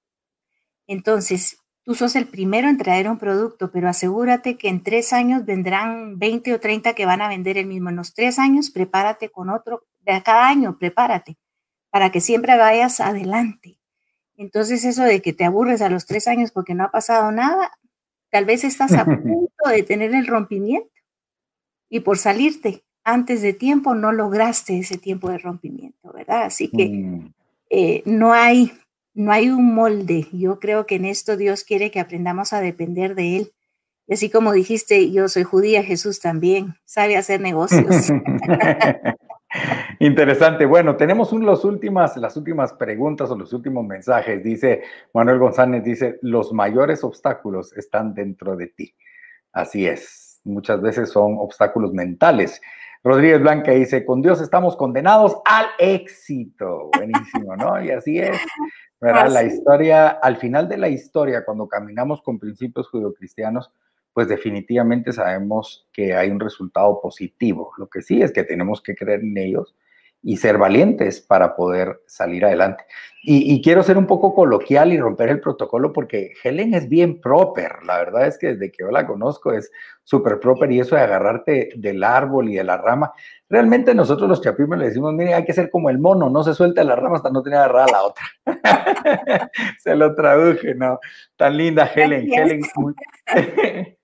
Entonces, 0.87 1.59
tú 1.83 1.93
sos 1.93 2.15
el 2.15 2.25
primero 2.25 2.67
en 2.67 2.79
traer 2.79 3.07
un 3.07 3.19
producto, 3.19 3.69
pero 3.69 3.87
asegúrate 3.87 4.57
que 4.57 4.67
en 4.67 4.81
tres 4.81 5.13
años 5.13 5.45
vendrán 5.45 6.17
20 6.17 6.55
o 6.55 6.59
30 6.59 6.95
que 6.95 7.05
van 7.05 7.21
a 7.21 7.27
vender 7.27 7.59
el 7.59 7.67
mismo. 7.67 7.89
En 7.89 7.97
los 7.97 8.15
tres 8.15 8.39
años, 8.39 8.71
prepárate 8.71 9.29
con 9.29 9.51
otro. 9.51 9.85
De 9.99 10.23
cada 10.23 10.47
año, 10.47 10.75
prepárate 10.79 11.37
para 11.91 12.11
que 12.11 12.19
siempre 12.19 12.57
vayas 12.57 12.99
adelante. 12.99 13.79
Entonces, 14.37 14.83
eso 14.85 15.03
de 15.03 15.21
que 15.21 15.33
te 15.33 15.45
aburres 15.45 15.83
a 15.83 15.89
los 15.91 16.07
tres 16.07 16.27
años 16.27 16.49
porque 16.49 16.73
no 16.73 16.85
ha 16.85 16.89
pasado 16.89 17.31
nada, 17.31 17.77
tal 18.31 18.45
vez 18.45 18.63
estás 18.63 18.93
a 18.93 19.05
punto 19.05 19.69
de 19.69 19.83
tener 19.83 20.15
el 20.15 20.25
rompimiento 20.25 20.89
y 21.89 21.99
por 21.99 22.17
salirte 22.17 22.83
antes 23.03 23.41
de 23.41 23.53
tiempo 23.53 23.95
no 23.95 24.11
lograste 24.11 24.77
ese 24.77 24.97
tiempo 24.97 25.29
de 25.29 25.37
rompimiento, 25.37 26.11
¿verdad? 26.13 26.43
Así 26.43 26.69
que 26.69 26.89
mm. 26.89 27.33
eh, 27.69 28.03
no, 28.05 28.33
hay, 28.33 28.71
no 29.13 29.31
hay 29.31 29.49
un 29.49 29.73
molde. 29.73 30.27
Yo 30.31 30.59
creo 30.59 30.85
que 30.85 30.95
en 30.95 31.05
esto 31.05 31.37
Dios 31.37 31.63
quiere 31.63 31.91
que 31.91 31.99
aprendamos 31.99 32.53
a 32.53 32.61
depender 32.61 33.15
de 33.15 33.37
Él. 33.37 33.51
Y 34.07 34.13
así 34.13 34.29
como 34.29 34.53
dijiste, 34.53 35.11
yo 35.11 35.27
soy 35.27 35.43
judía, 35.43 35.83
Jesús 35.83 36.19
también 36.19 36.75
sabe 36.85 37.15
hacer 37.15 37.41
negocios. 37.41 38.09
Interesante. 39.99 40.65
Bueno, 40.65 40.95
tenemos 40.95 41.31
los 41.33 41.65
últimas, 41.65 42.15
las 42.17 42.37
últimas 42.37 42.73
preguntas 42.73 43.29
o 43.29 43.37
los 43.37 43.51
últimos 43.53 43.85
mensajes. 43.85 44.43
Dice 44.43 44.83
Manuel 45.13 45.39
González, 45.39 45.83
dice, 45.83 46.19
los 46.21 46.53
mayores 46.53 47.03
obstáculos 47.03 47.75
están 47.75 48.13
dentro 48.13 48.55
de 48.55 48.67
ti. 48.67 48.95
Así 49.51 49.87
es. 49.87 50.41
Muchas 50.43 50.81
veces 50.81 51.09
son 51.09 51.35
obstáculos 51.37 51.93
mentales 51.93 52.61
Rodríguez 53.03 53.41
Blanca 53.41 53.71
dice, 53.71 54.05
con 54.05 54.21
Dios 54.21 54.41
estamos 54.41 54.75
condenados 54.75 55.37
al 55.45 55.67
éxito. 55.77 56.89
Buenísimo, 56.95 57.55
¿no? 57.55 57.81
Y 57.83 57.91
así 57.91 58.19
es. 58.19 58.37
¿verdad? 59.01 59.29
La 59.29 59.43
historia, 59.43 60.09
al 60.09 60.37
final 60.37 60.67
de 60.67 60.77
la 60.77 60.89
historia, 60.89 61.45
cuando 61.45 61.67
caminamos 61.67 62.21
con 62.21 62.37
principios 62.37 62.89
judio-cristianos, 62.89 63.71
pues 64.13 64.27
definitivamente 64.27 65.13
sabemos 65.13 65.87
que 65.93 66.13
hay 66.13 66.29
un 66.29 66.39
resultado 66.39 66.99
positivo. 67.01 67.71
Lo 67.77 67.87
que 67.87 68.01
sí 68.01 68.21
es 68.21 68.33
que 68.33 68.43
tenemos 68.43 68.81
que 68.81 68.95
creer 68.95 69.21
en 69.21 69.37
ellos 69.37 69.75
y 70.21 70.37
ser 70.37 70.57
valientes 70.57 71.21
para 71.21 71.55
poder 71.55 72.01
salir 72.05 72.45
adelante. 72.45 72.83
Y, 73.21 73.61
quiero 73.61 73.83
ser 73.83 73.97
un 73.97 74.07
poco 74.07 74.33
coloquial 74.33 74.93
y 74.93 74.97
romper 74.97 75.27
el 75.27 75.41
protocolo 75.41 75.91
porque 75.91 76.31
Helen 76.41 76.73
es 76.73 76.87
bien 76.87 77.19
proper. 77.19 77.83
La 77.83 77.97
verdad 77.97 78.27
es 78.27 78.37
que 78.37 78.53
desde 78.53 78.71
que 78.71 78.83
yo 78.83 78.91
la 78.91 79.05
conozco 79.05 79.51
es 79.51 79.69
súper 80.03 80.39
proper 80.39 80.71
y 80.71 80.79
eso 80.79 80.95
de 80.95 81.01
agarrarte 81.01 81.69
del 81.75 82.03
árbol 82.05 82.49
y 82.49 82.55
de 82.55 82.63
la 82.63 82.77
rama. 82.77 83.11
Realmente 83.49 83.93
nosotros 83.93 84.29
los 84.29 84.41
chapimos 84.41 84.77
le 84.77 84.85
decimos, 84.85 85.13
mire, 85.13 85.33
hay 85.33 85.43
que 85.43 85.53
ser 85.53 85.69
como 85.69 85.89
el 85.89 85.99
mono, 85.99 86.29
no 86.29 86.43
se 86.43 86.53
suelta 86.53 86.83
la 86.85 86.95
rama 86.95 87.17
hasta 87.17 87.29
no 87.29 87.43
tener 87.43 87.59
agarrada 87.59 87.87
la 87.91 88.03
otra. 88.03 88.25
se 89.79 89.95
lo 89.95 90.15
traduje, 90.15 90.73
¿no? 90.75 90.99
Tan 91.35 91.57
linda 91.57 91.91
Helen. 91.93 92.31
Helen 92.31 92.61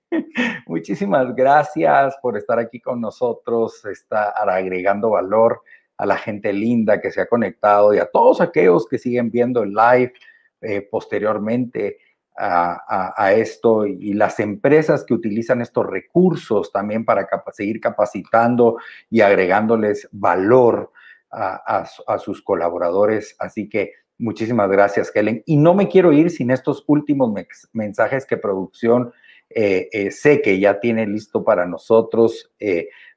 muchísimas 0.68 1.34
gracias 1.36 2.18
por 2.22 2.38
estar 2.38 2.60
aquí 2.60 2.80
con 2.82 3.00
nosotros, 3.00 3.84
está 3.86 4.30
agregando 4.30 5.12
valor 5.12 5.62
a 5.98 6.06
la 6.06 6.18
gente 6.18 6.52
linda 6.54 7.00
que 7.00 7.12
se 7.12 7.22
ha 7.22 7.28
conectado 7.28 7.94
y 7.94 8.00
a 8.00 8.06
todos 8.06 8.42
aquellos 8.42 8.88
que 8.88 8.98
siguen 8.98 9.32
viendo 9.32 9.64
el 9.64 9.74
live 9.74 10.14
eh, 10.62 10.82
posteriormente 10.82 12.00
a, 12.38 13.32
esto 13.34 13.86
y 13.86 14.14
las 14.14 14.40
empresas 14.40 15.06
que 15.06 15.14
utilizan 15.14 15.62
estos 15.62 15.86
recursos 15.86 16.72
también 16.72 17.06
para 17.06 17.28
seguir 17.54 17.80
capacitando 17.80 18.78
y 19.10 19.22
agregándoles 19.22 20.10
valor 20.12 20.92
a, 21.32 22.20
sus 22.20 22.42
colaboradores. 22.42 23.36
Así 23.40 23.70
que 23.70 23.94
muchísimas 24.18 24.70
gracias, 24.70 25.12
Helen. 25.14 25.44
Y 25.46 25.58
no 25.58 25.74
me 25.74 25.88
quiero 25.88 26.12
ir 26.12 26.30
sin 26.30 26.52
estos 26.52 26.84
últimos 26.88 27.34
mensajes 27.74 28.26
que 28.26 28.38
producción 28.38 29.14
eh, 29.50 29.90
eh, 29.92 30.12
sé 30.12 30.42
que 30.42 30.60
ya 30.60 30.80
tiene 30.80 31.06
listo 31.08 31.44
para 31.44 31.66
nosotros. 31.66 32.52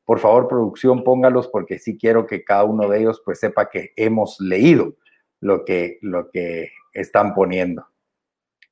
Por 0.09 0.20
favor, 0.20 0.48
producción, 0.48 1.04
póngalos 1.04 1.48
porque 1.48 1.78
sí 1.78 1.98
quiero 1.98 2.26
que 2.26 2.42
cada 2.42 2.64
uno 2.64 2.88
de 2.88 3.00
ellos 3.00 3.20
pues 3.22 3.40
sepa 3.40 3.68
que 3.68 3.92
hemos 3.94 4.40
leído 4.40 4.94
lo 5.38 5.66
que, 5.66 5.98
lo 6.00 6.30
que 6.30 6.70
están 6.94 7.34
poniendo. 7.34 7.86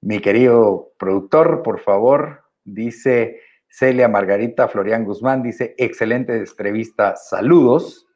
Mi 0.01 0.21
querido 0.21 0.95
productor, 0.99 1.63
por 1.63 1.81
favor, 1.81 2.41
dice 2.65 3.39
Celia 3.69 4.09
Margarita 4.09 4.67
Florian 4.67 5.05
Guzmán, 5.05 5.43
dice, 5.43 5.75
excelente 5.77 6.35
entrevista, 6.39 7.17
saludos. 7.17 8.07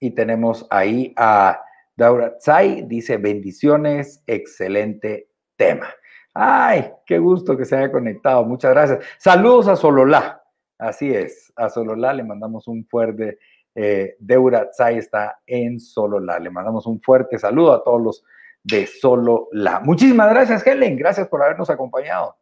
Y 0.00 0.16
tenemos 0.16 0.66
ahí 0.68 1.14
a 1.16 1.62
Daura 1.94 2.36
Tsai, 2.36 2.82
dice, 2.88 3.16
bendiciones, 3.16 4.24
excelente 4.26 5.28
tema. 5.54 5.86
Ay, 6.34 6.90
qué 7.06 7.20
gusto 7.20 7.56
que 7.56 7.64
se 7.64 7.76
haya 7.76 7.92
conectado, 7.92 8.42
muchas 8.44 8.72
gracias. 8.72 9.04
Saludos 9.18 9.68
a 9.68 9.76
Sololá, 9.76 10.42
Así 10.78 11.10
es, 11.10 11.52
a 11.56 11.70
Sololá 11.70 12.12
le 12.12 12.22
mandamos 12.22 12.68
un 12.68 12.84
fuerte, 12.86 13.38
eh, 13.74 14.16
Deura 14.18 14.70
Tsai 14.70 14.98
está 14.98 15.40
en 15.46 15.80
Sololá, 15.80 16.38
le 16.38 16.50
mandamos 16.50 16.86
un 16.86 17.00
fuerte 17.00 17.38
saludo 17.38 17.72
a 17.72 17.82
todos 17.82 18.02
los 18.02 18.24
de 18.62 18.86
Sololá. 18.86 19.80
Muchísimas 19.80 20.28
gracias, 20.30 20.66
Helen, 20.66 20.96
gracias 20.96 21.28
por 21.28 21.42
habernos 21.42 21.70
acompañado. 21.70 22.36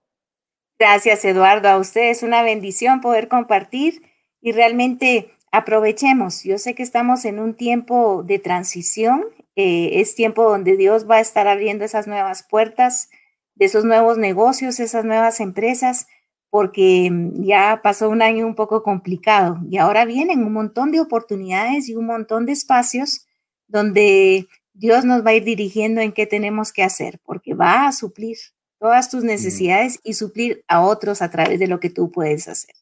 Gracias, 0.78 1.24
Eduardo, 1.24 1.68
a 1.68 1.78
usted 1.78 2.11
es 2.11 2.24
una 2.24 2.43
bendición 2.43 3.01
poder 3.01 3.28
compartir 3.28 4.03
y 4.41 4.51
realmente 4.51 5.30
aprovechemos. 5.53 6.43
Yo 6.43 6.59
sé 6.59 6.74
que 6.74 6.82
estamos 6.82 7.24
en 7.24 7.39
un 7.39 7.55
tiempo 7.55 8.24
de 8.24 8.41
transición, 8.41 9.24
eh, 9.55 10.01
es 10.01 10.16
tiempo 10.16 10.43
donde 10.43 10.76
Dios 10.76 11.09
va 11.09 11.16
a 11.16 11.20
estar 11.20 11.47
abriendo 11.47 11.85
esas 11.85 12.09
nuevas 12.09 12.43
puertas, 12.43 13.09
de 13.55 13.66
esos 13.66 13.85
nuevos 13.85 14.18
negocios, 14.18 14.80
esas 14.80 15.05
nuevas 15.05 15.39
empresas 15.39 16.09
porque 16.55 17.09
mm, 17.11 17.43
ya 17.43 17.81
pasó 17.83 18.09
un 18.09 18.23
año 18.23 18.47
un 18.47 18.55
poco 18.55 18.85
complicado 18.85 19.59
y 19.69 19.79
ahora 19.79 20.05
vienen 20.05 20.45
un 20.45 20.53
montón 20.53 20.93
de 20.93 21.01
oportunidades 21.01 21.89
y 21.89 21.97
un 21.97 22.07
montón 22.07 22.47
de 22.47 22.53
espacios 22.53 23.27
donde 23.67 24.47
Dios 24.73 25.05
nos 25.05 25.27
va 25.27 25.31
a 25.31 25.35
ir 25.35 25.43
dirigiendo 25.43 26.01
en 26.01 26.13
qué 26.13 26.27
tenemos 26.27 26.73
que 26.73 26.85
hacer, 26.85 27.19
porque 27.25 27.55
va 27.55 27.89
a 27.89 27.93
suplir 27.93 28.37
todas 28.79 29.11
tus 29.11 29.25
necesidades 29.25 29.99
y 30.05 30.13
suplir 30.13 30.65
a 30.69 30.83
otros 30.83 31.23
a 31.23 31.31
través 31.33 31.59
de 31.59 31.67
lo 31.67 31.81
que 31.81 31.91
tú 31.91 32.13
puedes 32.13 32.47
hacer. 32.47 32.77